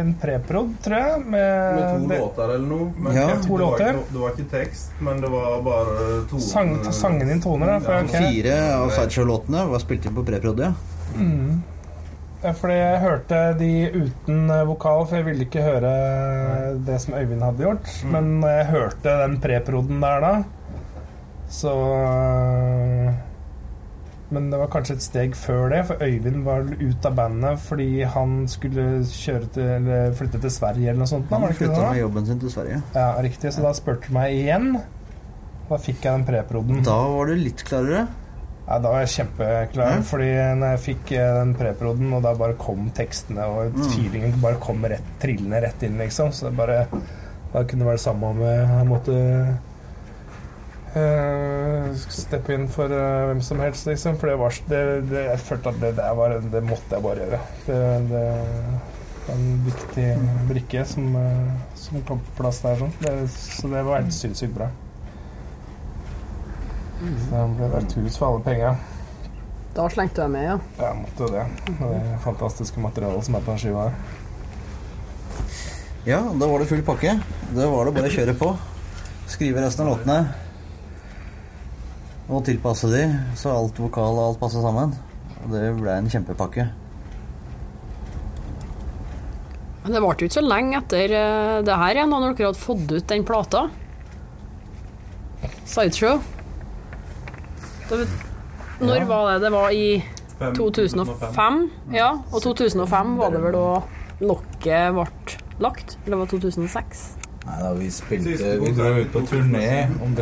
en 0.00 0.14
preprod, 0.22 0.70
tror 0.84 0.96
jeg, 0.96 1.18
med, 1.26 1.74
Med 1.76 1.82
to 2.00 2.08
det- 2.08 2.18
låter 2.20 2.54
eller 2.54 2.68
noe. 2.68 2.92
Men 2.96 3.12
Ja. 3.16 3.26
det, 3.26 3.42
To 3.46 3.56
var 3.56 3.76
ikke, 3.78 3.98
det 4.12 4.20
var 4.20 4.30
ikke 4.30 4.50
tekst, 4.50 4.90
men 5.00 5.20
det 5.20 5.30
var 5.30 5.60
bare 5.62 6.24
to 6.30 6.38
Sang, 6.40 6.84
sangen 6.92 7.28
din 7.28 7.42
toner, 7.42 7.66
da. 7.66 7.78
For, 7.78 7.92
Ja, 7.92 8.02
okay. 8.04 8.32
Fire 8.32 8.74
av 8.74 8.90
Sideshow-låtene 8.90 9.68
var 9.68 9.78
spilt 9.78 10.06
inn 10.06 10.14
på 10.14 10.24
preprod, 10.24 10.58
ja. 10.60 10.72
Ja, 12.42 12.50
fordi 12.58 12.74
jeg 12.74 13.02
hørte 13.04 13.40
de 13.54 13.72
uten 13.94 14.50
eh, 14.50 14.64
vokal, 14.66 15.04
for 15.06 15.20
jeg 15.20 15.26
ville 15.28 15.44
ikke 15.46 15.62
høre 15.62 15.90
det 16.82 16.96
som 17.04 17.14
Øyvind 17.14 17.44
hadde 17.46 17.62
gjort. 17.62 17.90
Mm. 18.02 18.14
Men 18.16 18.30
når 18.42 18.54
jeg 18.56 18.70
hørte 18.72 19.12
den 19.20 19.36
preproden 19.44 20.00
der 20.02 20.24
da, 20.24 20.32
så 21.52 21.74
eh, 22.00 23.12
Men 24.32 24.48
det 24.50 24.58
var 24.58 24.70
kanskje 24.72 24.96
et 24.96 25.04
steg 25.04 25.36
før 25.36 25.68
det, 25.70 25.82
for 25.90 26.02
Øyvind 26.02 26.42
var 26.46 26.64
ute 26.64 27.10
av 27.10 27.14
bandet 27.18 27.60
fordi 27.60 27.88
han 28.14 28.48
skulle 28.48 29.04
kjøre 29.06 29.50
til, 29.52 29.68
eller 29.76 30.16
flytte 30.16 30.40
til 30.40 30.54
Sverige 30.54 30.88
eller 30.88 31.02
noe 31.04 31.12
sånt. 31.12 31.28
Da, 31.30 31.38
Han 31.38 31.54
flytta 31.54 31.84
med 31.92 32.00
jobben 32.00 32.26
sin 32.26 32.40
til 32.42 32.54
Sverige. 32.54 32.80
Ja, 32.96 33.12
riktig. 33.22 33.52
Så 33.54 33.62
da 33.62 33.74
spurte 33.76 34.08
du 34.08 34.16
meg 34.16 34.34
igjen. 34.40 34.72
Da 35.68 35.78
fikk 35.78 36.02
jeg 36.02 36.10
den 36.10 36.26
preproden. 36.26 36.82
Da 36.88 36.96
var 37.12 37.30
du 37.30 37.36
litt 37.38 37.62
klarere. 37.68 38.06
Ja, 38.68 38.78
da 38.78 38.88
var 38.92 39.00
jeg 39.02 39.08
kjempeklar, 39.16 39.96
Mm. 39.98 40.02
fordi 40.06 40.28
når 40.60 40.70
jeg 40.76 40.80
fikk 40.86 41.12
eh, 41.18 41.34
den 41.40 41.54
preproden, 41.58 42.12
og 42.14 42.22
da 42.22 42.34
bare 42.38 42.54
kom 42.54 42.90
tekstene, 42.94 43.42
og 43.44 43.72
Mm. 43.74 43.88
feelingen 43.90 44.40
bare 44.40 44.60
kom 44.60 44.84
rett, 44.84 45.02
trillende 45.20 45.60
rett 45.62 45.82
inn, 45.82 45.98
liksom, 45.98 46.30
så 46.32 46.46
det 46.48 46.56
bare 46.56 46.86
Da 47.52 47.64
kunne 47.64 47.80
det 47.84 47.86
være 47.86 47.98
det 47.98 48.00
samme 48.00 48.24
om 48.30 48.38
jeg 48.40 48.86
måtte 48.88 49.12
uh, 50.96 51.94
steppe 52.08 52.54
inn 52.54 52.68
for 52.68 52.92
uh, 52.92 53.26
hvem 53.28 53.42
som 53.44 53.60
helst, 53.60 53.86
liksom, 53.90 54.16
for 54.20 54.30
det 54.32 54.38
var 54.40 54.56
det, 54.68 54.82
det, 55.10 55.24
Jeg 55.30 55.38
følte 55.38 55.68
at 55.72 55.80
det 55.82 55.90
der 55.96 56.14
var 56.18 56.38
Det 56.40 56.62
måtte 56.64 56.96
jeg 56.96 57.02
bare 57.02 57.26
gjøre. 57.26 57.40
Det, 57.66 57.76
var 59.26 59.36
en 59.36 59.64
viktig 59.66 60.06
brikke 60.48 60.84
som, 60.88 61.14
uh, 61.16 61.52
som 61.78 62.02
kom 62.08 62.18
på 62.26 62.40
plass 62.42 62.58
der, 62.64 62.76
sånn. 62.80 62.92
Det, 63.00 63.12
så 63.30 63.68
det 63.70 63.84
var 63.86 64.00
helt 64.02 64.16
sinnssykt 64.16 64.54
bra. 64.56 64.70
Så 67.02 67.30
det 67.34 67.44
ble 67.58 67.68
vært 67.72 67.94
hus 67.98 68.18
for 68.18 68.28
alle 68.30 68.42
penga. 68.46 68.72
Da 69.72 69.86
slengte 69.90 70.22
jeg 70.22 70.30
med, 70.34 70.44
ja. 70.44 70.56
Jeg 70.78 70.98
måtte 71.00 71.28
det. 71.32 71.44
Det 71.80 72.18
fantastiske 72.22 72.82
materialet 72.82 73.26
som 73.26 73.38
er 73.38 73.46
på 73.46 73.54
den 73.54 73.62
skiva 73.62 73.86
her. 73.88 73.94
Ja, 76.06 76.18
da 76.34 76.48
var 76.50 76.60
det 76.60 76.68
full 76.70 76.82
pakke. 76.86 77.16
Da 77.56 77.66
var 77.72 77.88
det 77.88 77.94
bare 77.96 78.10
å 78.10 78.14
kjøre 78.14 78.34
på. 78.38 78.50
Skrive 79.32 79.62
resten 79.64 79.86
av 79.86 79.94
låtene. 79.94 80.18
Og 82.32 82.44
tilpasse 82.46 82.90
de, 82.92 83.06
så 83.38 83.54
alt 83.54 83.80
vokal 83.80 84.18
og 84.18 84.24
alt 84.28 84.40
passa 84.42 84.62
sammen. 84.62 84.94
Og 85.42 85.50
det 85.54 85.64
ble 85.80 85.96
en 85.96 86.10
kjempepakke. 86.12 86.68
Men 89.82 89.96
det 89.96 90.02
varte 90.04 90.22
jo 90.22 90.30
ikke 90.30 90.38
så 90.38 90.44
lenge 90.46 90.78
etter 90.78 91.16
eh, 91.18 91.56
det 91.66 91.78
her 91.80 91.96
igjen, 91.98 92.12
da 92.12 92.20
når 92.22 92.36
dere 92.36 92.52
hadde 92.52 92.62
fått 92.62 92.92
ut 92.92 93.08
den 93.10 93.26
plata. 93.26 93.64
Sideshow. 95.66 96.20
Det, 97.92 98.08
når 98.80 99.04
var 99.06 99.32
det? 99.32 99.40
Det 99.44 99.52
var 99.52 99.70
i 99.70 99.86
2005. 100.56 101.70
Ja, 101.94 102.10
og 102.32 102.42
2005 102.42 103.16
var 103.18 103.30
det 103.34 103.42
vel 103.44 103.56
da 103.56 103.66
lokket 104.22 104.94
ble 104.96 105.06
lagt? 105.62 105.96
Eller 106.06 106.22
var 106.22 106.30
det 106.30 106.40
2006? 106.40 107.02
Nei 107.42 107.56
da, 107.58 107.72
vi 107.74 107.88
spilte 107.90 108.52
Vi 108.62 108.70
dro 108.76 108.92
ut 109.00 109.08
på 109.12 109.20
turné 109.26 109.64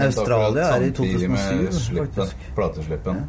Australia 0.01 0.71
er 0.77 0.87
i 0.87 0.91
2007, 0.97 1.99
faktisk. 1.99 2.47
plateslippen. 2.57 3.21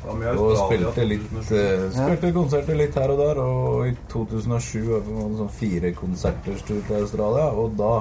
Ja, 0.00 0.32
Og 0.32 0.56
spilte 0.56 1.04
litt 1.06 1.26
2007. 1.30 1.54
eh, 1.60 1.84
Spilte 1.94 2.32
konserter 2.34 2.78
litt 2.78 2.94
her 2.96 3.12
og 3.12 3.18
der, 3.20 3.40
og 3.44 3.86
i 3.86 3.94
2007 4.08 4.88
var 4.88 5.04
det 5.06 5.38
sånn 5.42 5.52
fire 5.60 5.92
konserters 5.94 6.62
tur 6.66 6.80
til 6.88 6.96
Australia, 7.02 7.50
og 7.52 7.76
da 7.78 7.92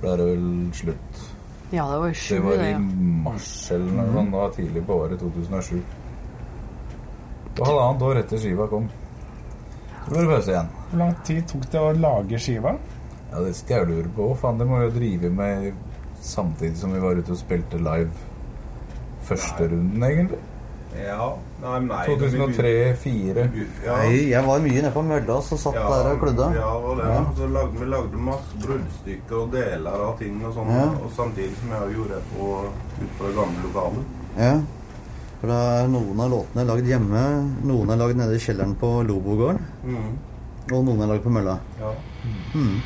ble 0.00 0.16
det 0.16 0.26
vel 0.32 0.46
slutt. 0.74 1.24
Ja, 1.70 1.86
det 1.90 1.98
var 1.98 2.08
i 2.08 2.14
7, 2.14 2.34
Det 2.34 2.42
var 2.44 2.64
i 2.64 2.74
mars 3.24 3.70
eller 3.74 3.96
noe 3.96 4.12
sånt, 4.12 4.30
det 4.30 4.38
var 4.38 4.52
tidlig 4.54 4.82
på 4.86 4.98
året 5.02 5.18
2007. 5.20 5.80
Og 7.56 7.64
halvannet 7.66 8.04
år 8.06 8.20
etter 8.20 8.38
skiva 8.42 8.68
kom. 8.70 8.86
Så 10.06 10.14
var 10.14 10.20
det 10.22 10.30
pause 10.30 10.52
igjen. 10.52 10.70
Hvor 10.90 11.00
lang 11.02 11.14
tid 11.26 11.48
tok 11.50 11.66
det 11.72 11.82
å 11.82 11.90
lage 11.98 12.38
skiva? 12.38 12.76
Ja, 13.32 13.42
det 13.42 13.56
skal 13.58 13.80
jeg 13.80 13.88
lure 13.90 14.12
på. 14.14 14.28
Faen, 14.38 14.60
det 14.60 14.68
må 14.68 14.78
vi 14.78 14.86
jo 14.86 14.94
drive 14.94 15.30
med 15.34 15.72
samtidig 16.22 16.78
som 16.78 16.94
vi 16.94 17.02
var 17.02 17.18
ute 17.18 17.34
og 17.34 17.40
spilte 17.40 17.80
live 17.82 18.10
første 19.26 19.66
runden, 19.72 20.04
egentlig. 20.06 20.38
Ja. 21.00 21.32
Nei, 21.62 21.78
nei. 21.86 22.02
2003-2004. 22.06 23.44
Ja. 23.84 23.96
Nei, 23.96 24.28
jeg 24.30 24.42
var 24.44 24.60
mye 24.60 24.76
nede 24.82 24.90
på 24.92 25.02
mølla 25.06 25.36
og 25.38 25.44
satt 25.48 25.74
Ja, 25.78 25.86
der 25.88 26.10
og 26.12 26.20
klødde. 26.20 26.48
Ja, 26.54 26.68
var 26.84 26.98
det. 27.00 27.06
Ja. 27.14 27.22
Så 27.38 27.48
lagde, 27.54 27.80
vi 27.80 27.88
lagde 27.90 28.20
masse 28.26 28.60
bruddstykker 28.62 29.38
og 29.40 29.52
deler 29.54 30.04
av 30.08 30.18
ting 30.20 30.36
og 30.44 30.52
sånn. 30.56 30.68
Ja. 30.76 30.84
Og 31.00 31.10
samtidig 31.16 31.56
som 31.60 31.72
jeg 31.72 31.96
gjorde 31.96 32.18
det 32.18 32.22
på, 32.34 32.50
ute 33.00 33.12
på 33.18 33.30
det 33.30 33.34
gamle 33.38 33.64
lokalet. 33.64 34.04
Ja. 34.36 34.52
For 35.40 35.52
da 35.52 35.58
er 35.82 35.88
noen 35.92 36.20
av 36.24 36.30
låtene 36.32 36.62
er 36.64 36.70
lagd 36.74 36.86
hjemme, 36.92 37.24
noen 37.68 37.90
er 37.92 38.00
lagd 38.00 38.16
nede 38.20 38.36
i 38.36 38.40
kjelleren 38.40 38.76
på 38.80 38.92
Lobogården, 39.08 39.58
Mm. 39.84 40.12
og 40.72 40.84
noen 40.84 41.02
er 41.02 41.10
lagd 41.14 41.24
på 41.24 41.32
mølla. 41.32 41.58
Ja. 41.80 41.90
Mm. 42.54 42.80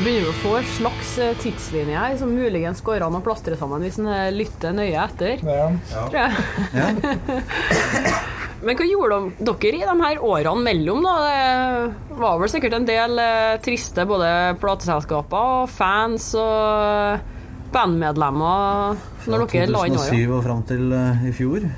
Begynner 0.00 0.24
vi 0.24 0.30
å 0.30 0.36
få 0.40 0.52
en 0.56 0.68
slags 0.78 1.08
eh, 1.20 1.32
tidslinje 1.42 1.98
her 2.00 2.14
som 2.16 2.30
muligens 2.32 2.80
går 2.84 3.02
an 3.04 3.18
å 3.18 3.20
plastre 3.24 3.56
sammen 3.60 3.82
hvis 3.84 3.98
en 4.00 4.08
eh, 4.08 4.28
lytter 4.32 4.72
nøye 4.76 4.96
etter. 5.02 5.42
Ja. 5.44 5.66
tror 5.90 6.16
jeg. 6.16 6.30
Ja. 6.72 6.86
Men 8.64 8.76
hva 8.76 8.86
gjorde 8.88 9.18
dere 9.40 9.76
i 9.76 9.84
de 9.88 9.96
her 10.02 10.22
årene 10.24 10.64
mellom? 10.64 11.04
da? 11.04 11.14
Det 12.08 12.16
var 12.20 12.40
vel 12.40 12.52
sikkert 12.52 12.78
en 12.78 12.88
del 12.88 13.20
eh, 13.20 13.58
triste 13.64 14.04
både 14.08 14.32
plateselskaper 14.60 15.52
og 15.60 15.70
fans 15.72 16.30
og 16.40 17.70
bandmedlemmer 17.74 19.04
når 19.30 19.46
dere 19.52 19.70
la 19.72 19.86
inn 19.88 20.00
åra. 20.00 20.08
2007 20.08 20.36
og 20.38 20.44
fram 20.48 20.66
til 20.68 20.92
i 21.28 21.36
fjor. 21.36 21.68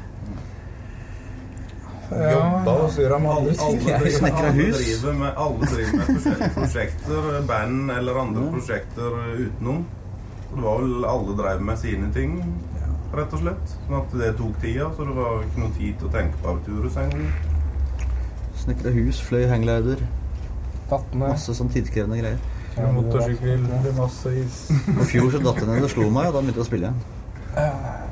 Jobba 2.13 2.73
og 2.85 2.91
styra 2.93 3.19
med 3.23 3.31
Alle, 3.33 3.55
ting. 3.57 3.81
driver, 3.83 4.11
Snekra 4.19 4.49
alle, 4.53 4.67
driver 4.77 5.13
med, 5.23 5.33
alle 5.47 5.69
driver 5.73 5.97
med 5.99 6.07
forskjellige 6.11 6.51
prosjekter, 6.57 7.29
band 7.49 7.91
eller 7.97 8.21
andre 8.23 8.47
prosjekter 8.53 9.17
utenom. 9.39 9.83
Og 10.51 10.57
det 10.59 10.65
var 10.67 10.83
vel 10.83 11.07
alle 11.15 11.37
drev 11.43 11.63
med 11.71 11.79
sine 11.81 12.11
ting, 12.13 12.35
rett 13.17 13.33
og 13.33 13.41
slett. 13.45 13.77
Sånn 13.87 13.99
at 14.03 14.17
det 14.21 14.33
tok 14.41 14.59
tida, 14.63 14.91
så 14.97 15.07
det 15.09 15.15
var 15.17 15.39
ikke 15.47 15.63
noe 15.65 15.75
tid 15.79 15.97
til 16.01 16.11
å 16.11 16.13
tenke 16.19 16.43
på 16.43 16.53
Arturus 16.57 16.99
engang. 17.01 17.31
Snekra 18.63 18.93
hus, 18.95 19.23
fløy 19.25 19.47
hangglider. 19.51 20.05
Masse 21.17 21.55
sånn 21.57 21.73
tidkrevende 21.73 22.21
greier. 22.21 22.39
Motorsykkel, 22.93 23.65
masse 23.97 24.31
is. 24.43 24.61
I 24.73 25.05
fjor 25.09 25.33
så 25.33 25.41
datt 25.45 25.59
jeg 25.61 25.69
ned 25.69 25.85
og 25.89 25.91
slo 25.93 26.07
meg, 26.13 26.29
og 26.29 26.37
da 26.37 26.41
begynte 26.45 26.61
jeg 26.61 26.67
å 26.67 26.69
spille 26.69 26.89
igjen. 26.91 27.03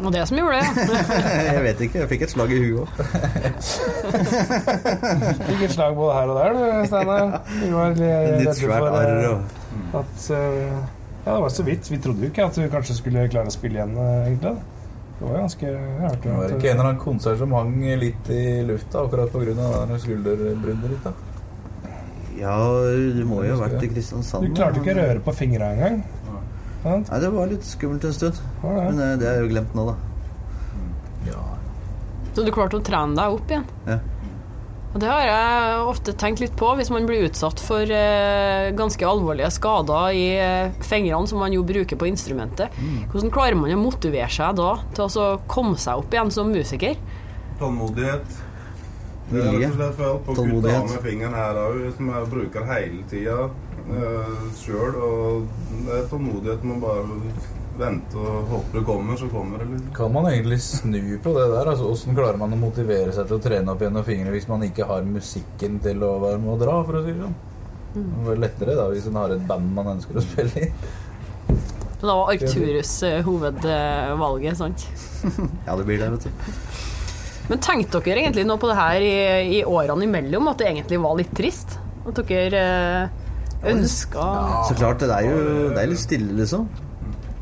Og 0.00 0.12
det 0.12 0.22
som 0.28 0.38
gjorde 0.38 0.60
det, 0.60 0.64
ja. 0.64 1.00
Jeg 1.54 1.62
vet 1.64 1.80
ikke, 1.84 1.98
jeg 2.00 2.08
fikk 2.08 2.22
et 2.24 2.32
slag 2.32 2.52
i 2.52 2.58
huet 2.60 2.80
òg. 2.80 2.88
Fikk 5.44 5.64
et 5.66 5.74
slag 5.74 5.96
både 5.96 6.14
her 6.16 6.32
og 6.32 6.38
der, 6.40 6.56
du, 6.56 6.62
Steinar. 6.88 7.34
Vi 7.52 7.70
var 7.74 7.94
litt 7.96 8.04
redde 8.40 8.54
for 8.64 8.88
eh, 8.96 10.00
at 10.00 10.28
eh, 10.36 10.76
Ja, 11.26 11.34
det 11.34 11.40
var 11.44 11.52
så 11.52 11.66
vidt. 11.68 11.90
Vi 11.92 12.00
trodde 12.00 12.24
jo 12.24 12.30
ikke 12.32 12.46
at 12.48 12.56
du 12.56 12.64
kanskje 12.72 12.96
skulle 12.96 13.26
klare 13.32 13.52
å 13.52 13.54
spille 13.54 13.80
igjen, 13.80 13.96
eh, 14.00 14.30
egentlig. 14.30 14.54
Det 15.20 15.28
var 15.28 15.42
ganske 15.42 15.72
hardt. 16.00 16.22
Det 16.24 16.36
var 16.38 16.54
ikke 16.56 16.70
en 16.70 16.78
eller 16.78 16.86
annen 16.86 17.02
konsert 17.02 17.42
som 17.42 17.52
hang 17.52 17.74
litt 18.00 18.30
i 18.32 18.44
lufta 18.64 19.02
akkurat 19.04 19.28
pga. 19.34 19.98
skulderbruddet 20.00 20.94
ditt. 20.94 21.04
da 21.04 21.12
Ja, 22.40 22.56
du 23.20 23.20
må 23.28 23.42
jo 23.44 23.58
ha 23.58 23.66
vært 23.66 23.84
i 23.84 23.92
Kristiansand. 23.92 24.48
Du 24.48 24.56
klarte 24.56 24.80
ikke 24.80 24.96
å 24.96 25.02
røre 25.02 25.20
på 25.26 25.36
fingra 25.36 25.74
engang. 25.76 26.00
Nei, 26.84 27.20
det 27.20 27.28
var 27.34 27.50
litt 27.50 27.66
skummelt 27.68 28.06
en 28.08 28.14
stund. 28.16 28.38
Men 28.62 29.00
eh, 29.00 29.18
det 29.20 29.28
er 29.28 29.42
jo 29.42 29.50
glemt 29.50 29.74
nå, 29.76 29.90
da. 29.90 29.96
Ja. 31.28 31.42
Så 32.34 32.46
du 32.46 32.52
klarte 32.54 32.80
å 32.80 32.84
trene 32.84 33.18
deg 33.18 33.36
opp 33.36 33.52
igjen. 33.52 33.68
Ja. 33.88 33.98
Og 34.90 34.98
det 34.98 35.06
har 35.06 35.22
jeg 35.22 35.82
ofte 35.86 36.12
tenkt 36.18 36.40
litt 36.42 36.56
på, 36.58 36.72
hvis 36.74 36.88
man 36.90 37.04
blir 37.06 37.28
utsatt 37.28 37.60
for 37.62 37.92
eh, 37.94 38.72
ganske 38.74 39.06
alvorlige 39.06 39.52
skader 39.54 40.16
i 40.18 40.24
eh, 40.34 40.72
fingrene 40.82 41.30
som 41.30 41.38
man 41.38 41.54
jo 41.54 41.62
bruker 41.66 42.00
på 42.00 42.08
instrumentet. 42.10 42.74
Hvordan 43.12 43.30
klarer 43.34 43.58
man 43.60 43.76
å 43.76 43.78
motivere 43.78 44.30
seg 44.34 44.58
da 44.58 44.72
til 44.96 45.06
å 45.22 45.28
komme 45.50 45.78
seg 45.78 46.02
opp 46.02 46.16
igjen 46.16 46.34
som 46.34 46.50
musiker? 46.50 46.98
Tålmodighet. 47.60 48.40
Det 49.30 49.44
er 49.44 49.52
rett 49.60 49.68
og 49.68 49.76
slett 49.76 49.98
for 50.00 50.22
på 50.26 50.34
kutte 50.40 50.72
av 50.74 50.88
med 50.90 51.04
fingeren 51.04 51.36
her 51.38 51.58
òg, 51.60 51.82
som 51.94 52.08
jeg 52.10 52.30
bruker 52.32 52.66
hele 52.66 53.04
tida 53.12 53.36
uh, 53.88 54.44
sjøl. 54.60 55.00
Og 55.00 55.48
det 55.86 55.96
er 55.96 56.06
tålmodighet. 56.12 56.64
å 56.64 56.78
bare 56.82 57.18
vente 57.80 58.20
og 58.20 58.48
håpe 58.50 58.78
det 58.78 58.84
kommer, 58.86 59.16
så 59.16 59.28
kommer 59.32 59.62
det. 59.62 59.68
Liksom. 59.72 59.92
Kan 59.96 60.12
man 60.12 60.28
egentlig 60.30 60.60
snu 60.64 61.18
på 61.22 61.34
det 61.36 61.46
der? 61.52 61.70
Altså, 61.72 61.88
Hvordan 61.88 62.18
klarer 62.18 62.40
man 62.40 62.56
å 62.56 62.60
motivere 62.60 63.14
seg 63.16 63.28
til 63.28 63.38
å 63.38 63.44
trene 63.44 63.74
opp 63.74 63.84
gjennom 63.84 64.06
fingrene 64.06 64.34
hvis 64.34 64.48
man 64.50 64.66
ikke 64.66 64.88
har 64.90 65.06
musikken 65.06 65.78
til 65.84 66.04
å 66.06 66.16
være 66.22 66.42
med 66.42 66.54
å 66.54 66.58
dra, 66.60 66.80
for 66.86 67.00
å 67.00 67.04
si 67.04 67.14
det 67.14 67.22
sånn? 67.24 67.38
Det 67.90 68.26
var 68.26 68.42
lettere 68.44 68.76
da 68.78 68.90
hvis 68.92 69.08
en 69.10 69.18
har 69.18 69.32
et 69.34 69.46
band 69.48 69.72
man 69.74 69.94
ønsker 69.96 70.20
å 70.20 70.24
spille 70.24 70.66
i. 70.66 70.70
Så 72.00 72.08
da 72.08 72.14
var 72.16 72.30
Arcturus 72.32 72.92
eh, 73.04 73.18
hovedvalget, 73.26 74.56
sant? 74.56 74.86
Ja, 75.66 75.74
det 75.76 75.84
blir 75.84 76.00
det, 76.00 76.08
vet 76.14 76.28
du. 76.28 76.30
Men 77.50 77.60
tenkte 77.60 78.00
dere 78.04 78.22
egentlig 78.22 78.46
nå 78.46 78.56
på 78.62 78.70
det 78.70 78.76
her 78.78 79.04
i, 79.04 79.16
i 79.58 79.64
årene 79.66 80.06
imellom, 80.06 80.48
at 80.52 80.62
det 80.62 80.70
egentlig 80.70 81.00
var 81.02 81.18
litt 81.18 81.32
trist? 81.36 81.76
At 82.08 82.22
dere 82.30 82.62
ønska 83.66 84.24
Så 84.68 84.74
klart, 84.78 85.00
det 85.00 85.10
er 85.10 85.26
jo 85.28 85.68
det 85.74 85.82
er 85.82 85.90
litt 85.90 86.00
stille, 86.02 86.32
liksom. 86.38 86.68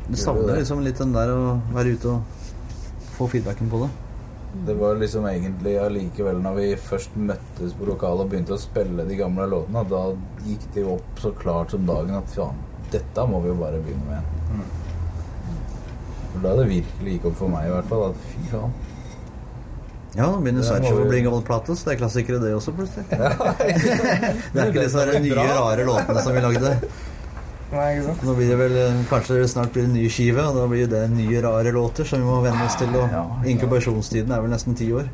Du 0.09 0.17
savner 0.17 0.57
liksom 0.59 0.83
litt 0.83 0.97
den 0.99 1.13
der 1.13 1.31
å 1.31 1.41
være 1.75 1.95
ute 1.95 2.15
og 2.15 2.21
få 3.17 3.27
feedbacken 3.29 3.69
på 3.69 3.83
det. 3.83 3.89
Det 4.65 4.73
var 4.79 4.97
liksom 4.97 5.27
egentlig 5.29 5.75
allikevel 5.77 6.39
når 6.41 6.55
vi 6.57 6.67
først 6.81 7.13
møttes 7.15 7.75
på 7.77 7.85
lokalet 7.85 8.25
og 8.25 8.31
begynte 8.31 8.55
å 8.55 8.61
spille 8.61 9.05
de 9.05 9.17
gamle 9.19 9.45
låtene, 9.51 9.83
da 9.91 10.01
gikk 10.47 10.65
det 10.73 10.85
jo 10.85 10.95
opp 10.95 11.21
så 11.21 11.31
klart 11.37 11.75
som 11.75 11.85
dagen 11.85 12.17
at 12.17 12.33
faen, 12.33 12.57
dette 12.89 13.25
må 13.29 13.43
vi 13.43 13.51
jo 13.51 13.59
bare 13.59 13.81
begynne 13.85 14.07
med 14.09 14.17
igjen. 14.17 14.71
For 16.31 16.45
da 16.47 16.55
det 16.57 16.69
virkelig 16.71 17.15
gikk 17.15 17.29
opp 17.29 17.37
for 17.43 17.53
meg 17.53 17.69
i 17.69 17.75
hvert 17.75 17.91
fall 17.91 18.07
at 18.09 18.25
fy 18.31 18.47
faen. 18.49 18.73
Ja, 20.17 20.25
må 20.31 20.39
å 20.41 21.03
vi- 21.03 21.09
bli 21.09 21.17
en 21.19 21.25
gammel 21.29 21.43
plate, 21.45 21.75
så 21.77 21.85
det 21.85 21.93
er 21.93 21.99
klassikere 22.01 22.39
det 22.41 22.53
også, 22.57 22.71
plutselig. 22.73 23.05
det 23.09 24.61
er 24.63 24.71
ikke 24.71 24.83
disse 24.87 25.05
nye, 25.21 25.35
rare 25.53 25.85
låtene 25.85 26.23
som 26.23 26.33
vi 26.33 26.41
lagde. 26.41 26.71
Nei, 27.69 27.83
ikke 27.99 28.05
sant? 28.07 28.23
Nå 28.25 28.33
blir 28.33 28.47
det 28.49 28.55
vel 28.57 28.77
Kanskje 29.11 29.35
det 29.37 29.49
snart 29.51 29.69
blir 29.75 29.83
en 29.85 29.93
ny 29.93 30.07
skive, 30.09 30.41
og 30.41 30.55
da 30.57 30.63
blir 30.71 30.87
det 30.89 31.03
nye, 31.13 31.41
rare 31.45 31.69
låter 31.75 32.03
som 32.09 32.17
vi 32.23 32.25
må 32.25 32.39
venne 32.41 32.65
oss 32.65 32.75
til. 32.81 32.89
Og 32.97 33.05
Ja, 33.13 33.21
ja. 33.21 33.25
inkubasjonstiden 33.51 34.31
er 34.33 34.41
vel 34.41 34.49
nesten 34.49 34.73
ti 34.79 34.87
år. 34.91 35.05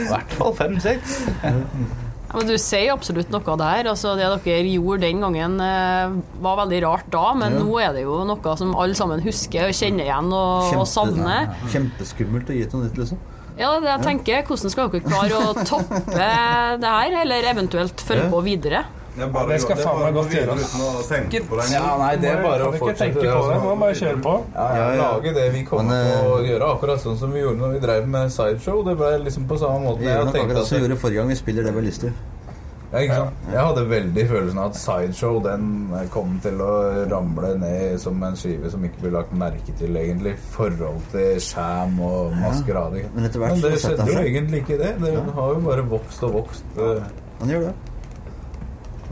I 0.00 0.08
hvert 0.08 0.32
fall 0.38 0.54
fem-seks. 0.56 1.18
Ja, 2.34 2.40
men 2.40 2.48
Du 2.50 2.56
sier 2.58 2.90
absolutt 2.92 3.30
noe 3.30 3.54
der. 3.60 3.86
Altså, 3.92 4.16
det 4.18 4.26
dere 4.44 4.66
gjorde 4.66 5.04
den 5.06 5.20
gangen, 5.22 5.54
eh, 5.62 6.16
var 6.42 6.56
veldig 6.64 6.80
rart 6.82 7.06
da, 7.14 7.32
men 7.38 7.52
Ja. 7.54 7.60
nå 7.62 7.78
er 7.80 7.92
det 7.94 8.02
jo 8.02 8.24
noe 8.26 8.56
som 8.58 8.74
alle 8.74 8.94
sammen 8.98 9.22
husker 9.22 9.68
og 9.68 9.76
kjenner 9.78 10.04
igjen 10.08 10.32
og, 10.34 10.74
og 10.80 10.86
savner. 10.90 11.54
Kjempeskummelt 11.70 12.50
å 12.50 12.56
gi 12.58 12.64
til 12.66 12.80
noe 12.80 12.88
nytt, 12.88 12.98
liksom. 12.98 13.18
Ja, 13.56 13.78
det 13.78 13.86
jeg 13.86 14.02
tenker, 14.02 14.42
Hvordan 14.48 14.70
skal 14.74 14.88
dere 14.90 15.06
klare 15.06 15.38
å 15.38 15.54
toppe 15.62 16.00
det 16.10 16.90
her, 16.90 17.20
eller 17.22 17.42
eventuelt 17.54 18.02
følge 18.02 18.24
Ja. 18.26 18.30
på 18.34 18.42
videre? 18.42 18.84
Jeg 19.14 19.30
Ja, 19.34 19.42
det 19.46 19.60
skal 19.62 19.76
faen 19.78 20.00
meg 20.02 20.14
godt 20.14 20.30
gjøres. 20.34 20.72
Det. 20.74 21.72
Ja, 21.72 21.96
nei, 22.00 22.16
det 22.16 22.30
er 22.32 22.42
bare 22.42 22.66
å 22.66 22.72
fortsette. 22.74 23.20
det, 23.20 23.30
altså. 23.30 23.60
må 23.62 23.74
bare 23.78 23.94
kjøre 23.94 24.22
på. 24.22 24.34
Ja, 24.54 24.68
ja, 24.74 24.86
Ja. 24.94 25.08
Lage 25.14 25.34
det 25.34 25.52
vi 25.54 25.62
kommer 25.64 25.90
til 26.02 26.30
å 26.30 26.38
eh, 26.38 26.48
gjøre, 26.50 26.70
akkurat 26.74 27.00
sånn 27.00 27.18
som 27.18 27.32
vi 27.32 27.40
gjorde 27.44 27.58
når 27.62 27.72
vi 27.76 27.78
drev 27.86 28.08
med 28.08 28.32
sideshow. 28.32 28.82
Det 28.84 28.96
ble 28.98 29.18
liksom 29.24 29.46
på 29.46 29.58
samme 29.58 29.84
måte. 29.86 30.00
Vi 30.02 30.06
gjør 30.10 30.24
nok 30.24 30.34
akkurat 30.42 30.66
som 30.66 30.78
vi 30.78 30.82
gjorde 30.88 30.98
forrige 31.04 31.20
gang. 31.22 31.28
Vi 31.28 31.34
spiller 31.44 31.62
det 31.62 31.72
vi 31.76 31.80
har 31.82 31.86
lyst 31.86 32.00
til. 32.08 32.12
Ja, 32.94 33.00
ikke 33.00 33.14
sant? 33.14 33.46
Jeg 33.50 33.58
hadde 33.66 33.86
veldig 33.90 34.24
følelsen 34.30 34.58
av 34.58 34.66
at 34.70 34.76
sideshow 34.78 35.38
den 35.42 35.64
kom 36.10 36.36
til 36.42 36.60
å 36.62 36.72
ramle 37.10 37.54
ned 37.58 37.98
som 38.02 38.22
en 38.22 38.36
skive 38.38 38.70
som 38.70 38.84
ikke 38.86 39.00
blir 39.00 39.10
lagt 39.16 39.32
merke 39.34 39.74
til, 39.78 39.96
egentlig, 39.98 40.34
i 40.36 40.42
forhold 40.54 41.00
til 41.10 41.40
sham 41.42 41.98
og 42.00 42.34
maskerade. 42.38 43.02
Men 43.14 43.30
Men 43.34 43.60
det 43.64 43.80
skjedde 43.82 44.06
jo 44.12 44.20
egentlig 44.20 44.62
ikke 44.62 44.78
det. 44.78 44.92
Det 45.02 45.16
har 45.34 45.48
jo 45.54 45.60
bare 45.66 45.82
vokst 45.90 46.22
og 46.22 46.32
vokst. 46.38 46.64
eh, 46.78 47.02
Han 47.40 47.48
gjør 47.50 47.60
det. 47.70 47.74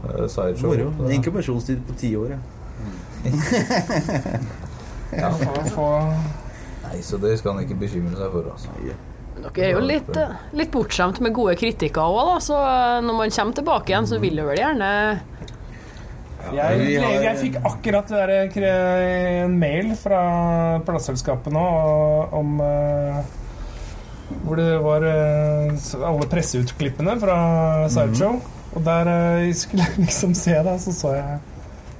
Eh, 0.09 0.27
Sideshow. 0.27 0.73
Moro. 0.73 1.09
Inkubasjonstid 1.11 1.83
på 1.87 1.97
ti 1.99 2.15
år, 2.19 2.35
ja. 2.35 2.41
Ja, 5.13 5.29
Nei, 6.83 7.01
så 7.05 7.17
det 7.21 7.37
skal 7.39 7.55
han 7.55 7.63
ikke 7.65 7.77
bekymre 7.83 8.15
seg 8.17 8.31
for, 8.33 8.47
altså. 8.53 8.69
Dere 9.33 9.65
er 9.65 9.71
jo 9.73 9.83
litt, 9.83 10.09
eh, 10.17 10.33
litt 10.57 10.71
bortskjemt 10.73 11.19
med 11.25 11.33
gode 11.35 11.55
kritikker 11.59 12.01
òg, 12.05 12.19
da. 12.29 12.39
Så 12.43 12.57
eh, 12.57 12.97
når 13.05 13.19
man 13.19 13.33
kommer 13.33 13.57
tilbake 13.59 13.93
igjen, 13.93 14.09
så 14.09 14.19
vil 14.21 14.37
du 14.39 14.43
vel 14.47 14.61
gjerne 14.61 14.89
Jeg, 16.53 16.87
jeg 17.23 17.37
fikk 17.39 17.61
akkurat 17.63 18.09
der, 18.11 18.33
en 19.45 19.55
mail 19.59 19.93
fra 19.95 20.23
plateselskapet 20.85 21.55
nå 21.55 21.63
om 22.35 22.57
eh, 22.61 23.21
Hvor 24.43 24.59
det 24.59 24.69
var 24.83 25.07
eh, 25.07 25.85
alle 26.03 26.29
presseutklippene 26.29 27.15
fra 27.21 27.37
Sideshow. 27.93 28.41
Og 28.73 28.81
der 28.85 29.07
eh, 29.09 29.45
jeg 29.47 29.55
skulle 29.55 29.83
jeg 29.87 29.97
liksom 30.07 30.33
se 30.37 30.51
det, 30.65 30.81
så 30.81 30.91
så 30.93 31.07
jeg 31.17 31.37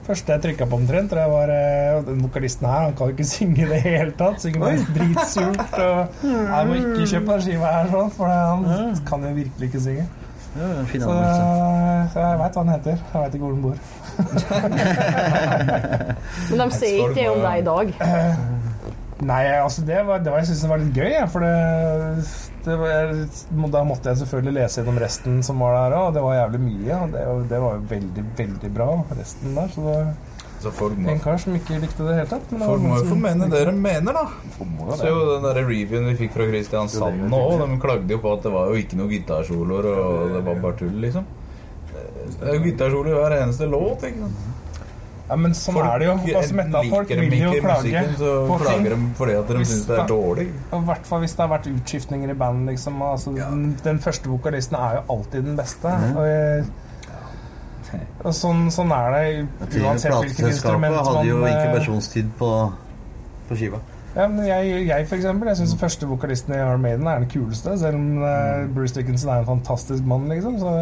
første 0.03 0.31
jeg 0.33 0.41
trykka 0.43 0.65
på 0.67 0.75
omtrent, 0.81 1.09
tror 1.11 1.19
jeg 1.21 1.31
var 1.31 1.49
eh, 1.53 2.05
Den 2.07 2.23
vokalisten 2.23 2.67
her, 2.67 2.79
han 2.89 2.95
kan 2.97 3.05
jo 3.07 3.11
ikke 3.15 3.27
synge 3.35 3.61
i 3.61 3.69
det 3.69 3.81
hele 3.85 4.11
tatt. 4.19 4.41
Synger 4.41 4.59
bare 4.59 4.77
dritsurt. 4.97 5.73
Og 5.79 5.99
jeg 6.25 6.63
må 6.67 6.73
ikke 6.81 7.07
kjøpe 7.13 7.29
den 7.31 7.41
skiva 7.47 7.67
her, 7.77 7.85
sånn, 7.93 8.11
for 8.17 8.25
han 8.33 8.59
kan 9.07 9.19
jo 9.29 9.33
virkelig 9.37 9.65
ikke 9.71 9.83
synge. 9.87 10.05
ja 10.57 10.67
fin 10.89 11.01
Så 11.01 11.07
jeg 12.19 12.37
veit 12.41 12.53
hva 12.57 12.61
han 12.65 12.73
heter. 12.73 12.97
Jeg 13.13 13.19
veit 13.21 13.33
ikke 13.37 13.45
hvor 13.45 13.55
han 13.55 13.65
bor. 13.69 13.77
Men 16.49 16.59
de 16.59 16.65
sier 16.75 16.97
ikke 16.99 17.15
det 17.17 17.27
om 17.31 17.39
deg 17.41 17.55
i 17.63 17.65
dag. 17.69 17.87
Nei, 19.23 19.43
altså 19.55 19.81
det 19.87 20.01
var, 20.07 20.17
det 20.19 20.31
var 20.31 20.37
jeg 20.41 20.47
synes 20.51 20.61
det 20.65 20.69
var 20.69 20.77
litt 20.81 20.97
gøy, 20.97 21.13
for 21.31 21.39
det, 21.45 21.53
det 22.17 22.25
Da 22.65 23.83
måtte 23.83 24.11
jeg 24.13 24.21
selvfølgelig 24.23 24.53
lese 24.61 24.79
gjennom 24.81 24.99
resten 25.03 25.41
som 25.43 25.59
var 25.59 25.73
der 25.89 25.97
òg, 25.97 26.13
det 26.15 26.21
var 26.23 26.35
jævlig 26.37 26.61
mye. 26.63 26.99
Og 27.03 27.11
det, 27.11 27.23
var- 27.27 27.47
det 27.49 27.59
var 27.63 27.73
jo 27.79 27.81
veldig, 27.89 28.23
veldig 28.37 28.71
bra, 28.77 28.87
resten 29.17 29.55
der. 29.57 29.67
Så 29.73 29.81
det 29.83 29.95
var 29.97 30.13
Så 30.63 30.71
folk 30.71 30.95
må, 30.95 31.09
en 31.11 31.19
kar 31.19 31.37
som 31.43 31.55
ikke 31.57 31.75
likte 31.83 31.97
det 31.99 32.05
i 32.05 32.07
det 32.07 32.15
hele 32.21 32.29
tatt. 32.31 32.51
Men 32.53 32.61
folk 32.63 32.81
må 32.87 32.97
jo 33.01 33.07
få 33.09 33.17
mene 33.19 33.49
det 33.51 33.65
de 33.67 33.73
mener, 33.75 34.13
da. 34.15 34.25
Så 34.95 35.09
jo 35.09 35.17
den 35.33 35.43
der 35.43 35.57
reviewen 35.59 36.07
vi 36.07 36.15
fikk 36.21 36.31
fra 36.37 36.45
Kristiansand 36.47 37.25
nå. 37.29 37.41
De 37.59 37.79
klagde 37.83 38.15
jo 38.15 38.19
på 38.23 38.31
at 38.37 38.43
det 38.47 38.51
var 38.53 38.71
jo 38.71 38.79
ikke 38.79 38.95
noen 39.01 39.11
gitarsoloer, 39.11 39.89
og 39.91 40.29
det 40.37 40.43
var 40.47 40.55
bare 40.63 40.77
tull, 40.79 40.95
liksom. 41.03 41.25
Det 41.93 42.47
er 42.47 42.55
jo 42.55 42.63
gitarsoloer 42.63 43.11
i 43.11 43.19
hver 43.19 43.35
eneste 43.43 43.67
låt, 43.67 44.07
ikke 44.07 44.23
sant. 44.23 44.49
Ja, 45.29 45.37
men 45.39 45.53
sånn 45.55 45.77
er 45.79 46.01
det 46.01 46.07
jo. 46.09 46.13
Altså, 46.35 46.63
liker 46.83 47.21
vil 47.23 47.35
jo 47.39 47.51
klage 47.63 47.83
musikken, 47.85 48.15
så 48.19 48.31
på 48.49 48.57
ting. 48.67 48.87
de 48.91 48.97
fordi 49.17 49.35
at 49.39 49.47
de 49.47 49.59
Hvis 49.61 49.69
syns 49.71 49.85
det 49.87 49.97
er 49.97 50.09
dårlig. 50.11 50.47
Og 50.69 50.81
I 50.81 50.87
hvert 50.89 51.07
fall 51.09 51.23
hvis 51.23 51.35
det 51.37 51.43
har 51.45 51.51
vært 51.53 51.69
utskiftninger 51.71 52.33
i 52.33 52.37
bandet. 52.43 52.73
Liksom. 52.73 53.01
Altså, 53.07 53.35
den, 53.37 53.63
den 53.85 54.01
første 54.03 54.29
vokalisten 54.29 54.79
er 54.79 54.97
jo 54.99 55.03
alltid 55.15 55.47
den 55.47 55.55
beste. 55.57 55.95
Og, 56.11 56.27
jeg, 56.27 56.65
og 58.23 58.35
sånn, 58.35 58.67
sånn 58.73 58.91
er 58.95 59.15
det 59.15 59.23
uansett 59.83 60.15
hvilket 60.17 60.47
instrument 60.49 60.97
Plateselskapet 60.97 61.07
hadde 61.07 61.25
jo 61.29 61.39
eh, 61.45 61.55
inkubasjonstid 61.55 62.31
på, 62.39 62.51
på 63.47 63.59
skiva. 63.59 63.81
Ja, 64.15 64.27
men 64.27 64.45
jeg, 64.45 64.87
jeg 64.87 65.07
for 65.09 65.15
eksempel 65.15 65.47
Jeg 65.49 65.57
syns 65.57 65.71
den 65.73 65.79
første 65.81 66.07
vokalisten 66.07 66.53
i 66.53 66.57
Iron 66.57 66.81
Maiden 66.81 67.07
er 67.07 67.19
den 67.23 67.29
kuleste. 67.33 67.77
Selv 67.81 67.95
om 67.97 68.23
eh, 68.23 68.67
Bruce 68.75 68.95
Dickinson 68.95 69.29
er 69.33 69.39
en 69.41 69.45
fantastisk 69.47 70.05
mann, 70.05 70.27
liksom. 70.29 70.59
Så 70.61 70.73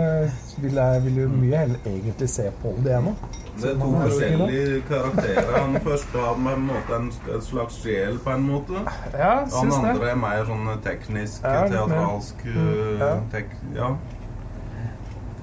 vil 0.61 0.73
jeg 0.81 1.03
vil 1.05 1.21
jo 1.23 1.27
mye 1.31 1.57
heller 1.63 1.87
egentlig 1.87 2.29
se 2.29 2.49
Paul 2.61 2.81
Diano. 2.85 3.13
Det 3.61 3.69
er 3.71 3.79
to 3.79 3.89
forskjellige 4.01 4.81
karakterer. 4.89 5.49
Han 5.61 5.75
første 5.85 6.17
har 6.25 6.37
med 6.39 6.53
en, 6.57 6.65
måte 6.71 6.99
en 6.99 7.41
slags 7.45 7.81
sjel, 7.83 8.17
på 8.23 8.31
en 8.35 8.45
måte. 8.47 8.83
Ja, 9.13 9.33
Han 9.53 9.73
andre 9.79 9.93
det. 9.99 10.11
er 10.11 10.19
mer 10.21 10.45
sånn 10.47 10.71
teknisk, 10.85 11.43
Ja, 11.43 11.67
teatralsk 11.67 12.45
Mm, 12.45 12.97
ja. 12.99 13.11
tek, 13.31 13.51
Ja. 13.75 13.91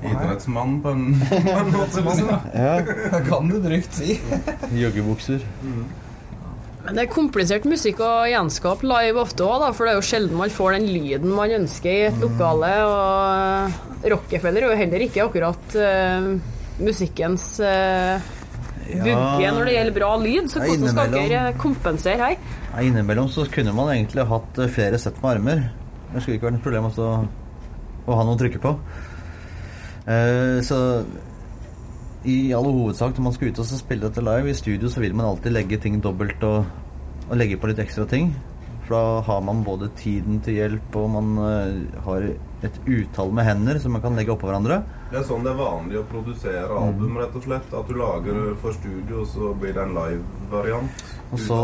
Idrettsmann 0.02 0.80
på 0.82 0.90
en, 0.94 1.06
på 1.30 1.58
en 1.58 1.72
måte. 1.74 2.00
Liksom. 2.00 2.28
Ja. 2.54 2.74
Det 3.12 3.22
kan 3.28 3.48
du 3.50 3.56
trygt 3.64 3.94
si. 3.98 4.20
Joggebukser. 4.78 5.42
Men 5.62 5.86
det 6.94 7.02
er 7.02 7.10
komplisert 7.12 7.66
musikk 7.68 8.00
å 8.04 8.10
gjenskape 8.30 8.86
live 8.88 9.20
ofte 9.20 9.44
òg, 9.44 9.66
for 9.76 9.84
det 9.84 9.92
er 9.92 9.98
jo 9.98 10.06
sjelden 10.08 10.38
man 10.40 10.52
får 10.52 10.76
den 10.78 10.88
lyden 10.92 11.34
man 11.36 11.52
ønsker 11.58 11.90
i 11.90 12.06
et 12.08 12.22
lokale. 12.22 12.70
Og 12.88 14.06
Rockefeller 14.14 14.64
er 14.64 14.72
jo 14.72 14.78
heller 14.82 15.04
ikke 15.04 15.24
akkurat 15.26 15.76
uh, 15.76 16.30
musikkens 16.80 17.48
uh, 17.64 18.16
vugge 18.88 19.52
når 19.52 19.68
det 19.68 19.74
gjelder 19.76 19.96
bra 19.98 20.12
lyd, 20.22 20.48
så 20.48 20.62
Ja, 20.62 20.70
hvordan 20.70 20.94
skal 20.94 21.12
dere 21.16 21.42
kompensere 21.60 22.30
her? 22.30 22.38
Ja, 22.70 22.84
innimellom 22.86 23.28
så 23.32 23.44
kunne 23.52 23.74
man 23.76 23.92
egentlig 23.92 24.24
hatt 24.28 24.60
eh, 24.62 24.70
flere 24.72 25.00
sett 25.00 25.18
med 25.22 25.34
armer. 25.34 25.64
Det 26.12 26.22
skulle 26.22 26.38
ikke 26.38 26.48
vært 26.48 26.58
noe 26.58 26.64
problem 26.64 26.88
å 26.88 28.16
ha 28.16 28.24
noe 28.24 28.36
å 28.36 28.40
trykke 28.40 28.62
på. 28.64 28.76
Uh, 30.08 30.64
så 30.64 30.78
i 32.26 32.52
all 32.56 32.66
hovedsak 32.66 33.16
når 33.16 33.26
man 33.28 33.34
skal 33.36 33.52
ut 33.52 33.62
og 33.62 33.70
spille 33.70 34.08
dette 34.08 34.24
live 34.24 34.50
i 34.50 34.58
studio, 34.58 34.90
så 34.90 35.02
vil 35.02 35.14
man 35.14 35.28
alltid 35.28 35.54
legge 35.54 35.78
ting 35.82 36.00
dobbelt 36.02 36.42
og, 36.46 36.64
og 37.28 37.34
legge 37.38 37.58
på 37.60 37.70
litt 37.70 37.82
ekstra 37.82 38.06
ting. 38.10 38.32
For 38.88 38.96
da 38.96 39.22
har 39.26 39.40
man 39.44 39.60
både 39.66 39.90
tiden 40.00 40.40
til 40.40 40.56
hjelp, 40.62 40.94
og 40.96 41.10
man 41.12 41.32
uh, 41.38 42.04
har 42.06 42.30
et 42.64 42.78
utall 42.88 43.34
med 43.36 43.44
hender 43.44 43.78
som 43.78 43.92
man 43.94 44.02
kan 44.02 44.16
legge 44.16 44.32
oppå 44.32 44.48
hverandre. 44.48 44.80
Det 45.12 45.20
er 45.20 45.26
sånn 45.28 45.44
det 45.44 45.52
er 45.52 45.58
vanlig 45.60 45.98
å 46.00 46.06
produsere 46.08 46.78
album, 46.80 47.18
rett 47.20 47.36
og 47.36 47.44
slett. 47.44 47.74
At 47.76 47.90
du 47.90 47.98
lager 48.00 48.40
for 48.62 48.76
studio, 48.80 49.22
og 49.22 49.28
så 49.28 49.52
blir 49.60 49.76
det 49.76 49.84
en 49.84 49.94
live-variant. 49.98 51.04
Og 51.28 51.42
så, 51.44 51.60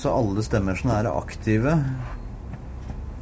så 0.00 0.14
alle 0.16 0.46
stemmer 0.46 0.80
som 0.80 0.96
er 0.96 1.12
aktive 1.12 1.76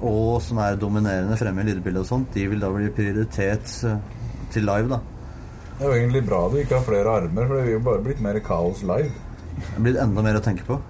og 0.04 0.42
som 0.44 0.58
er 0.60 0.76
dominerende 0.76 1.36
fremme 1.40 1.62
i 1.64 1.70
lydbildet 1.70 2.02
og 2.02 2.08
sånt, 2.08 2.34
de 2.34 2.46
vil 2.50 2.60
da 2.60 2.68
bli 2.72 2.90
prioritet 2.92 3.70
eh, 3.88 4.00
til 4.52 4.66
live, 4.68 4.90
da. 4.92 4.98
Det 5.76 5.84
er 5.84 5.90
jo 5.90 5.96
egentlig 6.00 6.22
bra 6.26 6.42
du 6.52 6.56
ikke 6.60 6.78
har 6.78 6.84
flere 6.86 7.16
armer, 7.20 7.46
for 7.48 7.58
det 7.58 7.64
vil 7.66 7.74
jo 7.76 7.82
bare 7.84 8.04
blitt 8.04 8.20
mer 8.24 8.38
kaos 8.44 8.82
live. 8.86 9.10
Det 9.56 9.82
blir 9.84 9.98
enda 10.00 10.22
mer 10.24 10.38
å 10.40 10.44
tenke 10.44 10.64
på. 10.68 10.80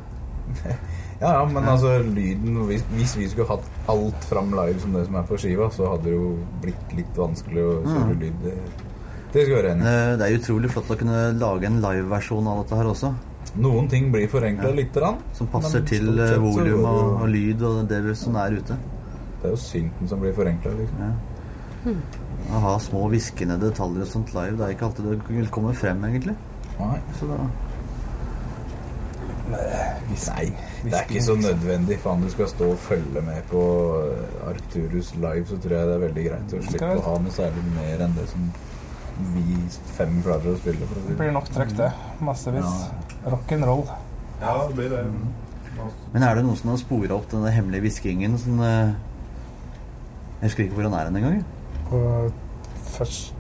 Ja, 1.16 1.30
ja, 1.32 1.45
men 1.49 1.64
altså 1.64 1.95
lyden 2.05 2.59
hvis, 2.68 2.82
hvis 2.93 3.14
vi 3.16 3.26
skulle 3.32 3.47
hatt 3.49 3.64
alt 3.89 4.24
fram 4.28 4.51
live 4.53 4.82
som 4.82 4.93
det 4.93 5.07
som 5.07 5.14
er 5.16 5.22
på 5.24 5.39
skiva, 5.41 5.70
så 5.72 5.87
hadde 5.95 6.11
det 6.11 6.12
jo 6.12 6.26
blitt 6.61 6.91
litt 6.93 7.16
vanskelig 7.16 7.62
å 7.64 7.70
kjøre 7.87 8.16
lyd. 8.20 8.43
Det, 8.45 8.53
skal 9.32 9.55
være 9.55 9.70
enig. 9.72 9.87
Eh, 9.89 10.11
Det 10.20 10.26
er 10.26 10.37
utrolig 10.37 10.68
flott 10.74 10.91
å 10.93 10.99
kunne 11.01 11.22
lage 11.41 11.70
en 11.70 11.78
liveversjon 11.80 12.51
av 12.53 12.61
dette 12.61 12.80
her 12.82 12.91
også. 12.91 13.14
Noen 13.64 13.89
ting 13.89 14.11
blir 14.12 14.28
forenkla 14.28 14.74
lite 14.76 15.01
grann. 15.01 15.22
Som 15.39 15.49
passer 15.55 15.87
til 15.89 16.12
eh, 16.20 16.37
volum 16.43 16.84
og, 16.84 17.01
og 17.22 17.32
lyd 17.32 17.64
og 17.64 17.80
det 17.89 18.03
som 18.20 18.37
er 18.43 18.59
ute. 18.61 18.76
Det 19.41 19.49
er 19.49 19.57
jo 19.57 19.62
synten 19.64 20.12
som 20.12 20.20
blir 20.20 20.37
forenkla, 20.37 20.74
liksom. 20.82 21.01
Ja. 21.01 21.36
Å 21.87 22.61
ha 22.62 22.74
små 22.82 23.07
hviskende 23.11 23.57
detaljer 23.62 24.05
og 24.07 24.11
sånt 24.11 24.34
live, 24.34 24.57
det 24.59 24.66
er 24.66 24.74
ikke 24.76 24.89
alltid 24.91 25.09
det 25.11 25.16
vil 25.28 25.49
komme 25.55 25.72
frem, 25.74 26.05
egentlig. 26.09 26.37
Nei. 26.78 26.99
Så 27.18 27.30
da 27.30 27.39
Nei, 29.47 30.47
det 30.82 30.91
er 30.91 31.05
ikke 31.07 31.22
så 31.22 31.37
nødvendig. 31.39 32.01
Faen, 32.03 32.24
du 32.24 32.30
skal 32.32 32.49
stå 32.51 32.70
og 32.72 32.80
følge 32.82 33.22
med 33.22 33.45
på 33.51 33.61
Arcturus 34.49 35.12
live, 35.14 35.45
så 35.47 35.59
tror 35.62 35.76
jeg 35.76 35.89
det 35.91 35.95
er 35.95 36.03
veldig 36.03 36.24
greit 36.26 36.55
å 36.57 36.62
slippe 36.66 36.93
å 36.99 37.05
ha 37.05 37.14
noe 37.22 37.34
særlig 37.34 37.62
mer 37.76 38.03
enn 38.07 38.16
det 38.16 38.26
som 38.32 38.49
vi 39.37 39.57
fem 39.97 40.18
klarer 40.24 40.51
å 40.53 40.59
spille. 40.59 40.89
For 40.91 40.99
å 40.99 41.05
si 41.05 41.12
Det 41.14 41.18
blir 41.20 41.34
nok 41.37 41.51
trøkk, 41.55 41.74
det. 41.78 41.91
Massevis. 42.26 42.87
Rock'n'roll. 43.26 43.84
Ja, 44.43 44.57
det 44.66 44.76
blir 44.76 44.91
det. 44.93 45.05
Men 46.12 46.24
er 46.24 46.39
det 46.39 46.47
noen 46.47 46.59
som 46.59 46.72
har 46.72 46.80
spora 46.80 47.16
opp 47.16 47.30
denne 47.30 47.53
hemmelige 47.53 47.87
hviskingen 47.87 48.34
som 48.41 48.61
eh, 48.64 48.95
Jeg 50.41 50.49
husker 50.49 50.66
ikke 50.66 50.80
hvor 50.80 50.89
han 50.89 50.99
er 50.99 51.12
engang. 51.12 51.45
Først 51.91 53.32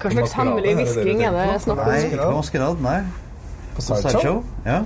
Hva 0.00 0.10
slags 0.10 0.34
hemmelig 0.36 0.72
er 0.72 0.80
det 0.80 0.84
det 0.84 0.94
du 0.94 1.00
hvisking 1.00 1.22
er 1.24 1.38
det 1.38 1.62
snakk 1.64 1.78
om? 1.78 1.88
Nei, 1.88 2.00
ikke 2.08 2.20
på 2.24 2.34
Maskerad. 2.38 2.82
Nei. 2.84 2.98
på 3.76 3.84
Sideshow? 3.86 4.42
Ja. 4.66 4.82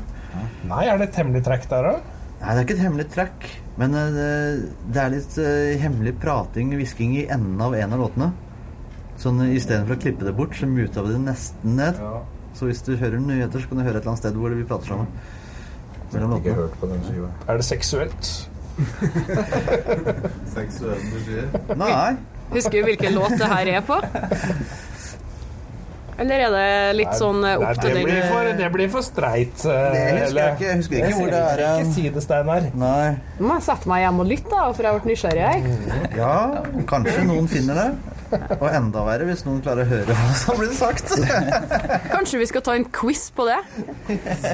Nei, 0.68 0.84
er 0.84 1.00
det 1.00 1.08
et 1.08 1.18
hemmelig 1.22 1.42
trekk 1.46 1.66
der 1.70 1.88
òg? 1.94 2.06
Nei, 2.38 2.52
det 2.52 2.60
er 2.60 2.66
ikke 2.66 2.76
et 2.76 2.84
hemmelig 2.84 3.08
track. 3.10 3.48
Men 3.78 3.94
eh, 3.98 4.10
det, 4.14 4.28
det 4.94 5.02
er 5.02 5.14
litt 5.14 5.38
uh, 5.42 5.72
hemmelig 5.82 6.14
prating, 6.22 6.70
hvisking, 6.78 7.16
i 7.18 7.26
enden 7.30 7.60
av 7.62 7.74
en 7.78 7.96
av 7.96 8.02
låtene. 8.04 8.30
Sånn 9.18 9.42
uh, 9.42 9.50
Istedenfor 9.50 9.98
å 9.98 10.02
klippe 10.04 10.26
det 10.26 10.34
bort, 10.38 10.54
så 10.58 10.68
muta 10.70 11.02
vi 11.06 11.16
det 11.16 11.24
nesten 11.24 11.76
ned. 11.78 11.98
Ja, 12.02 12.22
Så 12.58 12.70
hvis 12.70 12.84
du 12.86 12.94
hører 12.94 13.18
nyheter, 13.22 13.62
så 13.62 13.70
kan 13.70 13.82
du 13.82 13.86
høre 13.86 13.98
et 13.98 14.02
eller 14.02 14.14
annet 14.14 14.22
sted 14.22 14.38
hvor 14.38 14.54
vi 14.54 14.66
prater 14.68 14.94
sammen. 14.94 15.10
jeg 15.98 16.14
Mellom 16.14 16.36
har 16.36 16.42
ikke 16.44 16.56
hørt 16.62 16.78
på 16.80 16.90
den 16.92 17.04
skiva. 17.06 17.30
Er 17.46 17.60
det 17.60 17.68
seksuelt? 17.68 18.32
seksuelt 20.56 21.14
du 21.14 21.22
sier? 21.26 21.54
Nei. 21.74 22.18
Husker 22.52 22.78
du 22.80 22.84
hvilken 22.88 23.14
låt 23.18 23.34
det 23.38 23.48
her 23.50 23.72
er 23.78 23.82
på? 23.86 23.98
Eller 26.18 26.40
er 26.42 26.50
det 26.50 26.94
litt 26.98 27.12
sånn 27.14 27.44
eh, 27.46 27.60
opp 27.62 27.76
til 27.78 27.92
det, 27.94 28.00
blir 28.02 28.24
for, 28.26 28.42
den 28.48 28.56
det 28.58 28.68
blir 28.74 28.88
for 28.90 29.04
streit. 29.06 29.60
eh, 29.62 29.84
Det 29.94 30.00
husker 30.16 30.40
jeg 30.40 30.54
ikke. 30.56 30.64
Jeg 30.66 30.78
husker 30.80 30.96
ikke 30.98 31.14
hvor 31.20 31.28
det 31.30 31.42
er, 31.46 31.60
Ikke 31.62 31.84
eh, 31.84 31.92
si 31.94 32.06
det, 32.16 32.22
Steinar. 32.24 32.64
Nei. 32.74 33.10
Nå 33.38 33.46
må 33.46 33.58
jeg 33.60 33.66
sette 33.68 33.90
meg 33.92 34.00
hjem 34.02 34.18
og 34.24 34.26
lytte, 34.32 34.50
da, 34.50 34.64
for 34.74 34.82
jeg 34.82 34.90
har 34.90 34.96
vært 34.98 35.06
nysgjerrig 35.12 35.44
her. 35.46 36.08
Ja, 36.18 36.32
kanskje 36.90 37.22
noen 37.28 37.46
finner 37.52 37.78
det. 37.78 37.90
Og 38.58 38.66
enda 38.66 39.04
verre 39.06 39.24
hvis 39.28 39.44
noen 39.46 39.60
klarer 39.64 39.86
å 39.86 39.88
høre 39.92 40.16
hva 40.18 40.32
som 40.36 40.58
blir 40.58 40.74
sagt. 40.76 41.14
Kanskje 42.16 42.40
vi 42.42 42.48
skal 42.50 42.64
ta 42.66 42.74
en 42.76 42.84
quiz 42.98 43.22
på 43.32 43.46
det? 43.48 43.56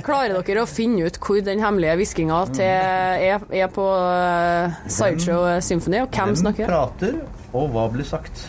Klarer 0.07 0.37
dere 0.47 0.63
å 0.63 0.69
finne 0.71 1.09
ut 1.09 1.17
hvor 1.19 1.41
den 1.49 1.65
hemmelige 1.65 1.97
hviskinga 1.99 2.43
er, 2.61 3.41
er 3.51 3.73
på 3.75 3.89
eh, 4.05 4.77
Sideshow 4.87 5.49
Symphony, 5.65 6.05
og 6.05 6.13
hvem 6.15 6.37
snakker? 6.45 6.69
Hvem 6.69 6.77
prater, 6.77 7.19
og 7.55 7.71
hva 7.75 7.89
blir 7.93 8.07
sagt? 8.07 8.49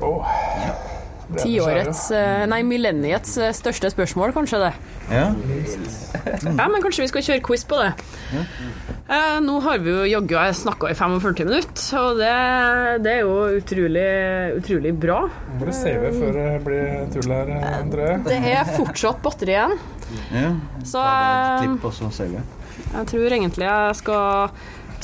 Oh. 0.00 0.24
Er 1.26 1.40
Tiårets, 1.42 2.04
eh, 2.14 2.44
nei, 2.46 2.60
millenniets 2.62 3.32
eh, 3.42 3.50
største 3.56 3.90
spørsmål, 3.90 4.34
kanskje 4.36 4.60
det. 4.62 4.74
Ja, 5.10 5.30
Ja, 6.26 6.66
men 6.70 6.82
kanskje 6.82 7.04
vi 7.04 7.10
skal 7.10 7.24
kjøre 7.26 7.42
quiz 7.46 7.64
på 7.68 7.78
det. 7.80 7.90
Eh, 9.06 9.38
nå 9.42 9.56
har 9.62 9.82
vi 9.82 9.92
jo 9.92 10.04
jaggu 10.10 10.36
snakka 10.58 10.90
i 10.90 10.96
45 10.98 11.46
minutter, 11.46 11.84
og 12.00 12.20
det, 12.20 12.30
det 13.04 13.12
er 13.12 13.20
jo 13.22 13.34
utrolig, 13.60 14.06
utrolig 14.60 14.94
bra. 14.98 15.20
Må 15.52 15.60
Bare 15.64 15.74
save 15.76 16.12
før 16.14 16.38
det 16.40 16.48
blir 16.66 17.10
tull 17.14 17.34
her, 17.34 17.52
eh, 17.56 17.68
André. 17.80 18.08
Det 18.26 18.40
er 18.54 18.72
fortsatt 18.76 19.22
batteri 19.22 19.54
igjen, 19.54 19.76
ja. 20.34 20.52
så 20.86 21.02
eh, 21.02 21.42
et 21.42 21.66
klipp, 21.66 21.90
og 21.90 21.98
så 21.98 22.12
ser 22.14 22.38
jeg 22.86 23.08
tror 23.10 23.32
egentlig 23.32 23.66
jeg 23.66 23.96
skal 23.98 24.50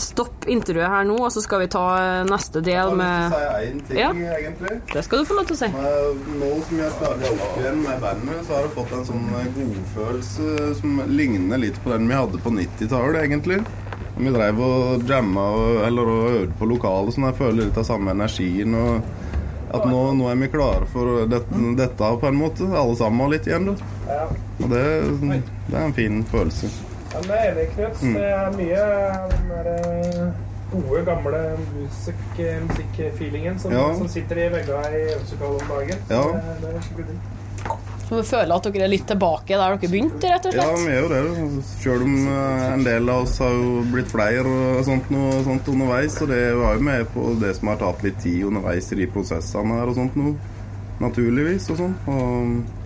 stoppe 0.00 0.48
intervjuet 0.50 0.88
her 0.88 1.04
nå, 1.04 1.16
og 1.26 1.30
så 1.34 1.42
skal 1.44 1.60
vi 1.64 1.68
ta 1.72 1.82
eh, 1.98 2.24
neste 2.28 2.62
del 2.64 2.92
Jeg 2.96 3.32
har 3.32 3.32
lyst 3.32 3.32
til 3.32 3.42
å 3.42 3.52
si 3.52 3.68
én 3.68 3.80
ting, 3.88 3.98
Ja. 3.98 4.10
egentlig. 4.38 4.74
Det 4.92 5.04
skal 5.04 5.18
du 5.18 5.24
få 5.24 5.36
lov 5.38 5.46
til 5.46 5.56
å 5.56 5.60
si. 5.60 5.70
Nå 6.42 6.50
som 6.68 6.78
jeg 6.82 6.90
starter 6.96 7.32
opp 7.36 7.58
igjen 7.60 7.82
med 7.82 8.00
bandet, 8.00 8.42
så 8.46 8.54
har 8.56 8.66
jeg 8.66 8.74
fått 8.76 8.92
en 8.98 9.04
sånn 9.04 9.26
godfølelse 9.56 10.74
som 10.80 11.02
ligner 11.08 11.58
litt 11.58 11.78
på 11.84 11.90
den 11.94 12.08
vi 12.08 12.14
hadde 12.14 12.38
på 12.42 12.50
90-tallet, 12.50 13.22
egentlig. 13.24 13.64
Vi 14.16 14.30
drev 14.30 14.60
og 14.60 15.02
jamma 15.08 15.46
eller 15.86 16.02
og 16.12 16.30
øvde 16.30 16.58
på 16.58 16.68
lokalet, 16.68 17.14
sånn 17.14 17.30
jeg 17.30 17.38
føler 17.40 17.64
litt 17.64 17.78
av 17.80 17.84
samme 17.88 18.10
energien. 18.12 18.74
og 18.74 19.02
at 19.72 19.86
nå, 19.88 20.00
nå 20.18 20.26
er 20.28 20.36
vi 20.36 20.48
klare 20.52 20.84
for 20.92 21.22
dette, 21.26 21.60
dette 21.78 22.08
på 22.20 22.28
en 22.28 22.36
måte, 22.36 22.66
alle 22.76 22.96
sammen 22.98 23.30
litt 23.32 23.46
igjen. 23.48 23.70
da. 23.70 24.26
Og 24.60 24.68
det, 24.68 24.82
det 25.70 25.78
er 25.78 25.86
en 25.86 25.94
fin 25.96 26.18
følelse. 26.28 26.68
Ja, 27.12 27.20
men 27.26 27.34
jeg 27.36 27.46
er 27.46 27.52
enig, 27.52 27.66
Knut. 27.74 28.02
Mm. 28.02 28.14
Det 28.16 28.30
er 28.32 28.56
mye 28.56 28.86
den 29.32 29.52
der 29.52 29.70
eh, 29.74 30.32
gode, 30.72 31.04
gamle 31.04 31.42
musikk, 31.74 32.40
musikkfeelingen 32.68 33.58
som, 33.60 33.72
Ja. 33.76 33.86
som 33.98 34.08
sitter 34.08 34.40
i 34.46 34.48
veggene 34.54 34.90
i 34.96 35.02
øvelseslokalen 35.12 35.60
om 35.60 35.68
dagen. 35.76 35.98
Ja. 36.08 36.22
Det, 36.32 36.56
det 36.62 36.74
er. 37.12 37.20
Så 38.08 38.18
du 38.18 38.24
føler 38.26 38.52
at 38.56 38.64
dere 38.66 38.84
er 38.84 38.90
litt 38.90 39.04
tilbake 39.08 39.54
der 39.54 39.76
dere 39.76 39.78
begynte, 39.92 40.28
rett 40.28 40.46
og 40.48 40.52
slett? 40.52 40.66
Ja, 40.66 40.80
vi 40.82 40.90
er 40.92 41.04
jo 41.04 41.10
det. 41.12 41.64
Selv 41.70 42.02
om 42.08 42.16
eh, 42.28 42.64
en 42.72 42.82
del 42.84 43.08
av 43.12 43.22
oss 43.26 43.36
har 43.44 43.52
jo 43.54 43.84
blitt 43.92 44.10
flere 44.12 44.42
og 44.48 44.82
sånt, 44.88 45.08
noe, 45.14 45.38
sånt 45.46 45.68
underveis. 45.72 46.16
Og 46.24 46.28
det 46.32 46.40
var 46.58 46.74
jo 46.76 46.86
med 46.88 47.06
på 47.14 47.28
det 47.40 47.54
som 47.60 47.70
har 47.72 47.78
tatt 47.84 48.02
litt 48.08 48.18
tid 48.24 48.42
underveis 48.50 48.90
i 48.92 48.98
de 49.04 49.06
prosessene 49.14 49.78
her 49.78 49.92
og 49.92 49.96
sånt 50.00 50.16
noe. 50.20 50.34
Naturligvis 51.00 51.70
og 51.72 51.80
sånn. 51.84 51.94
Og, 52.12 52.80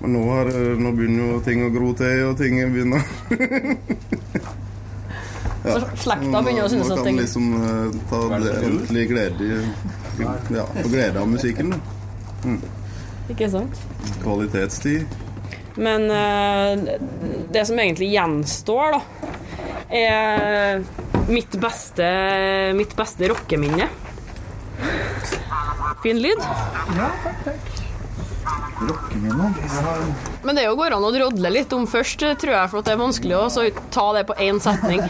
men 0.00 0.14
nå, 0.16 0.22
har, 0.32 0.48
nå 0.80 0.92
begynner 0.96 1.34
jo 1.34 1.40
ting 1.44 1.62
å 1.66 1.70
gro 1.74 1.92
til, 1.98 2.24
og 2.30 2.38
ting 2.40 2.56
begynner 2.72 3.04
Så 5.60 5.80
slekta 6.00 6.40
begynner 6.40 6.64
å 6.64 6.70
synes 6.72 6.88
Nå 6.88 6.94
at 6.94 7.00
kan 7.02 7.04
det 7.04 7.12
man 7.12 7.20
liksom 7.20 7.48
uh, 7.60 7.96
ta 8.08 8.20
ordentlig 8.30 9.02
glede 9.10 9.44
i 9.44 9.58
Ja, 10.56 10.64
få 10.72 10.88
glede 10.88 11.20
av 11.20 11.28
musikken. 11.28 11.74
da. 11.74 12.54
Ikke 13.30 13.50
sant? 13.52 13.76
Kvalitetstid. 14.22 15.04
Men 15.80 16.08
uh, 16.08 16.96
det 17.52 17.66
som 17.68 17.78
egentlig 17.78 18.08
gjenstår, 18.14 18.96
da, 18.96 19.00
er 20.00 20.82
mitt 21.30 21.60
beste, 21.60 22.08
mitt 22.78 22.96
beste 22.96 23.28
rockeminne. 23.30 23.90
Fin 26.00 26.24
lyd. 26.24 26.40
Men 30.44 30.56
det 30.56 30.64
går 30.76 30.94
an 30.96 31.04
å 31.04 31.10
drodle 31.12 31.50
litt 31.52 31.72
om 31.76 31.84
først, 31.90 32.22
tror 32.40 32.54
jeg, 32.54 32.70
for 32.72 32.80
at 32.80 32.88
det 32.88 32.94
er 32.94 33.00
vanskelig 33.02 33.36
å 33.36 33.44
så 33.52 33.66
ta 33.92 34.06
det 34.16 34.24
på 34.30 34.36
én 34.40 34.60
setning. 34.62 35.02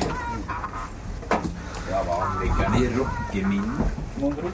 Ja, 1.90 2.02
hva 2.06 2.18
ligger 2.40 2.66
den 2.66 2.74
i 2.82 2.90
rockeminnen, 2.96 3.78
mon 4.18 4.34
tro? 4.38 4.50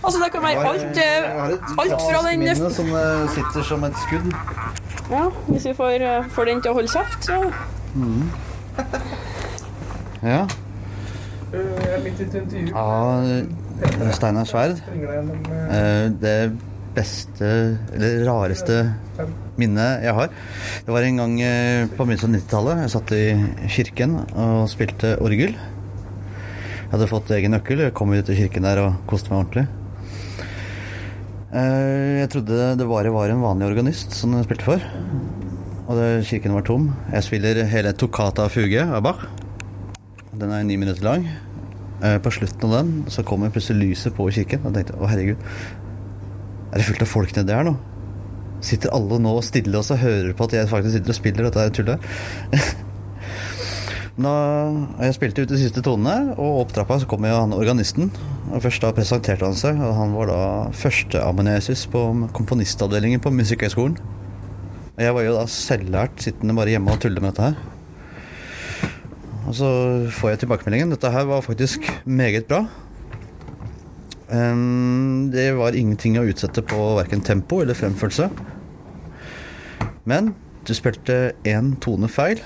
Altså, 0.00 0.16
det 0.22 0.30
kan 0.32 0.42
være 0.42 0.62
alt, 0.64 0.96
eh, 0.96 1.02
Jeg 1.04 1.34
har 1.36 1.50
et 1.52 1.60
alt 1.82 2.02
fra 2.06 2.20
den 2.24 2.40
minne 2.40 2.70
som 2.72 2.86
eh, 2.96 3.26
sitter 3.34 3.66
som 3.68 3.84
et 3.84 3.98
skudd. 4.06 4.30
Ja, 5.10 5.26
hvis 5.50 5.66
vi 5.68 5.74
får, 5.76 5.96
eh, 6.00 6.28
får 6.32 6.48
den 6.48 6.62
til 6.64 6.72
å 6.72 6.74
holde 6.78 6.88
kjeft, 6.88 7.28
så 7.28 7.52
Ja. 10.22 10.46
Ja, 12.70 12.86
eh, 13.20 14.12
Steinar 14.16 14.44
Sverd. 14.48 14.80
Det 16.20 16.52
beste, 16.94 17.50
eller 17.94 18.24
rareste 18.26 18.78
minnet 19.60 20.02
jeg 20.06 20.14
har, 20.16 20.30
det 20.86 20.94
var 20.94 21.06
en 21.06 21.20
gang 21.20 21.34
eh, 21.44 21.84
på 21.92 22.04
begynnelsen 22.06 22.32
av 22.34 22.40
90-tallet. 22.40 22.80
Jeg 22.84 22.92
satt 22.94 23.12
i 23.16 23.24
kirken 23.76 24.16
og 24.34 24.64
spilte 24.72 25.14
orgel. 25.22 25.54
Jeg 25.54 26.90
hadde 26.96 27.10
fått 27.10 27.30
egen 27.36 27.54
nøkkel. 27.54 27.84
Jeg 27.86 27.94
kom 27.94 28.10
ut 28.16 28.32
i 28.32 28.38
kirken 28.40 28.66
der 28.66 28.80
og 28.82 28.96
koste 29.10 29.30
meg 29.30 29.44
ordentlig. 29.44 29.66
Eh, 31.52 32.20
Jeg 32.22 32.30
trodde 32.34 32.72
det 32.78 32.88
bare 32.90 33.12
var 33.14 33.30
en 33.32 33.42
vanlig 33.44 33.68
organist 33.70 34.14
som 34.16 34.34
jeg 34.36 34.46
spilte 34.48 34.66
for. 34.66 34.88
Og 35.90 35.96
det, 35.98 36.08
kirken 36.28 36.54
var 36.54 36.66
tom. 36.66 36.90
Jeg 37.12 37.26
spiller 37.26 37.64
hele 37.70 37.92
Toccata 37.98 38.48
Fuge 38.52 38.82
av 38.86 39.02
Bach. 39.06 39.24
Den 40.38 40.52
er 40.54 40.62
ni 40.66 40.76
minutter 40.78 41.02
lang. 41.06 41.26
Eh, 42.02 42.18
På 42.22 42.30
slutten 42.32 42.70
av 42.70 42.76
den 42.78 42.92
så 43.12 43.24
kommer 43.26 43.50
plutselig 43.50 43.90
lyset 43.90 44.14
på 44.16 44.28
i 44.30 44.34
kirken. 44.38 44.62
Og 44.64 44.70
jeg 44.72 44.84
tenkte 44.86 45.00
å 45.02 45.10
herregud, 45.10 45.42
er 46.70 46.78
det 46.78 46.86
fullt 46.86 47.02
av 47.06 47.10
folk 47.10 47.34
nedi 47.36 47.56
her 47.56 47.66
nå? 47.66 47.74
Sitter 48.64 48.92
alle 48.94 49.18
nå 49.22 49.32
stille 49.44 49.80
og 49.80 50.04
hører 50.04 50.34
på 50.36 50.46
at 50.46 50.54
jeg 50.58 50.70
faktisk 50.70 50.98
sitter 50.98 51.14
og 51.14 51.18
spiller 51.18 51.48
dette 51.48 51.66
tullet? 51.80 52.08
Da 54.20 54.32
jeg 55.06 55.14
spilte 55.16 55.44
ut 55.46 55.52
de 55.52 55.56
siste 55.56 55.80
tonene, 55.84 56.34
og 56.34 56.64
opp 56.64 56.72
trappa 56.76 56.98
så 57.00 57.06
kom 57.08 57.24
jo 57.24 57.32
han 57.32 57.54
organisten. 57.56 58.10
Og 58.50 58.60
Først 58.60 58.82
da 58.84 58.90
presenterte 58.92 59.46
han 59.46 59.56
seg, 59.56 59.78
og 59.80 59.94
han 59.96 60.12
var 60.12 60.28
da 60.28 60.40
førsteamanuensis 60.76 61.86
på 61.88 62.02
komponistavdelingen 62.36 63.22
på 63.24 63.32
Musikkhøgskolen. 63.32 63.96
Jeg 65.00 65.16
var 65.16 65.24
jo 65.24 65.36
da 65.38 65.46
selvlært, 65.48 66.20
sittende 66.20 66.56
bare 66.58 66.74
hjemme 66.74 66.92
og 66.92 67.00
tulle 67.00 67.22
med 67.22 67.32
dette 67.32 67.48
her. 67.48 68.90
Og 69.48 69.56
så 69.56 69.70
får 70.18 70.34
jeg 70.34 70.42
tilbakemeldingen. 70.42 70.92
Dette 70.92 71.14
her 71.14 71.24
var 71.30 71.46
faktisk 71.46 71.88
meget 72.04 72.44
bra. 72.50 72.66
Det 74.30 75.46
var 75.58 75.74
ingenting 75.74 76.14
å 76.20 76.26
utsette 76.30 76.62
på 76.62 76.78
verken 77.00 77.22
tempo 77.26 77.60
eller 77.64 77.74
fremførelse. 77.74 78.28
Men 80.06 80.32
du 80.66 80.74
spilte 80.76 81.32
én 81.48 81.72
tone 81.82 82.08
feil. 82.10 82.42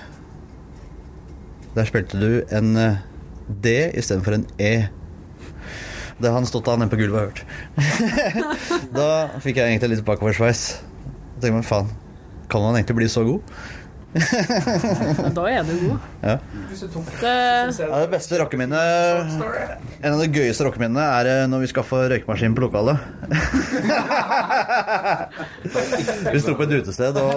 Der 1.74 1.88
spilte 1.88 2.20
du 2.20 2.44
en 2.54 2.76
eh, 2.78 3.02
D 3.48 3.74
istedenfor 3.98 4.38
en 4.38 4.46
E. 4.62 4.86
Det 6.16 6.30
har 6.30 6.38
han 6.38 6.46
stått 6.46 6.68
av 6.70 6.78
nede 6.78 6.92
på 6.92 7.00
gulvet 7.00 7.18
og 7.18 7.26
hørt. 7.26 7.42
da 8.98 9.08
fikk 9.42 9.58
jeg 9.58 9.74
egentlig 9.74 9.96
litt 9.96 10.06
bakoversveis. 10.06 10.62
Jeg 11.34 11.42
tenkte 11.42 11.56
meg, 11.58 11.66
faen, 11.66 11.90
kan 12.48 12.62
man 12.62 12.78
egentlig 12.78 13.00
bli 13.02 13.10
så 13.10 13.26
god? 13.26 13.56
Da 14.14 15.42
er 15.50 15.64
du 15.66 15.72
god. 15.74 15.98
Ja. 16.22 16.38
Det, 17.20 17.76
det 17.78 18.10
beste 18.12 18.38
rockeminnet 18.38 19.42
En 20.04 20.12
av 20.12 20.20
de 20.20 20.28
gøyeste 20.30 20.64
rockeminnene 20.66 21.04
er 21.18 21.24
eh, 21.32 21.46
når 21.50 21.58
vi 21.64 21.68
skaffa 21.72 21.96
røykemaskin 22.12 22.54
på 22.54 22.62
lokalet. 22.66 22.96
vi 26.34 26.38
sto 26.42 26.52
på 26.54 26.62
et 26.66 26.76
utested 26.78 27.14
og 27.22 27.34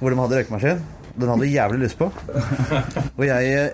hvor 0.00 0.08
de 0.12 0.16
hadde 0.22 0.36
røykemaskin. 0.40 0.78
Den 1.16 1.28
hadde 1.32 1.44
vi 1.44 1.54
jævlig 1.54 1.78
lyst 1.84 1.98
på. 2.00 2.06
Og 3.16 3.24
jeg 3.28 3.42
eh, 3.52 3.70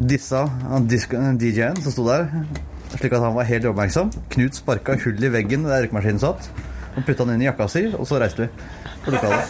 dissa 0.00 0.42
DJ-en 0.90 1.80
som 1.80 1.92
sto 1.92 2.02
der, 2.08 2.22
slik 2.96 3.12
at 3.12 3.24
han 3.24 3.36
var 3.36 3.44
helt 3.48 3.68
oppmerksom. 3.72 4.08
Knut 4.36 4.54
sparka 4.60 4.92
hull 5.04 5.20
i 5.20 5.32
veggen 5.32 5.62
der 5.68 5.80
røykemaskinen 5.84 6.20
satt, 6.22 6.42
og 6.94 7.00
putta 7.04 7.22
den 7.24 7.34
inn 7.38 7.44
i 7.46 7.48
jakka 7.48 7.64
si, 7.72 7.82
og 7.92 8.04
så 8.08 8.14
reiste 8.22 8.40
vi 8.46 8.50
på 9.04 9.14
lokalet. 9.14 9.44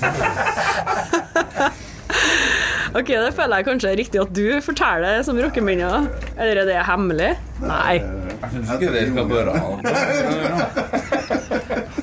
ok, 2.99 3.09
det 3.09 3.33
føler 3.37 3.57
jeg 3.61 3.67
kanskje 3.69 3.93
er 3.93 3.99
riktig 4.03 4.23
at 4.23 4.35
du 4.37 4.47
forteller 4.65 5.23
som 5.27 5.39
rockeminner. 5.41 6.09
Eller 6.37 6.63
er 6.63 6.67
det 6.71 6.81
hemmelig? 6.89 7.31
Nei. 7.65 7.97
Jeg 8.45 8.51
syns 8.53 8.75
ikke 8.75 8.93
det 8.93 9.05
skal 9.09 9.25
bare 9.31 9.53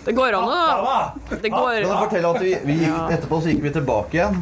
Det 0.01 0.13
går 0.17 0.37
an 0.39 0.47
å 0.49 0.61
Det 1.43 1.51
går 1.53 1.85
Kan 1.85 2.25
at 2.31 2.41
vi, 2.41 2.55
vi 2.65 2.75
gikk, 2.81 3.13
Etterpå 3.17 3.41
så 3.43 3.47
gikk 3.53 3.63
vi 3.67 3.73
tilbake 3.77 4.17
igjen. 4.17 4.41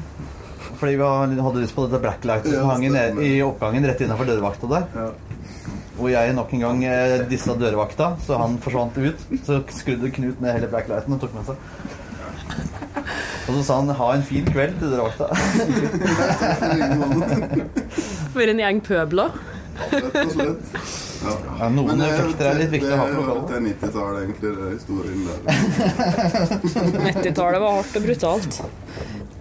Fordi 0.79 0.95
vi 0.95 1.03
hadde 1.43 1.59
lyst 1.59 1.75
på 1.75 1.83
dette 1.85 1.99
blacklightet 2.03 2.53
som 2.55 2.69
hang 2.71 2.85
i, 2.87 2.91
ned, 2.93 3.19
i 3.19 3.33
oppgangen 3.43 3.83
rett 3.89 3.99
innenfor 4.05 4.29
dørvakta 4.29 4.69
der. 4.71 4.85
hvor 5.99 6.07
jeg 6.13 6.31
nok 6.37 6.53
en 6.55 6.61
gang 6.63 6.83
eh, 6.87 7.25
dissa 7.27 7.51
dørvakta, 7.59 8.13
så 8.23 8.37
han 8.39 8.55
forsvant 8.63 8.95
ut. 9.03 9.25
Så 9.43 9.59
skrudde 9.75 10.11
Knut 10.15 10.39
ned 10.39 10.55
hele 10.55 10.69
blacklighten 10.71 11.17
og 11.17 11.19
tok 11.19 11.35
med 11.35 11.49
seg. 11.49 11.98
Og 13.49 13.55
så 13.57 13.61
sa 13.65 13.73
han 13.81 13.89
'ha 13.89 14.13
en 14.13 14.23
fin 14.23 14.45
kveld' 14.45 14.79
til 14.79 14.89
dørvakta. 14.93 15.25
For 18.33 18.41
en 18.45 18.59
gjeng 18.61 18.81
pøbler. 18.85 19.29
Rett 19.89 20.15
og 20.15 20.31
slett. 20.35 20.61
Ja. 21.19 21.33
Ja, 21.59 21.67
noen 21.73 21.97
Men 21.97 22.05
effekter 22.05 22.45
er 22.47 22.53
litt 22.61 22.71
viktig 22.71 22.93
å 22.95 22.97
ha 22.99 23.05
på 23.11 23.21
Det 23.49 23.55
er 23.57 23.63
90-tallet, 23.65 24.19
egentlig, 24.23 24.49
det 24.55 24.67
historien 24.77 25.21
der. 25.27 25.39
90-tallet 27.09 27.59
var 27.63 27.71
hardt 27.79 27.97
og 27.99 28.03
brutalt. 28.05 28.53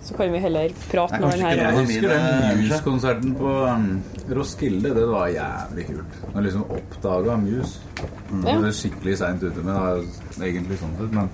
Så 0.08 0.12
kan 0.16 0.32
vi 0.32 0.38
heller 0.40 0.72
prate 0.88 1.18
når 1.20 1.28
den 1.36 1.42
Jeg 1.44 1.74
husker 1.76 2.08
den 2.14 2.26
Muse-konserten 2.62 3.34
på 3.36 3.50
um, 3.68 4.00
Roskilde. 4.38 4.88
Det 4.96 5.04
var 5.10 5.26
jævlig 5.34 5.84
kult. 5.90 6.12
Når 6.32 6.40
liksom 6.48 6.64
oppdaga 6.78 7.32
Muse. 7.42 7.74
Det 8.32 8.56
var 8.64 8.72
skikkelig 8.80 9.14
seint 9.20 9.40
ute, 9.44 9.60
men 9.60 9.72
det 9.76 10.40
er 10.40 10.48
egentlig 10.48 10.80
sånn 10.80 10.96
sett. 10.96 11.12
Men 11.12 11.28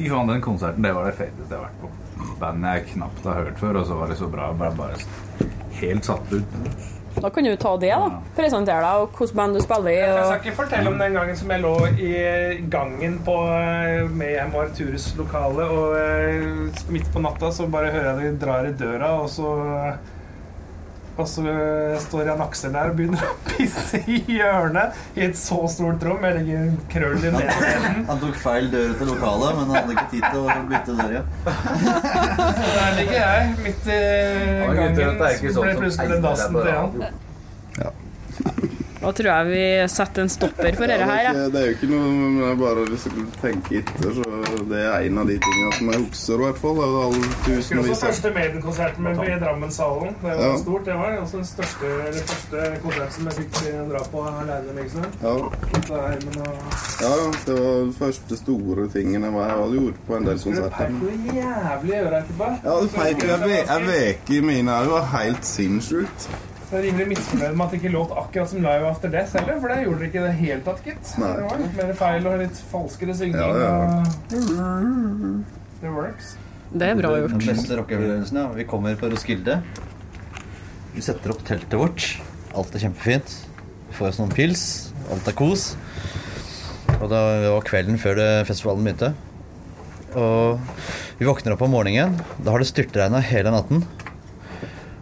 fy 0.00 0.08
faen, 0.08 0.26
den 0.26 0.40
konserten 0.40 0.86
det 0.86 0.92
var 0.96 1.08
det 1.08 1.16
feteste 1.18 1.52
jeg 1.52 1.58
har 1.58 1.68
vært 1.68 1.82
på. 1.82 2.30
Bandet 2.40 2.78
jeg 2.78 2.86
knapt 2.94 3.26
har 3.28 3.42
hørt 3.44 3.60
før, 3.60 3.82
og 3.82 3.88
så 3.88 3.98
var 3.98 4.12
det 4.12 4.16
så 4.20 4.30
bra. 4.32 4.48
Jeg 4.50 4.60
ble 4.60 4.70
bare 4.78 5.50
helt 5.80 6.08
satt 6.08 6.32
ut. 6.32 6.56
Da 7.20 7.28
kan 7.34 7.44
du 7.44 7.56
ta 7.58 7.72
det, 7.82 7.90
da. 7.90 8.20
Presentere 8.36 8.84
deg 8.84 9.02
og 9.02 9.16
hvilket 9.18 9.36
band 9.36 9.56
du 9.56 9.60
spiller 9.64 9.90
i. 9.90 9.96
Jeg 9.98 10.28
skal 10.28 10.38
ikke 10.38 10.56
fortelle 10.60 10.92
om 10.92 11.00
den 11.02 11.16
gangen 11.18 11.36
som 11.36 11.50
jeg 11.52 11.64
lå 11.64 11.74
i 11.90 12.12
gangen 12.70 13.18
på 13.26 13.34
med 13.50 14.14
Mayhem 14.20 14.54
og 14.54 14.62
Arturus 14.68 15.10
lokale, 15.18 15.66
og 15.66 15.98
eh, 15.98 16.86
midt 16.94 17.10
på 17.12 17.24
natta 17.24 17.50
så 17.52 17.66
bare 17.72 17.90
hører 17.92 18.22
jeg 18.22 18.38
de 18.38 18.40
drar 18.46 18.68
i 18.68 18.72
døra, 18.78 19.12
og 19.24 19.28
så 19.32 19.50
og 21.20 21.28
så 21.30 21.44
eh, 21.50 21.96
står 22.04 22.30
Jan 22.30 22.42
Aksel 22.44 22.74
der 22.74 22.92
og 22.92 22.98
begynner 22.98 23.24
å 23.26 23.34
pisse 23.50 24.00
i 24.06 24.20
hjørnet 24.36 25.00
i 25.18 25.24
et 25.28 25.38
så 25.38 25.60
stort 25.72 26.04
rom. 26.06 26.24
Jeg 26.26 26.38
legger 26.40 26.68
krøll 26.92 27.18
i 27.20 27.32
nesen. 27.36 28.02
Han 28.10 28.22
tok 28.24 28.38
feil 28.42 28.70
dør 28.72 28.94
til 29.00 29.12
lokalet, 29.14 29.58
men 29.58 29.70
han 29.70 29.80
hadde 29.80 29.96
ikke 29.96 30.06
tid 30.12 30.28
til 30.28 30.44
å 30.44 30.60
bytte 30.70 30.98
dør 31.00 31.16
igjen. 31.16 31.32
Der 32.60 32.94
ligger 32.98 33.18
jeg 33.18 33.50
midt 33.64 33.90
i 33.90 33.98
gangen. 34.76 35.00
er 35.00 35.36
sånn 35.40 35.40
ble 35.40 35.56
som 35.56 35.82
plutselig 35.84 36.06
eier 36.06 36.24
dassen 36.28 36.60
til 36.60 36.72
Jan. 36.74 37.26
Da 39.00 39.10
tror 39.16 39.28
jeg 39.30 39.46
vi 39.48 39.88
setter 39.88 40.22
en 40.26 40.28
stopper 40.28 40.74
for 40.76 40.90
dette 40.90 41.06
her. 41.08 41.22
Ja, 41.24 41.32
det, 41.32 41.40
er 41.40 41.46
ikke, 41.46 41.52
det 41.54 41.60
er 41.60 41.66
jo 41.66 41.74
ikke 41.76 41.88
noe 41.88 42.08
men 42.20 42.34
det 42.40 42.58
bare 42.60 42.82
Hvis 42.90 43.04
tenke 43.40 43.78
etter, 43.80 44.10
så 44.18 44.24
det 44.68 44.80
er 44.84 45.06
en 45.08 45.18
av 45.22 45.30
de 45.30 45.36
tingene 45.40 45.70
som 45.78 45.88
jeg 45.94 46.02
husker, 46.04 46.34
i 46.34 46.44
hvert 46.44 46.60
fall. 46.60 46.76
Det 46.80 46.88
også 47.06 47.30
tusenvis 47.46 47.94
av 47.96 48.02
første 48.10 48.32
Maiden-konserten 48.36 49.06
med 49.06 49.22
i 49.24 49.38
Drammenshallen. 49.40 50.12
Det 50.20 50.28
var 50.28 50.44
Ja. 50.44 50.56
stort. 50.60 50.84
Det 50.84 50.94
var 51.00 51.16
også 51.22 51.36
den 51.40 51.48
største, 51.48 51.86
eller 52.08 52.22
første 52.32 52.58
konserten 52.84 53.12
som 53.16 53.24
jeg 53.30 53.34
fikk 53.40 53.52
dra 53.90 54.02
på 54.12 54.18
alene, 54.28 54.76
liksom. 54.82 55.04
ja, 55.22 55.34
ja, 57.00 57.14
det 57.46 57.54
var 57.56 57.80
den 57.80 57.94
første 57.98 58.36
store 58.36 58.88
tingen 58.92 59.22
jeg 59.22 59.32
var- 59.32 59.48
jeg 59.48 59.56
hadde 59.56 59.80
gjort 59.80 59.98
på 60.06 60.16
en 60.16 60.24
del 60.26 60.38
konserter. 60.38 60.68
Du 60.68 60.76
peik 60.76 60.90
noe 60.90 61.34
jævlig 61.40 61.94
i 61.94 62.00
øret 62.04 62.18
etterpå? 62.22 62.46
Ja, 62.64 62.80
du 62.80 62.88
peker 62.88 63.26
jeg, 63.26 63.40
ve- 63.40 63.66
veker 63.86 64.34
i 64.34 64.40
mine 64.40 64.70
øyne 64.80 64.90
var 64.90 65.04
helt 65.16 65.44
sinnssykt. 65.46 66.28
Så 66.70 66.78
jeg 66.78 66.84
er 66.84 66.84
rimelig 66.86 67.06
misfornøyd 67.10 67.56
med 67.58 67.64
at 67.64 67.72
det 67.72 67.78
ikke 67.80 67.90
låt 67.90 68.10
akkurat 68.14 68.50
som 68.52 68.60
Live 68.62 68.86
After 68.86 69.10
Death 69.10 69.32
heller, 69.34 69.56
for 69.58 69.72
det 69.72 69.78
gjorde 69.82 69.96
dere 69.98 70.06
ikke 70.06 70.20
i 70.20 70.22
det 70.22 70.34
hele 70.38 70.60
tatt, 70.68 70.84
gitt. 70.86 71.08
Nei. 71.18 71.30
Det 71.34 71.46
var 71.48 71.58
litt 71.64 71.72
mer 71.80 71.88
feil 71.98 72.28
og 72.30 72.36
litt 72.44 72.60
falskere 72.70 73.16
synging. 73.18 73.40
Ja, 73.40 73.48
ja, 73.58 73.72
ja. 73.74 73.96
og 74.30 75.80
Det 75.80 75.90
works. 75.96 76.28
Det 76.70 76.86
er 76.86 77.00
bra 77.00 77.10
Den 77.24 77.42
beste 77.42 77.80
rockeøvelsen, 77.80 78.38
ja. 78.38 78.46
Vi 78.54 78.68
kommer 78.70 78.94
på 79.00 79.10
Roskilde. 79.10 79.56
Vi 80.94 81.02
setter 81.02 81.34
opp 81.34 81.42
teltet 81.48 81.74
vårt. 81.74 82.06
Alt 82.54 82.78
er 82.78 82.84
kjempefint. 82.86 83.34
Vi 83.88 83.98
får 83.98 84.12
oss 84.12 84.22
noen 84.22 84.30
pils. 84.38 84.64
Alt 85.10 85.26
er 85.26 85.34
kos. 85.42 85.72
Og 87.00 87.08
da 87.10 87.24
det 87.42 87.50
var 87.50 87.66
kvelden 87.66 87.98
før 87.98 88.22
det, 88.22 88.30
festivalen 88.46 88.86
begynte. 88.86 89.10
Og 90.14 90.62
vi 91.18 91.26
våkner 91.26 91.58
opp 91.58 91.66
om 91.66 91.74
morgenen. 91.74 92.14
Da 92.38 92.54
har 92.54 92.62
det 92.62 92.70
styrtregna 92.70 93.18
hele 93.26 93.58
natten. 93.58 93.82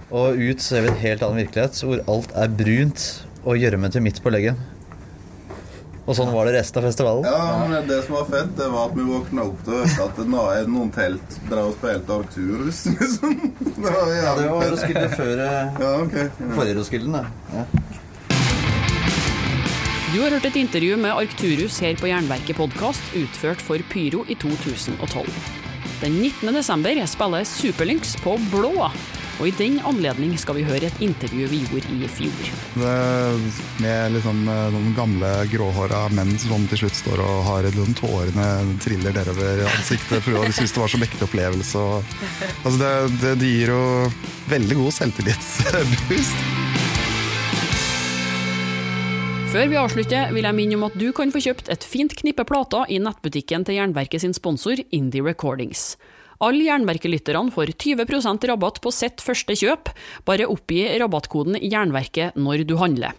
Og 0.08 0.38
ut 0.40 0.62
ser 0.64 0.84
vi 0.86 0.88
en 0.92 1.00
helt 1.02 1.22
annen 1.24 1.42
virkelighet 1.42 1.78
hvor 1.84 2.00
alt 2.08 2.30
er 2.40 2.48
brunt 2.48 3.02
og 3.44 3.58
gjørmete 3.60 4.00
midt 4.00 4.22
på 4.24 4.32
leggen. 4.32 4.56
Og 6.08 6.16
sånn 6.16 6.30
var 6.32 6.48
det 6.48 6.54
resten 6.56 6.80
av 6.80 6.86
festivalen. 6.88 7.26
Ja, 7.28 7.66
men 7.68 7.84
det 7.90 7.98
som 8.06 8.14
var 8.16 8.24
fett, 8.30 8.54
det 8.56 8.68
var 8.72 8.86
at 8.88 8.94
vi 8.96 9.04
våkna 9.04 9.44
opp 9.50 9.58
til 9.66 9.74
å 9.76 9.82
høre 9.82 10.06
at 10.06 10.70
noen 10.72 10.88
telt 10.94 11.36
drev 11.50 11.66
og 11.68 11.74
spilte 11.76 12.14
Arcturus, 12.16 12.78
liksom. 12.94 13.34
Det 13.60 13.84
var 13.84 14.14
Ja, 14.16 14.32
det 14.38 14.46
var. 14.48 14.64
Roskilde 14.72 15.04
før 15.12 15.42
eh, 15.44 15.76
Ja, 15.84 15.90
ok. 16.06 16.16
Ja. 16.16 16.48
forrige 16.56 16.78
Roskilden, 16.80 17.18
da. 17.18 17.26
Ja. 17.52 17.66
Du 20.08 20.22
har 20.24 20.32
hørt 20.32 20.48
et 20.48 20.56
intervju 20.56 20.96
med 20.96 21.12
Arcturus 21.12 21.76
her 21.84 22.00
på 22.00 22.08
Jernverket 22.08 22.56
podkast, 22.56 23.12
utført 23.12 23.60
for 23.60 23.84
Pyro 23.92 24.24
i 24.32 24.38
2012. 24.40 25.28
Den 26.00 26.16
19. 26.24 26.54
desember 26.56 27.04
spiller 27.10 27.44
Superlynx 27.44 28.16
på 28.24 28.38
Blå, 28.48 28.72
og 29.38 29.46
i 29.46 29.54
den 29.54 29.78
anledning 29.86 30.34
skal 30.40 30.58
vi 30.58 30.66
høre 30.66 30.88
et 30.88 31.02
intervju 31.04 31.46
vi 31.50 31.60
gjorde 31.62 31.94
i 31.94 32.08
fjor. 32.10 32.50
Det, 32.74 32.94
med 33.82 34.16
liksom 34.16 34.42
eh, 34.50 34.64
noen 34.74 34.94
gamle 34.96 35.30
gråhåra 35.52 36.04
menn 36.14 36.34
som 36.42 36.66
til 36.70 36.82
slutt 36.82 36.98
står 36.98 37.22
og 37.22 37.44
har 37.46 37.70
noen 37.76 37.94
tårene 37.98 38.48
triller 38.82 39.14
nedover 39.14 39.62
ansiktet 39.68 40.24
for 40.26 40.42
de 40.42 40.56
syns 40.56 40.74
det 40.74 40.82
var 40.82 40.94
så 40.94 41.02
mektig 41.02 41.22
opplevelse. 41.28 41.86
Altså 42.64 42.78
det, 42.80 42.92
det, 43.22 43.36
det 43.42 43.52
gir 43.54 43.74
jo 43.76 43.82
veldig 44.50 44.80
god 44.82 44.98
selvtillitsboost. 44.98 46.46
Før 49.48 49.70
vi 49.70 49.78
avslutter, 49.80 50.28
vil 50.36 50.44
jeg 50.44 50.56
minne 50.58 50.76
om 50.76 50.82
at 50.90 50.96
du 51.00 51.06
kan 51.16 51.30
få 51.32 51.40
kjøpt 51.40 51.70
et 51.72 51.84
fint 51.86 52.12
knippe 52.18 52.44
plater 52.44 52.90
i 52.92 52.98
nettbutikken 53.00 53.64
til 53.64 53.78
Jernverket 53.78 54.20
sin 54.20 54.36
sponsor 54.36 54.82
Indie 54.92 55.24
Recordings. 55.24 55.94
Alle 56.38 56.68
Jernverkelytterne 56.68 57.50
får 57.50 57.72
20% 57.74 58.44
rabatt 58.46 58.78
på 58.82 58.92
sitt 58.94 59.22
første 59.24 59.56
kjøp. 59.58 59.90
Bare 60.28 60.46
oppgi 60.46 60.84
rabattkoden 61.02 61.58
Jernverket 61.58 62.38
når 62.38 62.62
du 62.68 62.76
handler. 62.78 63.16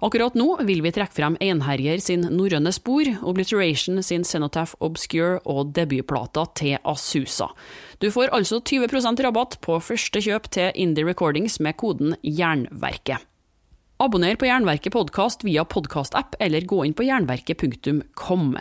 Akkurat 0.00 0.36
nå 0.36 0.54
vil 0.64 0.80
vi 0.80 0.92
trekke 0.96 1.12
frem 1.12 1.34
Einherjer 1.44 2.00
sin 2.00 2.22
Norrøne 2.32 2.72
spor, 2.72 3.04
Obliteration 3.20 4.00
sin 4.04 4.24
Cenotaph 4.24 4.72
Obscure 4.80 5.42
og 5.44 5.74
debutplata 5.76 6.46
til 6.56 6.78
Asusa. 6.88 7.50
Du 8.00 8.08
får 8.12 8.32
altså 8.36 8.62
20% 8.64 9.20
rabatt 9.26 9.58
på 9.64 9.76
første 9.84 10.24
kjøp 10.24 10.48
til 10.56 10.72
Indie 10.72 11.04
Recordings 11.04 11.60
med 11.60 11.76
koden 11.80 12.16
Jernverket. 12.24 13.20
Abonner 14.00 14.38
på 14.40 14.48
Jernverket 14.48 14.94
podkast 14.94 15.44
via 15.44 15.66
podkastapp, 15.68 16.38
eller 16.40 16.64
gå 16.64 16.78
inn 16.86 16.96
på 16.96 17.04
jernverket.kom. 17.04 18.54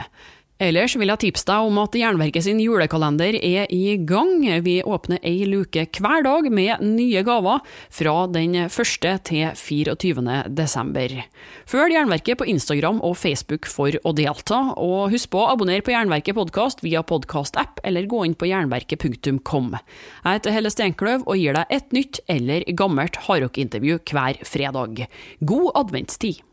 Ellers 0.59 0.91
vil 0.99 1.07
jeg 1.07 1.21
tipse 1.23 1.47
deg 1.47 1.69
om 1.69 1.77
at 1.79 1.93
Jernverket 1.95 2.43
sin 2.43 2.57
julekalender 2.59 3.37
er 3.39 3.69
i 3.71 3.93
gang. 4.03 4.41
Vi 4.65 4.81
åpner 4.83 5.21
ei 5.23 5.45
luke 5.47 5.85
hver 5.95 6.25
dag 6.25 6.49
med 6.51 6.83
nye 6.83 7.21
gaver, 7.23 7.61
fra 7.95 8.15
den 8.27 8.57
1. 8.65 9.07
til 9.23 9.53
24. 9.55 10.35
desember. 10.51 11.15
Følg 11.63 11.95
Jernverket 11.95 12.41
på 12.41 12.49
Instagram 12.51 12.99
og 13.07 13.15
Facebook 13.21 13.69
for 13.71 13.95
å 14.03 14.13
delta, 14.17 14.59
og 14.75 15.15
husk 15.15 15.31
på 15.31 15.45
å 15.45 15.47
abonnere 15.53 15.85
på 15.87 15.95
Jernverket 15.95 16.35
podkast 16.35 16.83
via 16.83 17.05
podkastapp, 17.07 17.79
eller 17.87 18.11
gå 18.11 18.25
inn 18.27 18.35
på 18.35 18.51
jernverket.kom. 18.51 19.71
Jeg 19.79 20.27
heter 20.27 20.57
Helle 20.57 20.75
Steinkløv 20.75 21.23
og 21.23 21.39
gir 21.39 21.55
deg 21.55 21.71
et 21.79 21.95
nytt 21.95 22.19
eller 22.27 22.67
gammelt 22.75 23.23
hardrockintervju 23.29 24.01
hver 24.11 24.43
fredag. 24.43 25.05
God 25.39 25.71
adventstid! 25.85 26.43